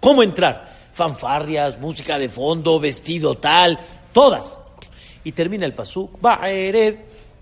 cómo 0.00 0.22
entrar. 0.22 0.68
Fanfarrias, 0.92 1.78
música 1.78 2.18
de 2.18 2.28
fondo, 2.28 2.80
vestido 2.80 3.36
tal, 3.36 3.78
todas. 4.12 4.58
Y 5.24 5.32
termina 5.32 5.66
el 5.66 5.74
pasuk, 5.74 6.20
Ba'erev, 6.20 6.98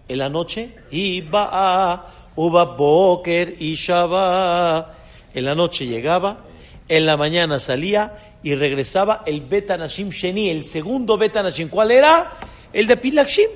en 0.08 0.18
la 0.18 0.28
noche, 0.28 0.74
y 0.90 1.20
Ba'a, 1.20 2.02
Uba 2.34 2.64
Boker 2.64 3.56
y 3.58 3.74
Shabbat. 3.74 4.88
En 5.34 5.44
la 5.44 5.54
noche 5.54 5.86
llegaba, 5.86 6.38
en 6.88 7.06
la 7.06 7.16
mañana 7.16 7.58
salía 7.58 8.38
y 8.42 8.54
regresaba 8.54 9.22
el 9.26 9.40
Betanashim 9.40 10.10
Sheni, 10.10 10.50
el 10.50 10.64
segundo 10.64 11.16
Betanashim. 11.16 11.68
¿Cuál 11.68 11.90
era? 11.90 12.32
El 12.72 12.86
de 12.86 12.96
Pilakshim, 12.96 13.48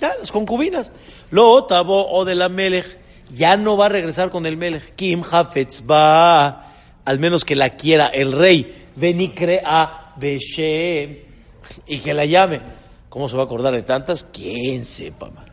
ya, 0.00 0.14
las 0.18 0.32
concubinas. 0.32 0.92
Lo 1.30 1.50
otavo 1.50 2.10
o 2.10 2.24
de 2.24 2.34
la 2.34 2.48
Melech, 2.48 2.98
ya 3.32 3.56
no 3.56 3.76
va 3.76 3.86
a 3.86 3.90
regresar 3.90 4.30
con 4.30 4.46
el 4.46 4.56
Melech. 4.56 4.94
Kim 4.94 5.22
Hafetz 5.30 5.82
va, 5.88 6.72
al 7.04 7.18
menos 7.18 7.44
que 7.44 7.56
la 7.56 7.76
quiera 7.76 8.06
el 8.06 8.32
rey. 8.32 8.84
Venikrea 8.96 10.14
Beshem, 10.16 11.18
y 11.86 11.98
que 11.98 12.14
la 12.14 12.24
llame. 12.24 12.60
¿Cómo 13.08 13.28
se 13.28 13.36
va 13.36 13.42
a 13.42 13.46
acordar 13.46 13.74
de 13.74 13.82
tantas? 13.82 14.24
¿Quién 14.24 14.84
sepa, 14.84 15.30
man? 15.30 15.46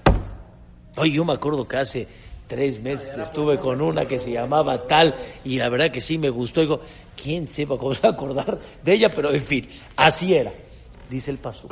Oye, 0.98 1.12
yo 1.12 1.26
me 1.26 1.34
acuerdo 1.34 1.68
que 1.68 1.78
hace 1.78 2.08
tres 2.48 2.82
meses 2.82 3.18
estuve 3.18 3.58
con 3.58 3.82
una 3.82 4.06
que 4.08 4.20
se 4.20 4.32
llamaba 4.32 4.86
tal 4.86 5.16
y 5.44 5.58
la 5.58 5.70
verdad 5.70 5.90
que 5.90 6.02
sí 6.02 6.18
me 6.18 6.30
gustó. 6.30 6.62
Digo, 6.62 6.82
¿quién 7.22 7.48
sepa 7.48 7.78
cómo 7.78 7.94
se 7.96 8.02
va 8.02 8.10
a 8.10 8.12
acordar 8.12 8.60
de 8.84 8.94
ella? 8.94 9.10
Pero 9.10 9.32
en 9.32 9.42
fin, 9.42 9.68
así 9.96 10.34
era. 10.36 10.54
Dice 11.10 11.32
el 11.32 11.38
paso. 11.38 11.68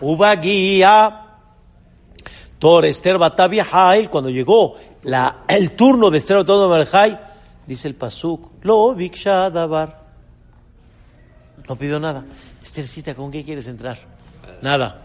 Uba 0.00 0.34
guía. 0.36 1.21
Tor 2.62 2.84
Esther 2.84 3.18
Batavia 3.18 3.66
Hail, 3.72 4.08
cuando 4.08 4.30
llegó 4.30 4.76
la, 5.02 5.38
el 5.48 5.72
turno 5.72 6.12
de 6.12 6.18
Esther 6.18 6.44
Batavia 6.44 7.18
dice 7.66 7.88
el 7.88 7.96
pasuk, 7.96 8.52
lo 8.62 8.76
davar. 9.50 10.00
No 11.68 11.74
pidió 11.74 11.98
nada. 11.98 12.24
Esthercita, 12.62 13.16
¿con 13.16 13.32
qué 13.32 13.42
quieres 13.42 13.66
entrar? 13.66 13.98
Nada. 14.60 15.02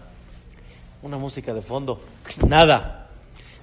Una 1.02 1.18
música 1.18 1.52
de 1.52 1.64
fondo. 1.64 2.00
Nada. 2.48 3.10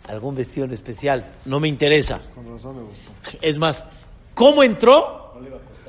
Algún 0.08 0.34
vestido 0.34 0.66
en 0.66 0.72
especial. 0.72 1.24
No 1.44 1.60
me 1.60 1.68
interesa. 1.68 2.18
Con 2.34 2.52
razón 2.52 2.78
me 2.78 2.82
gustó. 2.82 3.38
Es 3.40 3.58
más, 3.58 3.86
¿cómo 4.34 4.64
entró? 4.64 5.34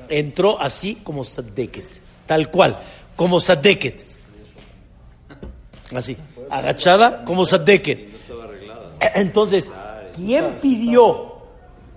Entró 0.08 0.60
así 0.60 0.94
como 1.02 1.24
Sadeket. 1.24 2.00
Tal 2.24 2.52
cual. 2.52 2.78
Como 3.16 3.40
Sadeket. 3.40 4.06
Así. 5.92 6.16
Agachada 6.50 7.24
como 7.24 7.44
Sadeket. 7.44 8.10
Entonces, 9.14 9.70
¿quién 10.14 10.56
pidió 10.60 11.36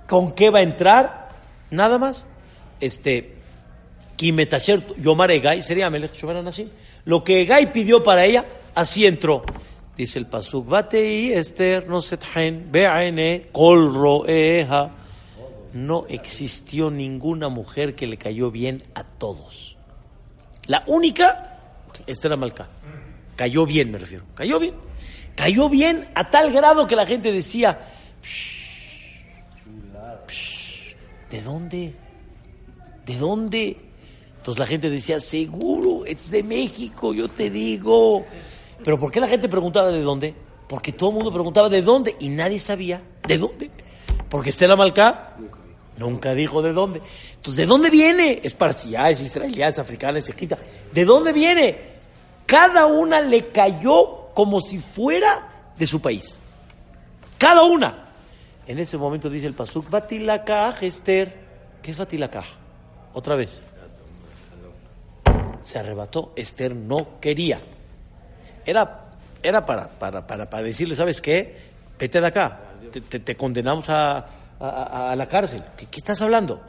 con 0.08 0.34
qué 0.34 0.50
va 0.50 0.60
a 0.60 0.64
entrar? 0.64 1.30
Nada 1.72 1.97
más. 1.97 2.28
Este. 2.80 3.36
Kimetasher 4.16 4.86
Yomar 4.97 5.32
Egay 5.32 5.62
sería 5.62 5.89
Melech. 5.89 6.12
Lo 7.06 7.24
que 7.24 7.41
Egay 7.41 7.72
pidió 7.72 8.04
para 8.04 8.26
ella, 8.26 8.45
así 8.76 9.06
entró. 9.06 9.43
Dice 9.95 10.20
el 10.20 10.28
pasuk, 10.28 10.68
Batei 10.68 11.34
Esther 11.34 11.88
no 11.88 12.02
sethen 12.02 12.70
be'aine 12.72 13.47
kol 13.52 13.93
roeha. 13.93 14.91
No 15.74 16.06
existió 16.10 16.89
ninguna 16.89 17.50
mujer 17.50 17.95
que 17.95 18.08
le 18.08 18.18
cayó 18.18 18.52
bien 18.52 18.84
a 18.93 19.04
todos. 19.04 19.78
La 20.66 20.84
única, 20.88 21.60
Esther 22.08 22.34
Amalcá. 22.34 22.68
Cayó 23.39 23.65
bien, 23.65 23.89
me 23.89 23.97
refiero. 23.97 24.25
Cayó 24.35 24.59
bien. 24.59 24.73
Cayó 25.33 25.69
bien 25.69 26.09
a 26.13 26.29
tal 26.29 26.51
grado 26.51 26.85
que 26.87 26.97
la 26.97 27.05
gente 27.05 27.31
decía, 27.31 27.79
¿de 31.31 31.41
dónde? 31.41 31.93
¿De 33.05 33.15
dónde? 33.15 33.77
Entonces 34.35 34.59
la 34.59 34.67
gente 34.67 34.89
decía, 34.89 35.21
seguro, 35.21 36.05
es 36.05 36.29
de 36.29 36.43
México, 36.43 37.13
yo 37.13 37.29
te 37.29 37.49
digo. 37.49 38.25
Pero 38.83 38.99
¿por 38.99 39.09
qué 39.09 39.21
la 39.21 39.29
gente 39.29 39.47
preguntaba 39.47 39.87
de 39.87 40.01
dónde? 40.01 40.35
Porque 40.67 40.91
todo 40.91 41.11
el 41.11 41.15
mundo 41.15 41.31
preguntaba 41.31 41.69
de 41.69 41.81
dónde 41.81 42.13
y 42.19 42.27
nadie 42.27 42.59
sabía 42.59 43.01
de 43.25 43.37
dónde. 43.37 43.71
Porque 44.29 44.49
Estela 44.49 44.75
Malcá 44.75 45.37
nunca 45.95 46.35
dijo 46.35 46.61
de 46.61 46.73
dónde. 46.73 47.01
Entonces, 47.35 47.55
¿de 47.55 47.65
dónde 47.65 47.89
viene? 47.89 48.41
Es 48.43 48.53
parcial, 48.53 49.13
es 49.13 49.21
israelí, 49.21 49.63
es 49.63 49.79
africana, 49.79 50.19
es 50.19 50.27
egipta. 50.27 50.57
¿De 50.91 51.05
dónde 51.05 51.31
viene? 51.31 51.99
Cada 52.50 52.88
una 52.88 53.22
le 53.22 53.50
cayó 53.52 54.30
como 54.34 54.60
si 54.60 54.80
fuera 54.80 55.47
de 55.78 55.86
su 55.86 56.02
país. 56.02 56.39
Cada 57.38 57.64
una. 57.64 58.06
En 58.66 58.80
ese 58.80 58.97
momento 58.97 59.30
dice 59.30 59.45
el 59.45 59.54
pasuk, 59.54 59.88
Batilakaj, 59.89 60.82
Esther. 60.84 61.36
¿Qué 61.82 61.91
es 61.91 61.97
Batilakaj? 61.97 62.45
Otra 63.14 63.36
vez. 63.36 63.62
Se 65.62 65.78
arrebató. 65.78 66.34
Esther 66.36 66.76
no 66.76 67.20
quería. 67.20 67.62
Era, 68.66 69.12
era 69.43 69.66
para, 69.66 69.88
para, 69.88 70.26
para, 70.26 70.50
para 70.50 70.64
decirle, 70.64 70.95
¿sabes 70.95 71.22
qué? 71.22 71.70
Vete 72.00 72.20
de 72.20 72.28
acá. 72.28 72.60
Te, 72.91 73.20
te- 73.20 73.36
condenamos 73.36 73.89
a, 73.89 74.26
a- 74.60 75.16
la 75.16 75.28
cárcel. 75.28 75.64
¿Qué, 75.78 75.86
qué 75.86 76.00
estás 76.00 76.22
hablando? 76.22 76.62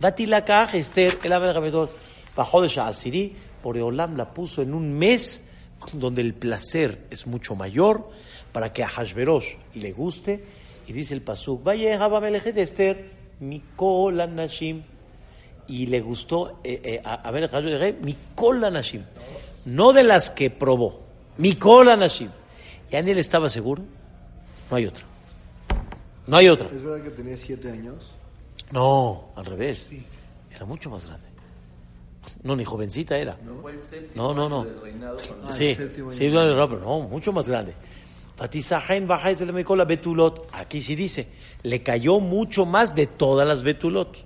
Batilakaj, 0.00 0.74
Esther, 0.74 1.18
el 1.22 1.32
Abel 1.32 1.88
bajó 2.34 2.60
de 2.60 2.68
Sha'asiri, 2.68 3.36
Boreolam 3.62 4.16
la 4.16 4.32
puso 4.32 4.62
en 4.62 4.74
un 4.74 4.92
mes 4.92 5.44
donde 5.92 6.20
el 6.20 6.34
placer 6.34 7.06
es 7.10 7.26
mucho 7.26 7.54
mayor 7.54 8.08
para 8.52 8.72
que 8.72 8.84
a 8.84 8.88
Hashverosh 8.88 9.56
le 9.74 9.92
guste. 9.92 10.44
Y 10.86 10.92
dice 10.92 11.14
el 11.14 11.22
Pasuk, 11.22 11.62
vaya 11.62 11.94
Esther, 12.56 13.10
Mikol 13.40 14.20
Anashim. 14.20 14.82
Y 15.68 15.86
le 15.86 16.00
gustó 16.00 16.60
eh, 16.64 16.80
eh, 16.84 17.02
a, 17.04 17.30
ver 17.30 17.96
Mikol 18.02 18.64
Anashim. 18.64 19.04
No 19.64 19.92
de 19.92 20.02
las 20.02 20.30
que 20.30 20.50
probó, 20.50 21.00
Mikol 21.38 21.88
Anashim. 21.88 22.30
Ya 22.90 23.00
ni 23.00 23.12
él 23.12 23.18
estaba 23.18 23.48
seguro, 23.48 23.82
no 24.70 24.76
hay 24.76 24.86
otra. 24.86 25.04
No 26.26 26.36
hay 26.36 26.48
otra. 26.48 26.68
¿Es 26.68 26.82
verdad 26.82 27.02
que 27.02 27.10
tenía 27.10 27.36
siete 27.36 27.70
años? 27.70 28.10
No, 28.70 29.30
al 29.34 29.44
revés. 29.44 29.88
Era 30.54 30.66
mucho 30.66 30.90
más 30.90 31.06
grande. 31.06 31.31
No, 32.42 32.54
ni 32.56 32.64
jovencita 32.64 33.16
era. 33.18 33.36
Fue 33.60 33.72
el 33.72 33.82
séptimo 33.82 34.22
No, 34.32 34.34
no, 34.34 34.48
no. 34.48 34.80
reinado 34.80 35.16
cuando- 35.26 35.52
Sí, 35.52 35.70
el 35.70 35.76
séptimo 35.76 36.12
sí, 36.12 36.26
año. 36.26 36.34
no, 36.34 36.54
no, 36.54 36.68
pero 36.68 36.80
no, 36.80 37.00
mucho 37.08 37.32
más 37.32 37.48
grande. 37.48 37.74
Betulot. 39.86 40.48
Aquí 40.52 40.80
sí 40.80 40.94
dice, 40.96 41.28
le 41.62 41.82
cayó 41.82 42.18
mucho 42.20 42.64
más 42.66 42.94
de 42.94 43.06
todas 43.06 43.46
las 43.46 43.62
betulot. 43.62 44.24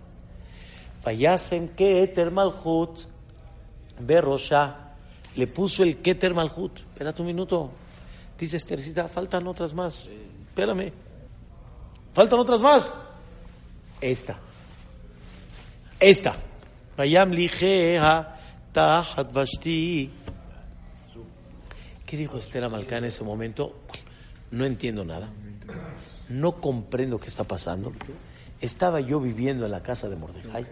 Vayasem 1.05 1.69
keter 1.69 2.31
malhut 2.31 3.01
berrosha. 4.01 4.95
Le 5.37 5.47
puso 5.47 5.83
el 5.83 5.99
keter 5.99 6.35
malhut. 6.35 6.79
Espérate 6.81 7.21
un 7.23 7.27
minuto. 7.29 7.71
Dice 8.39 8.57
Estercita, 8.57 9.09
faltan 9.09 9.47
otras 9.47 9.75
más. 9.75 10.09
Espérame. 10.49 10.93
Faltan 12.15 12.39
otras 12.39 12.61
más. 12.63 12.95
Esta. 14.01 14.37
Esta. 16.01 16.35
¿Qué 22.07 22.17
dijo 22.17 22.39
Esther 22.39 22.65
Amalcá 22.65 22.97
en 22.97 23.05
ese 23.05 23.23
momento? 23.23 23.75
No 24.51 24.65
entiendo 24.65 25.05
nada. 25.05 25.29
No 26.29 26.61
comprendo 26.61 27.21
qué 27.21 27.29
está 27.29 27.45
pasando. 27.45 27.93
Estaba 28.61 29.01
yo 29.01 29.21
viviendo 29.21 29.67
en 29.67 29.73
la 29.73 29.83
casa 29.83 30.09
de 30.09 30.17
Mordejai. 30.17 30.67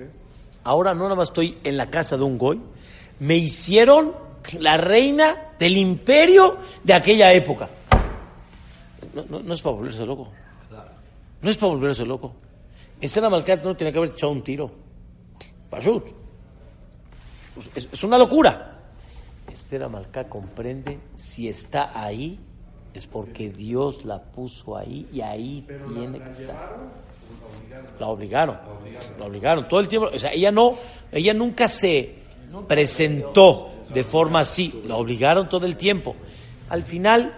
Ahora 0.62 0.94
no 0.94 1.04
nada 1.04 1.16
más 1.16 1.28
estoy 1.28 1.58
en 1.62 1.76
la 1.76 1.90
casa 1.90 2.16
de 2.16 2.22
un 2.22 2.38
goy. 2.38 2.60
Me 3.20 3.36
hicieron 3.36 4.14
la 4.58 4.78
reina 4.78 5.52
del 5.58 5.76
imperio 5.76 6.56
de 6.82 6.94
aquella 6.94 7.32
época. 7.34 7.68
no, 9.14 9.24
no, 9.28 9.40
no 9.40 9.54
es 9.54 9.60
para 9.60 9.76
volverse 9.76 10.06
loco. 10.06 10.28
No 11.42 11.50
es 11.50 11.56
para 11.58 11.72
volverse 11.72 12.06
loco. 12.06 12.32
Esther 13.00 13.24
Amalcat 13.24 13.62
no 13.62 13.76
tenía 13.76 13.92
que 13.92 13.98
haber 13.98 14.10
echado 14.10 14.32
un 14.32 14.42
tiro. 14.42 14.83
Pashut. 15.74 16.04
Es, 17.74 17.88
es 17.92 18.02
una 18.02 18.18
locura. 18.18 18.80
Esther 19.52 19.84
Amalcá 19.84 20.28
comprende 20.28 20.98
si 21.16 21.48
está 21.48 21.90
ahí 21.94 22.38
es 22.94 23.08
porque 23.08 23.50
Dios 23.50 24.04
la 24.04 24.22
puso 24.22 24.76
ahí 24.76 25.06
y 25.12 25.20
ahí 25.20 25.66
tiene 25.92 26.20
que 26.20 26.30
estar. 26.30 26.78
La 27.98 28.06
obligaron. 28.06 28.56
La 29.18 29.26
obligaron 29.26 29.68
todo 29.68 29.80
el 29.80 29.88
tiempo. 29.88 30.10
O 30.14 30.18
sea, 30.18 30.32
ella 30.32 30.52
no, 30.52 30.76
ella 31.10 31.34
nunca 31.34 31.68
se 31.68 32.14
presentó 32.68 33.72
de 33.92 34.04
forma 34.04 34.40
así. 34.40 34.82
La 34.86 34.96
obligaron 34.96 35.48
todo 35.48 35.66
el 35.66 35.76
tiempo. 35.76 36.14
Al 36.68 36.84
final, 36.84 37.34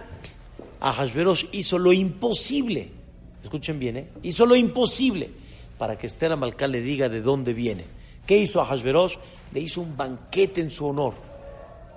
Ahasverosh 0.79 1.45
hizo 1.53 1.79
lo 1.79 1.91
imposible. 1.91 2.91
Escuchen 3.43 3.79
bien, 3.79 3.97
¿eh? 3.97 4.09
Hizo 4.21 4.45
lo 4.45 4.55
imposible 4.55 5.31
para 5.79 5.97
que 5.97 6.05
Esther 6.05 6.31
Amalcá 6.31 6.67
le 6.67 6.81
diga 6.81 7.09
de 7.09 7.21
dónde 7.21 7.53
viene. 7.53 7.85
¿Qué 8.27 8.37
hizo 8.37 8.61
Ahasverosh? 8.61 9.15
Le 9.53 9.61
hizo 9.61 9.81
un 9.81 9.97
banquete 9.97 10.61
en 10.61 10.69
su 10.69 10.85
honor. 10.85 11.13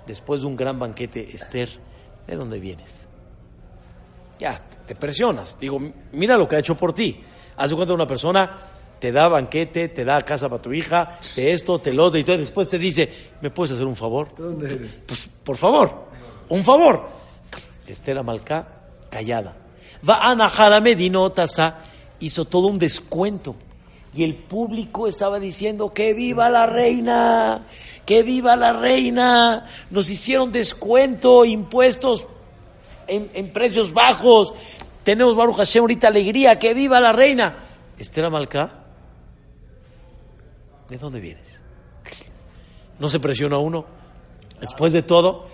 Después 0.07 0.41
de 0.41 0.47
un 0.47 0.55
gran 0.55 0.79
banquete, 0.79 1.35
Esther, 1.35 1.69
¿de 2.25 2.35
dónde 2.35 2.59
vienes? 2.59 3.07
Ya, 4.39 4.59
te 4.87 4.95
presionas. 4.95 5.59
Digo, 5.59 5.79
mira 6.11 6.37
lo 6.37 6.47
que 6.47 6.55
ha 6.55 6.59
hecho 6.59 6.75
por 6.75 6.93
ti. 6.93 7.21
Hace 7.57 7.75
cuenta 7.75 7.93
una 7.93 8.07
persona 8.07 8.59
te 9.01 9.11
da 9.11 9.27
banquete, 9.27 9.89
te 9.89 10.05
da 10.05 10.21
casa 10.21 10.47
para 10.47 10.61
tu 10.61 10.71
hija, 10.71 11.19
te 11.33 11.51
esto, 11.51 11.79
te 11.79 11.91
lo 11.91 12.05
otro, 12.05 12.19
y 12.19 12.23
todo, 12.23 12.37
después 12.37 12.67
te 12.67 12.77
dice, 12.77 13.09
¿me 13.41 13.49
puedes 13.49 13.71
hacer 13.71 13.87
un 13.87 13.95
favor? 13.95 14.33
¿De 14.35 14.43
dónde 14.43 14.73
eres? 14.73 15.03
Pues, 15.07 15.27
por 15.43 15.57
favor, 15.57 16.05
un 16.49 16.63
favor. 16.63 17.09
Esther 17.87 18.19
Amalcá, 18.19 18.67
callada. 19.09 19.55
Va 20.07 20.29
Ana 20.29 20.79
Medinotasa, 20.79 21.79
hizo 22.19 22.45
todo 22.45 22.67
un 22.67 22.77
descuento. 22.77 23.55
Y 24.13 24.23
el 24.23 24.35
público 24.35 25.07
estaba 25.07 25.39
diciendo, 25.39 25.93
que 25.93 26.13
viva 26.13 26.49
la 26.49 26.65
reina, 26.65 27.61
que 28.05 28.23
viva 28.23 28.55
la 28.55 28.73
reina. 28.73 29.67
Nos 29.89 30.09
hicieron 30.09 30.51
descuento, 30.51 31.45
impuestos 31.45 32.27
en, 33.07 33.53
precios 33.53 33.93
bajos. 33.93 34.53
Tenemos 35.03 35.35
Baruch 35.35 35.57
Hashem 35.57 35.81
ahorita 35.81 36.07
alegría, 36.07 36.59
que 36.59 36.73
viva 36.73 36.99
la 36.99 37.11
reina. 37.11 37.57
Esther 37.97 38.25
Amalcá, 38.25 38.83
¿de 40.89 40.97
dónde 40.97 41.19
vienes? 41.19 41.61
¿No 42.99 43.09
se 43.09 43.19
presiona 43.19 43.57
uno? 43.57 43.85
Después 44.59 44.93
de 44.93 45.01
todo, 45.01 45.47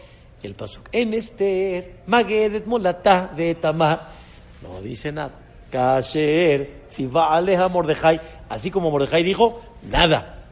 el 0.44 0.56
paso. 0.56 0.82
En 0.92 1.14
Esther, 1.14 2.02
Magedet 2.08 2.66
Molata 2.66 3.32
Betama. 3.36 4.10
No 4.62 4.82
dice 4.82 5.12
nada. 5.12 5.32
Kasher, 5.72 6.84
si 6.88 7.06
va 7.06 7.36
aleja 7.36 7.68
Mordejai. 7.68 8.20
Así 8.50 8.72
como 8.72 8.92
Mordejai 8.92 9.24
dijo, 9.24 9.62
nada. 9.84 10.46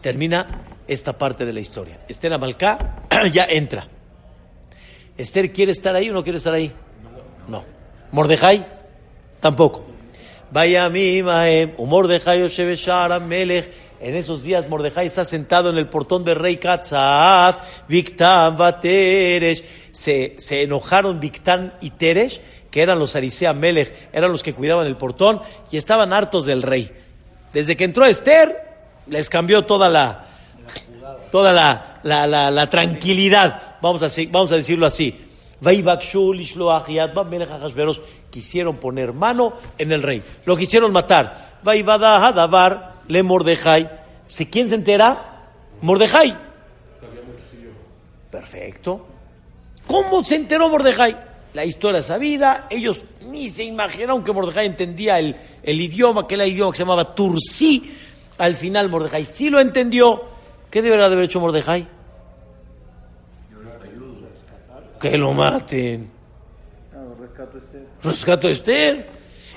Termina 0.00 0.64
esta 0.86 1.16
parte 1.16 1.44
de 1.44 1.52
la 1.52 1.60
historia. 1.60 1.98
Esther 2.08 2.32
Amalcá 2.32 3.04
ya 3.32 3.44
entra. 3.44 3.88
Esther 5.16 5.52
quiere 5.52 5.72
estar 5.72 5.94
ahí 5.94 6.10
o 6.10 6.12
no 6.12 6.22
quiere 6.22 6.38
estar 6.38 6.52
ahí? 6.52 6.72
No. 7.48 7.64
Mordejai 8.12 8.66
tampoco. 9.40 9.84
Vaya 10.50 10.88
mi 10.90 11.22
Mordejai 11.78 12.48
Melech. 13.26 13.70
En 13.98 14.14
esos 14.14 14.42
días 14.42 14.68
Mordejai 14.68 15.06
está 15.06 15.24
sentado 15.24 15.70
en 15.70 15.78
el 15.78 15.88
portón 15.88 16.22
del 16.22 16.36
rey 16.36 16.58
Katzaf, 16.58 17.86
Victán, 17.88 18.54
Bateresh. 18.54 19.64
Se, 19.90 20.34
se 20.38 20.62
enojaron 20.62 21.18
Victán 21.18 21.74
y 21.80 21.90
Teresh, 21.90 22.40
que 22.76 22.82
eran 22.82 22.98
los 22.98 23.16
Arisea 23.16 23.54
Melech, 23.54 24.10
eran 24.12 24.30
los 24.30 24.42
que 24.42 24.52
cuidaban 24.52 24.86
el 24.86 24.98
portón, 24.98 25.40
y 25.70 25.78
estaban 25.78 26.12
hartos 26.12 26.44
del 26.44 26.60
rey. 26.60 26.92
Desde 27.50 27.74
que 27.74 27.84
entró 27.84 28.04
Esther, 28.04 28.54
les 29.06 29.30
cambió 29.30 29.64
toda 29.64 29.88
la, 29.88 30.26
toda 31.32 31.54
la, 31.54 32.00
la, 32.02 32.26
la, 32.26 32.50
la 32.50 32.68
tranquilidad, 32.68 33.76
vamos 33.80 34.02
a, 34.02 34.08
vamos 34.30 34.52
a 34.52 34.56
decirlo 34.56 34.84
así. 34.84 35.18
Quisieron 38.30 38.76
poner 38.76 39.14
mano 39.14 39.54
en 39.78 39.92
el 39.92 40.02
rey, 40.02 40.22
lo 40.44 40.54
quisieron 40.54 40.92
matar. 40.92 41.60
Le 43.08 43.22
Mordejai. 43.22 43.90
¿Se- 44.26 44.50
¿Quién 44.50 44.68
se 44.68 44.74
entera? 44.74 45.44
Mordejai. 45.80 46.36
Perfecto. 48.30 49.06
¿Cómo 49.86 50.22
se 50.22 50.34
enteró 50.36 50.68
Mordejai? 50.68 51.24
La 51.56 51.64
historia 51.64 52.02
sabida, 52.02 52.66
ellos 52.68 53.00
ni 53.30 53.48
se 53.48 53.64
imaginaron 53.64 54.22
que 54.22 54.30
Mordejai 54.30 54.66
entendía 54.66 55.18
el, 55.18 55.34
el 55.62 55.80
idioma, 55.80 56.28
que 56.28 56.34
era 56.34 56.44
el 56.44 56.52
idioma 56.52 56.70
que 56.70 56.76
se 56.76 56.82
llamaba 56.82 57.14
Tursí. 57.14 57.94
Al 58.36 58.56
final 58.56 58.90
Mordejai 58.90 59.24
sí 59.24 59.48
lo 59.48 59.58
entendió. 59.58 60.22
¿Qué 60.70 60.82
deberá 60.82 61.08
de 61.08 61.14
haber 61.14 61.24
hecho 61.24 61.40
Mordejai? 61.40 61.88
Que 65.00 65.16
lo 65.16 65.32
maten. 65.32 66.10
Rescato 68.02 68.48
a 68.48 68.50
Esther. 68.50 69.08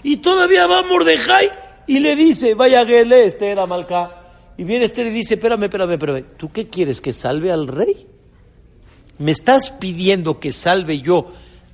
Y 0.02 0.18
todavía 0.18 0.68
va 0.68 0.84
Mordejai 0.84 1.52
y 1.86 2.00
le 2.00 2.16
dice, 2.16 2.54
vaya 2.54 2.86
Gele, 2.86 3.26
Esther, 3.26 3.60
Amalcá. 3.60 4.22
Y 4.56 4.64
viene 4.64 4.86
Esther 4.86 5.08
y 5.08 5.10
dice, 5.10 5.34
espérame, 5.34 5.64
espérame, 5.64 5.92
espérame. 5.92 6.24
¿Tú 6.38 6.50
qué 6.50 6.70
quieres? 6.70 7.02
¿Que 7.02 7.12
salve 7.12 7.52
al 7.52 7.68
rey? 7.68 8.08
¿Me 9.18 9.32
estás 9.32 9.72
pidiendo 9.72 10.40
que 10.40 10.54
salve 10.54 11.02
yo 11.02 11.26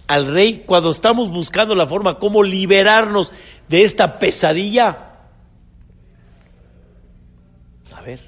al 0.08 0.28
rey 0.28 0.64
cuando 0.66 0.91
estamos 0.91 1.30
buscando 1.32 1.76
la 1.76 1.88
forma 1.88 2.20
como 2.20 2.43
liberarnos 2.43 3.32
de 3.68 3.84
esta 3.84 4.20
pesadilla? 4.20 5.12
A 7.95 8.01
ver, 8.01 8.20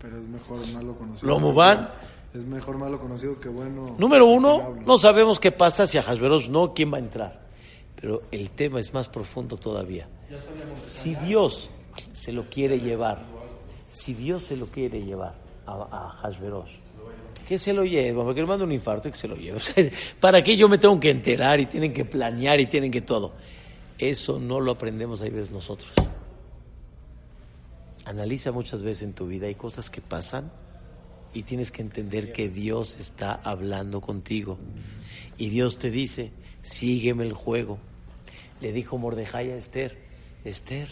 Pero 0.00 0.18
es 0.18 0.26
mejor 0.26 0.66
malo 0.72 0.96
conocido. 0.96 1.38
¿Lo? 1.38 1.64
Es 2.34 2.44
mejor 2.44 2.78
malo 2.78 2.98
conocido 2.98 3.38
que 3.38 3.48
bueno. 3.48 3.86
número 3.96 4.26
uno, 4.26 4.76
no 4.84 4.98
sabemos 4.98 5.38
qué 5.38 5.52
pasa 5.52 5.86
si 5.86 5.98
a 5.98 6.02
Hashverosh 6.02 6.48
no, 6.48 6.74
quién 6.74 6.92
va 6.92 6.96
a 6.96 7.00
entrar. 7.00 7.44
Pero 7.94 8.22
el 8.32 8.50
tema 8.50 8.80
es 8.80 8.92
más 8.92 9.08
profundo 9.08 9.56
todavía. 9.56 10.08
Si 10.74 11.14
Dios 11.14 11.70
se 12.12 12.32
lo 12.32 12.50
quiere 12.50 12.80
llevar, 12.80 13.24
si 13.88 14.14
Dios 14.14 14.42
se 14.42 14.56
lo 14.56 14.66
quiere 14.66 15.02
llevar 15.02 15.34
a, 15.64 15.72
a 15.74 16.08
Hashverosh, 16.22 16.83
que 17.44 17.58
se 17.58 17.72
lo 17.72 17.84
lleva, 17.84 18.24
porque 18.24 18.40
le 18.40 18.46
manda 18.46 18.64
un 18.64 18.72
infarto 18.72 19.08
y 19.08 19.12
que 19.12 19.18
se 19.18 19.28
lo 19.28 19.36
lleve. 19.36 19.60
¿Para 20.20 20.42
qué 20.42 20.56
yo 20.56 20.68
me 20.68 20.78
tengo 20.78 20.98
que 20.98 21.10
enterar 21.10 21.60
y 21.60 21.66
tienen 21.66 21.92
que 21.92 22.04
planear 22.04 22.60
y 22.60 22.66
tienen 22.66 22.90
que 22.90 23.00
todo? 23.00 23.32
Eso 23.98 24.38
no 24.38 24.60
lo 24.60 24.72
aprendemos 24.72 25.20
a 25.20 25.24
veces 25.24 25.50
nosotros. 25.50 25.90
Analiza 28.04 28.52
muchas 28.52 28.82
veces 28.82 29.04
en 29.04 29.12
tu 29.12 29.26
vida, 29.26 29.46
hay 29.46 29.54
cosas 29.54 29.88
que 29.88 30.00
pasan 30.00 30.50
y 31.32 31.42
tienes 31.42 31.70
que 31.70 31.82
entender 31.82 32.32
que 32.32 32.48
Dios 32.48 32.96
está 32.96 33.34
hablando 33.34 34.00
contigo. 34.00 34.58
Y 35.38 35.48
Dios 35.48 35.78
te 35.78 35.90
dice, 35.90 36.30
sígueme 36.62 37.24
el 37.24 37.32
juego. 37.32 37.78
Le 38.60 38.72
dijo 38.72 38.98
Mordejai 38.98 39.50
a 39.50 39.56
Esther, 39.56 39.98
Esther, 40.44 40.88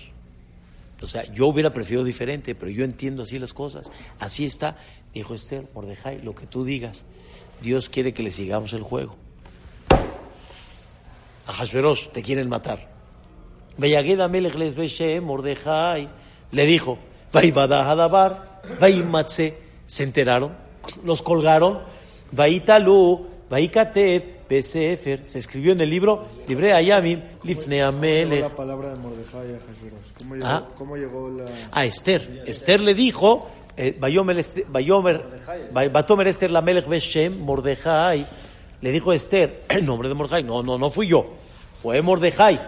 o 1.03 1.07
sea, 1.07 1.25
yo 1.33 1.49
hubiera 1.49 1.73
preferido 1.73 2.05
diferente, 2.05 2.55
pero 2.55 2.71
yo 2.71 2.85
entiendo 2.85 3.25
así 3.25 3.39
las 3.39 3.53
cosas. 3.53 3.91
Así 4.21 4.45
está. 4.45 4.77
Dijo 5.15 5.35
Esther, 5.35 5.67
Mordejai, 5.75 6.23
lo 6.23 6.35
que 6.35 6.47
tú 6.47 6.65
digas. 6.65 7.05
Dios 7.61 7.89
quiere 7.89 8.13
que 8.15 8.23
le 8.23 8.31
sigamos 8.31 8.73
el 8.73 8.83
juego. 8.83 9.17
A 11.47 11.53
Hashverosh 11.53 12.09
te 12.09 12.23
quieren 12.23 12.49
matar. 12.49 12.89
Mordejai. 15.21 16.09
Le 16.51 16.67
dijo. 16.67 16.99
Se 19.87 20.03
enteraron, 20.03 20.55
los 21.05 21.23
colgaron. 21.23 21.81
Vaitalu, 22.31 23.27
Vaikate, 23.51 24.41
Besefer. 24.49 25.25
Se 25.27 25.39
escribió 25.39 25.73
en 25.73 25.81
el 25.81 25.91
libro, 25.91 26.27
Libre 26.47 26.73
Ayamim, 26.73 27.23
Lifne 27.43 27.77
Llegó 27.77 27.89
Amelech. 27.89 28.41
la 28.43 28.49
palabra 28.57 28.91
de 28.91 28.97
Mordejai 28.97 29.55
a 29.55 29.59
Hashverosh. 29.59 30.13
¿Cómo 30.19 30.35
llegó, 30.35 30.47
Ah. 30.47 30.69
cómo 30.77 30.97
llegó 30.97 31.31
la...? 31.31 31.45
a 31.73 31.85
Esther. 31.85 32.45
Esther 32.47 32.81
le 32.81 32.95
dijo, 32.95 33.49
eh, 33.77 33.97
Batomer 33.99 34.39
Esther 36.29 36.51
la 36.51 36.63
Melech 36.63 36.87
Beshem, 36.87 37.39
Mordejai. 37.39 38.27
Le 38.81 38.93
dijo 38.93 39.11
a 39.11 39.15
Esther, 39.15 39.63
el 39.69 39.85
nombre 39.85 40.09
de 40.09 40.15
Mordejai. 40.15 40.43
No, 40.43 40.63
no, 40.63 40.79
no 40.79 40.91
fui 40.91 41.09
yo. 41.09 41.27
Fue 41.81 42.01
Mordejai. 42.03 42.61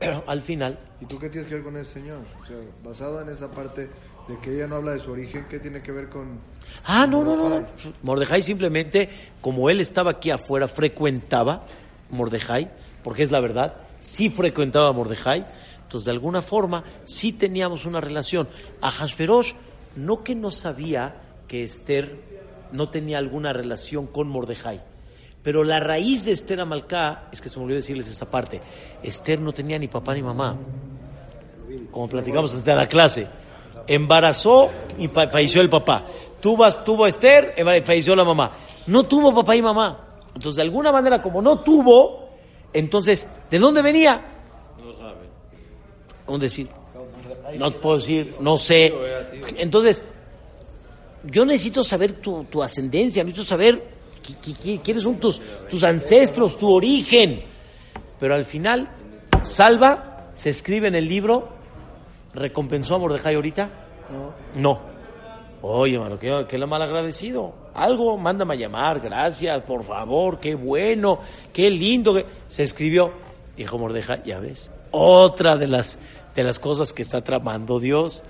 Al 0.26 0.40
final, 0.40 0.78
¿Y 1.02 1.06
tú 1.06 1.18
qué 1.18 1.28
tienes 1.28 1.48
que 1.48 1.56
ver 1.56 1.64
con 1.64 1.76
ese 1.76 1.94
señor? 1.94 2.20
O 2.40 2.46
sea, 2.46 2.56
basado 2.84 3.20
en 3.20 3.28
esa 3.28 3.50
parte 3.50 3.90
de 4.28 4.38
que 4.40 4.54
ella 4.54 4.68
no 4.68 4.76
habla 4.76 4.92
de 4.92 5.00
su 5.00 5.10
origen, 5.10 5.46
¿qué 5.50 5.58
tiene 5.58 5.82
que 5.82 5.90
ver 5.90 6.08
con...? 6.08 6.38
Ah, 6.84 7.08
no, 7.08 7.24
no, 7.24 7.34
no, 7.34 7.48
no. 7.48 7.66
Mordejai 8.02 8.40
simplemente, 8.40 9.08
como 9.40 9.68
él 9.68 9.80
estaba 9.80 10.12
aquí 10.12 10.30
afuera, 10.30 10.68
frecuentaba 10.68 11.66
Mordejai, 12.10 12.70
porque 13.02 13.24
es 13.24 13.32
la 13.32 13.40
verdad, 13.40 13.78
sí 13.98 14.30
frecuentaba 14.30 14.92
Mordejai, 14.92 15.44
entonces 15.82 16.04
de 16.04 16.12
alguna 16.12 16.40
forma 16.40 16.84
sí 17.02 17.32
teníamos 17.32 17.84
una 17.84 18.00
relación. 18.00 18.48
A 18.80 18.92
Hashverosh, 18.92 19.54
no 19.96 20.22
que 20.24 20.34
no 20.34 20.50
sabía 20.50 21.14
que 21.48 21.62
Esther 21.64 22.16
no 22.72 22.88
tenía 22.88 23.18
alguna 23.18 23.52
relación 23.52 24.06
con 24.06 24.28
Mordejai, 24.28 24.80
Pero 25.42 25.64
la 25.64 25.80
raíz 25.80 26.24
de 26.24 26.32
Esther 26.32 26.60
Amalcá, 26.60 27.28
es 27.32 27.40
que 27.40 27.48
se 27.48 27.58
me 27.58 27.64
olvidó 27.64 27.76
decirles 27.78 28.08
esa 28.08 28.30
parte, 28.30 28.60
Esther 29.02 29.40
no 29.40 29.52
tenía 29.52 29.78
ni 29.78 29.88
papá 29.88 30.14
ni 30.14 30.22
mamá, 30.22 30.56
como 31.90 32.08
platicamos 32.08 32.52
desde 32.52 32.74
la 32.74 32.86
clase. 32.88 33.26
Embarazó 33.86 34.70
y 34.98 35.08
fa- 35.08 35.28
falleció 35.28 35.60
el 35.60 35.68
papá. 35.68 36.06
Tuvo, 36.40 36.70
tuvo 36.84 37.04
a 37.04 37.08
Esther, 37.08 37.54
falleció 37.84 38.14
la 38.14 38.24
mamá. 38.24 38.52
No 38.86 39.02
tuvo 39.04 39.34
papá 39.34 39.56
y 39.56 39.62
mamá. 39.62 40.08
Entonces, 40.34 40.56
de 40.56 40.62
alguna 40.62 40.92
manera, 40.92 41.20
como 41.20 41.42
no 41.42 41.58
tuvo, 41.60 42.28
entonces, 42.72 43.28
¿de 43.50 43.58
dónde 43.58 43.82
venía? 43.82 44.20
¿Dónde 46.26 46.46
decir? 46.46 46.68
No 47.58 47.70
puedo 47.72 47.96
decir, 47.96 48.34
no 48.40 48.58
sé. 48.58 48.92
Entonces, 49.58 50.04
yo 51.24 51.44
necesito 51.44 51.84
saber 51.84 52.12
tu, 52.14 52.44
tu 52.44 52.62
ascendencia, 52.62 53.22
necesito 53.22 53.46
saber 53.48 53.82
qui- 54.22 54.36
qui- 54.42 54.56
qui- 54.56 54.80
quiénes 54.82 55.02
son 55.02 55.16
tus, 55.18 55.40
tus 55.68 55.82
ancestros, 55.84 56.56
tu 56.56 56.70
origen. 56.70 57.42
Pero 58.18 58.34
al 58.34 58.44
final, 58.44 58.88
Salva 59.42 60.30
se 60.34 60.50
escribe 60.50 60.88
en 60.88 60.94
el 60.94 61.08
libro, 61.08 61.48
¿recompensó 62.34 62.94
a 62.94 62.98
Mordejai 62.98 63.34
ahorita? 63.34 63.68
No. 64.10 64.32
No. 64.60 64.92
Oye, 65.64 65.94
hermano, 65.94 66.18
qué, 66.18 66.44
qué 66.48 66.58
mal 66.66 66.82
agradecido. 66.82 67.54
Algo, 67.74 68.18
mándame 68.18 68.54
a 68.54 68.56
llamar, 68.56 69.00
gracias, 69.00 69.62
por 69.62 69.84
favor, 69.84 70.38
qué 70.40 70.54
bueno, 70.56 71.18
qué 71.52 71.70
lindo. 71.70 72.12
que-". 72.14 72.26
Se 72.48 72.62
escribió, 72.64 73.12
dijo 73.56 73.78
Mordejai, 73.78 74.22
ya 74.26 74.40
ves, 74.40 74.70
otra 74.90 75.56
de 75.56 75.68
las, 75.68 75.98
de 76.34 76.44
las 76.44 76.58
cosas 76.58 76.92
que 76.92 77.02
está 77.02 77.22
tramando 77.22 77.80
Dios. 77.80 78.24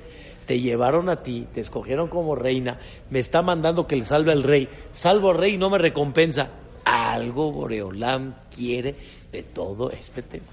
Te 0.46 0.60
llevaron 0.60 1.08
a 1.08 1.22
ti, 1.22 1.46
te 1.54 1.60
escogieron 1.60 2.08
como 2.08 2.34
reina, 2.34 2.78
me 3.10 3.20
está 3.20 3.42
mandando 3.42 3.86
que 3.86 3.94
le 3.96 4.04
salve 4.04 4.32
al 4.32 4.42
rey. 4.42 4.68
Salvo 4.92 5.30
al 5.30 5.38
rey 5.38 5.56
no 5.56 5.70
me 5.70 5.78
recompensa. 5.78 6.48
Algo 6.84 7.52
Boreolam 7.52 8.34
quiere 8.54 8.96
de 9.30 9.42
todo 9.44 9.90
este 9.90 10.22
tema. 10.22 10.46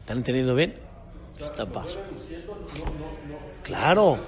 ¿Están 0.00 0.18
entendiendo 0.18 0.54
bien? 0.54 0.74
Está. 1.40 1.66
Claro. 3.62 4.18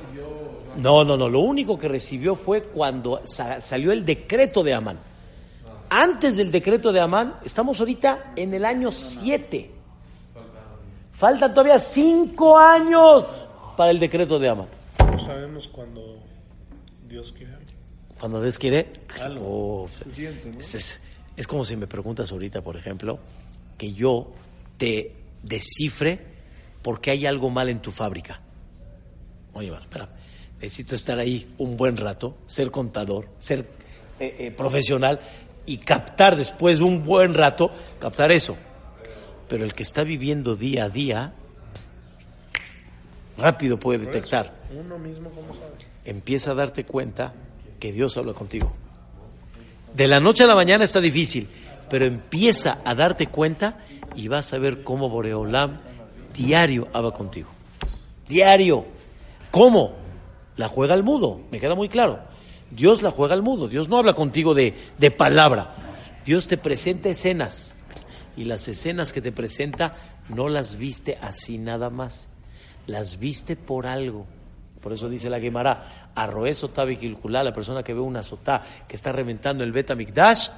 No, 0.76 1.04
no, 1.04 1.16
no. 1.16 1.28
Lo 1.28 1.40
único 1.40 1.78
que 1.78 1.88
recibió 1.88 2.34
fue 2.34 2.62
cuando 2.64 3.20
sa- 3.24 3.60
salió 3.60 3.92
el 3.92 4.04
decreto 4.06 4.62
de 4.64 4.72
Amán. 4.74 4.98
Antes 5.90 6.36
del 6.36 6.50
decreto 6.50 6.92
de 6.92 7.00
Amán, 7.00 7.36
estamos 7.44 7.78
ahorita 7.78 8.32
en 8.36 8.54
el 8.54 8.64
año 8.64 8.90
7. 8.90 9.70
Faltan 11.16 11.52
todavía 11.52 11.78
5 11.78 12.58
años 12.58 13.24
para 13.76 13.90
el 13.90 13.98
decreto 14.00 14.38
de 14.38 14.48
Amán. 14.48 14.66
No 14.98 15.18
sabemos 15.18 15.68
cuando 15.68 16.18
Dios 17.08 17.32
quiera. 17.32 17.58
Cuando 18.18 18.40
Dios 18.40 18.58
quiere, 18.58 18.92
oh, 19.40 19.88
Se 19.92 20.10
siente, 20.10 20.50
¿no? 20.50 20.58
es, 20.60 20.74
es- 20.74 21.00
es 21.36 21.46
como 21.48 21.64
si 21.64 21.76
me 21.76 21.86
preguntas 21.88 22.30
ahorita, 22.30 22.62
por 22.62 22.76
ejemplo, 22.76 23.18
que 23.76 23.92
yo 23.92 24.28
te 24.78 25.12
descifre 25.42 26.20
por 26.80 27.00
qué 27.00 27.10
hay 27.10 27.26
algo 27.26 27.50
mal 27.50 27.68
en 27.68 27.80
tu 27.82 27.90
fábrica. 27.90 28.40
Oye, 29.52 29.68
bueno, 29.68 29.82
espera, 29.82 30.08
necesito 30.60 30.94
estar 30.94 31.18
ahí 31.18 31.52
un 31.58 31.76
buen 31.76 31.96
rato, 31.96 32.36
ser 32.46 32.70
contador, 32.70 33.28
ser 33.38 33.68
eh, 34.20 34.36
eh, 34.38 34.50
profesional 34.52 35.18
y 35.66 35.78
captar 35.78 36.36
después 36.36 36.78
de 36.78 36.84
un 36.84 37.04
buen 37.04 37.34
rato, 37.34 37.70
captar 37.98 38.30
eso. 38.30 38.56
Pero 39.54 39.66
el 39.66 39.72
que 39.72 39.84
está 39.84 40.02
viviendo 40.02 40.56
día 40.56 40.86
a 40.86 40.88
día, 40.88 41.32
rápido 43.38 43.78
puede 43.78 44.00
detectar 44.00 44.52
Uno 44.76 44.98
mismo, 44.98 45.30
¿cómo 45.30 45.54
sabe? 45.54 45.86
empieza 46.04 46.50
a 46.50 46.54
darte 46.54 46.84
cuenta 46.84 47.34
que 47.78 47.92
Dios 47.92 48.16
habla 48.16 48.32
contigo. 48.32 48.72
De 49.94 50.08
la 50.08 50.18
noche 50.18 50.42
a 50.42 50.48
la 50.48 50.56
mañana 50.56 50.82
está 50.82 51.00
difícil, 51.00 51.46
pero 51.88 52.04
empieza 52.04 52.80
a 52.84 52.96
darte 52.96 53.28
cuenta 53.28 53.78
y 54.16 54.26
vas 54.26 54.52
a 54.52 54.58
ver 54.58 54.82
cómo 54.82 55.08
Boreolam 55.08 55.78
diario 56.36 56.88
habla 56.92 57.12
contigo. 57.12 57.50
Diario. 58.26 58.84
¿Cómo? 59.52 59.92
La 60.56 60.66
juega 60.66 60.94
al 60.94 61.04
mudo, 61.04 61.42
me 61.52 61.60
queda 61.60 61.76
muy 61.76 61.88
claro. 61.88 62.18
Dios 62.72 63.02
la 63.02 63.12
juega 63.12 63.34
al 63.34 63.42
mudo, 63.44 63.68
Dios 63.68 63.88
no 63.88 63.98
habla 63.98 64.14
contigo 64.14 64.52
de, 64.52 64.74
de 64.98 65.12
palabra. 65.12 65.76
Dios 66.26 66.48
te 66.48 66.58
presenta 66.58 67.08
escenas 67.08 67.73
y 68.36 68.44
las 68.44 68.66
escenas 68.68 69.12
que 69.12 69.20
te 69.20 69.32
presenta 69.32 69.96
no 70.28 70.48
las 70.48 70.76
viste 70.76 71.18
así 71.20 71.58
nada 71.58 71.90
más, 71.90 72.28
las 72.86 73.18
viste 73.18 73.56
por 73.56 73.86
algo. 73.86 74.26
Por 74.80 74.92
eso 74.92 75.08
dice 75.08 75.30
la 75.30 75.40
Gemara, 75.40 76.10
arroez 76.14 76.62
otavi 76.62 76.96
kilkulá, 76.96 77.42
la 77.42 77.54
persona 77.54 77.82
que 77.82 77.94
ve 77.94 78.00
una 78.00 78.22
sotá 78.22 78.62
que 78.86 78.96
está 78.96 79.12
reventando 79.12 79.64
el 79.64 79.72
beta 79.72 79.94
mikdash, 79.94 80.50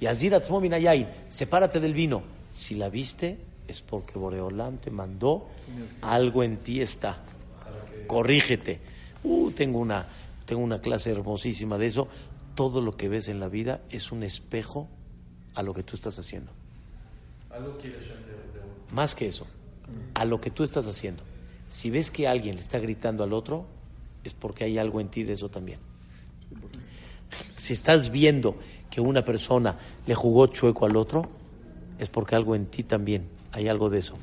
y 0.00 0.06
azir 0.06 0.34
atzmo 0.34 0.60
min 0.60 0.74
hayain, 0.74 1.06
sepárate 1.28 1.80
del 1.80 1.92
vino. 1.92 2.22
Si 2.52 2.74
la 2.74 2.88
viste, 2.88 3.38
es 3.68 3.82
porque 3.82 4.18
Boreolam 4.18 4.78
te 4.78 4.90
mandó, 4.90 5.48
algo 6.02 6.42
en 6.42 6.58
ti 6.58 6.80
está. 6.80 7.18
Corrígete. 8.06 8.80
Uh, 9.22 9.50
tengo 9.50 9.78
una, 9.78 10.06
tengo 10.46 10.62
una 10.62 10.80
clase 10.80 11.10
hermosísima 11.10 11.78
de 11.78 11.86
eso. 11.86 12.08
Todo 12.54 12.80
lo 12.80 12.96
que 12.96 13.08
ves 13.08 13.28
en 13.28 13.40
la 13.40 13.48
vida 13.48 13.80
es 13.90 14.12
un 14.12 14.22
espejo 14.22 14.88
a 15.54 15.62
lo 15.62 15.74
que 15.74 15.82
tú 15.82 15.94
estás 15.96 16.18
haciendo. 16.18 16.52
Más 18.92 19.14
que 19.14 19.28
eso, 19.28 19.46
a 20.14 20.24
lo 20.24 20.40
que 20.40 20.50
tú 20.50 20.62
estás 20.64 20.86
haciendo. 20.86 21.22
Si 21.68 21.90
ves 21.90 22.10
que 22.10 22.28
alguien 22.28 22.56
le 22.56 22.62
está 22.62 22.78
gritando 22.78 23.24
al 23.24 23.32
otro, 23.32 23.66
es 24.22 24.34
porque 24.34 24.64
hay 24.64 24.78
algo 24.78 25.00
en 25.00 25.08
ti 25.08 25.24
de 25.24 25.32
eso 25.34 25.48
también. 25.48 25.78
Si 27.56 27.72
estás 27.72 28.10
viendo 28.10 28.56
que 28.90 29.00
una 29.00 29.24
persona 29.24 29.76
le 30.06 30.14
jugó 30.14 30.46
chueco 30.46 30.86
al 30.86 30.96
otro, 30.96 31.28
es 31.98 32.08
porque 32.08 32.36
algo 32.36 32.54
en 32.54 32.66
ti 32.66 32.82
también 32.84 33.28
hay 33.52 33.68
algo 33.68 33.90
de 33.90 33.98
eso. 33.98 34.16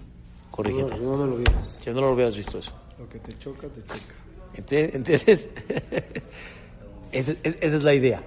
Corrígete. 0.50 0.96
No, 0.98 1.18
no 1.18 1.26
lo 1.28 1.38
vi. 1.38 1.44
Si 1.82 1.90
no 1.92 2.02
lo 2.02 2.14
hubieras 2.14 2.36
visto 2.38 2.58
eso. 2.58 2.72
Lo 3.00 3.08
que 3.10 3.20
te 3.20 3.38
choca, 3.38 3.68
te 3.68 3.82
checa. 3.82 4.16
Ente- 4.56 4.96
¿Entiendes? 4.96 5.50
esa, 7.12 7.32
es- 7.32 7.38
esa 7.62 7.78
es 7.78 7.84
la 7.84 7.94
idea. 7.94 8.22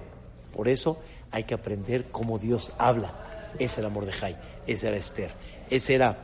Por 0.55 0.67
eso 0.67 0.99
hay 1.31 1.43
que 1.43 1.53
aprender 1.53 2.05
cómo 2.11 2.37
Dios 2.39 2.73
habla. 2.77 3.13
Ese 3.59 3.79
era 3.81 3.89
Mordejai, 3.89 4.37
ese 4.67 4.87
era 4.87 4.97
Esther, 4.97 5.31
ese 5.69 5.95
era, 5.95 6.17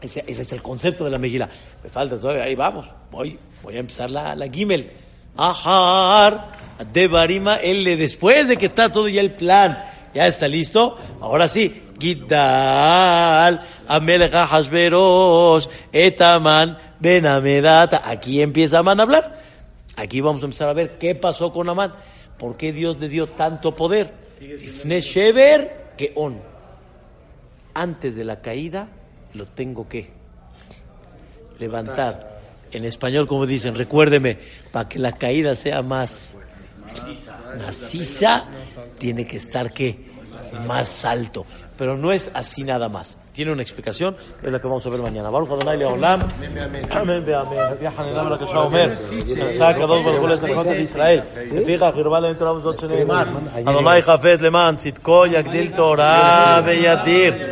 ese, 0.00 0.24
ese 0.26 0.42
es 0.42 0.52
el 0.52 0.62
concepto 0.62 1.04
de 1.04 1.10
la 1.10 1.18
Megilá. 1.18 1.48
Me 1.82 1.90
falta 1.90 2.18
todavía, 2.18 2.44
ahí 2.44 2.54
vamos, 2.54 2.86
voy, 3.10 3.38
voy 3.62 3.76
a 3.76 3.80
empezar 3.80 4.10
la, 4.10 4.34
la 4.34 4.48
Gimel. 4.48 4.90
Ajar, 5.36 6.52
de 6.92 7.08
Barima, 7.08 7.56
él 7.56 7.84
después 7.98 8.48
de 8.48 8.56
que 8.56 8.66
está 8.66 8.90
todo 8.90 9.08
ya 9.08 9.20
el 9.20 9.32
plan, 9.34 9.84
ya 10.14 10.26
está 10.26 10.48
listo, 10.48 10.96
ahora 11.20 11.46
sí, 11.46 11.82
Gidal, 12.00 13.60
Amelech 13.86 14.32
Hashverosh, 14.32 15.68
Etaman, 15.92 16.78
Benamedata. 16.98 18.02
Aquí 18.04 18.40
empieza 18.42 18.78
Amán 18.78 19.00
a 19.00 19.02
hablar. 19.04 19.40
Aquí 19.96 20.20
vamos 20.20 20.42
a 20.42 20.46
empezar 20.46 20.68
a 20.68 20.72
ver 20.72 20.98
qué 20.98 21.14
pasó 21.14 21.52
con 21.52 21.68
Amán. 21.68 21.92
¿Por 22.38 22.56
qué 22.56 22.72
Dios 22.72 22.98
le 22.98 23.08
dio 23.08 23.28
tanto 23.28 23.74
poder? 23.74 24.14
Ifne 24.40 25.00
Shever 25.00 25.92
que 25.96 26.12
on 26.14 26.49
Antes 27.73 28.15
de 28.15 28.23
la 28.23 28.41
caída 28.41 28.87
lo 29.33 29.45
tengo 29.45 29.87
que 29.87 30.09
levantar. 31.59 32.35
En 32.71 32.85
español, 32.85 33.27
como 33.27 33.45
dicen, 33.45 33.75
recuérdeme, 33.75 34.37
para 34.71 34.89
que 34.89 34.99
la 34.99 35.13
caída 35.13 35.55
sea 35.55 35.81
más 35.81 36.37
maciza, 37.65 38.45
tiene 38.97 39.25
que 39.25 39.37
estar 39.37 39.71
¿qué? 39.71 39.97
más 40.67 41.05
alto. 41.05 41.45
Pero 41.77 41.97
no 41.97 42.11
es 42.11 42.31
así 42.33 42.63
nada 42.63 42.87
más. 42.89 43.17
Tiene 43.33 43.51
una 43.51 43.61
explicación, 43.61 44.15
es 44.41 44.49
la 44.49 44.59
que 44.59 44.67
vamos 44.67 44.85
a 44.85 44.89
ver 44.89 45.01
mañana. 45.01 45.29
Baruch 45.29 45.51
Adonai 45.51 45.77
Leolam. 45.77 46.21
Amén 46.91 47.23
ואמן. 47.25 47.73
לפי 47.73 47.87
החננה 47.87 48.23
ולקשה 48.23 48.57
אומר, 48.57 48.89
יצא 49.27 49.65
הקדוש 49.65 50.03
ברוך 50.03 50.19
הוא 50.19 50.29
לצדקות 50.29 50.67
את 50.67 50.75
ישראל. 50.75 51.19
לפיכך 51.51 51.91
הרבה 51.95 52.19
להם 52.19 52.33
תורה 52.33 52.53
וזאת 52.53 52.79
שנאמר. 52.79 53.23
אדוני 53.67 54.01
חפץ 54.01 54.41
למען 54.41 54.75
צדקו 54.75 55.25
יגדיל 55.25 55.71
תורה 55.75 56.61
וידיר. 56.65 57.51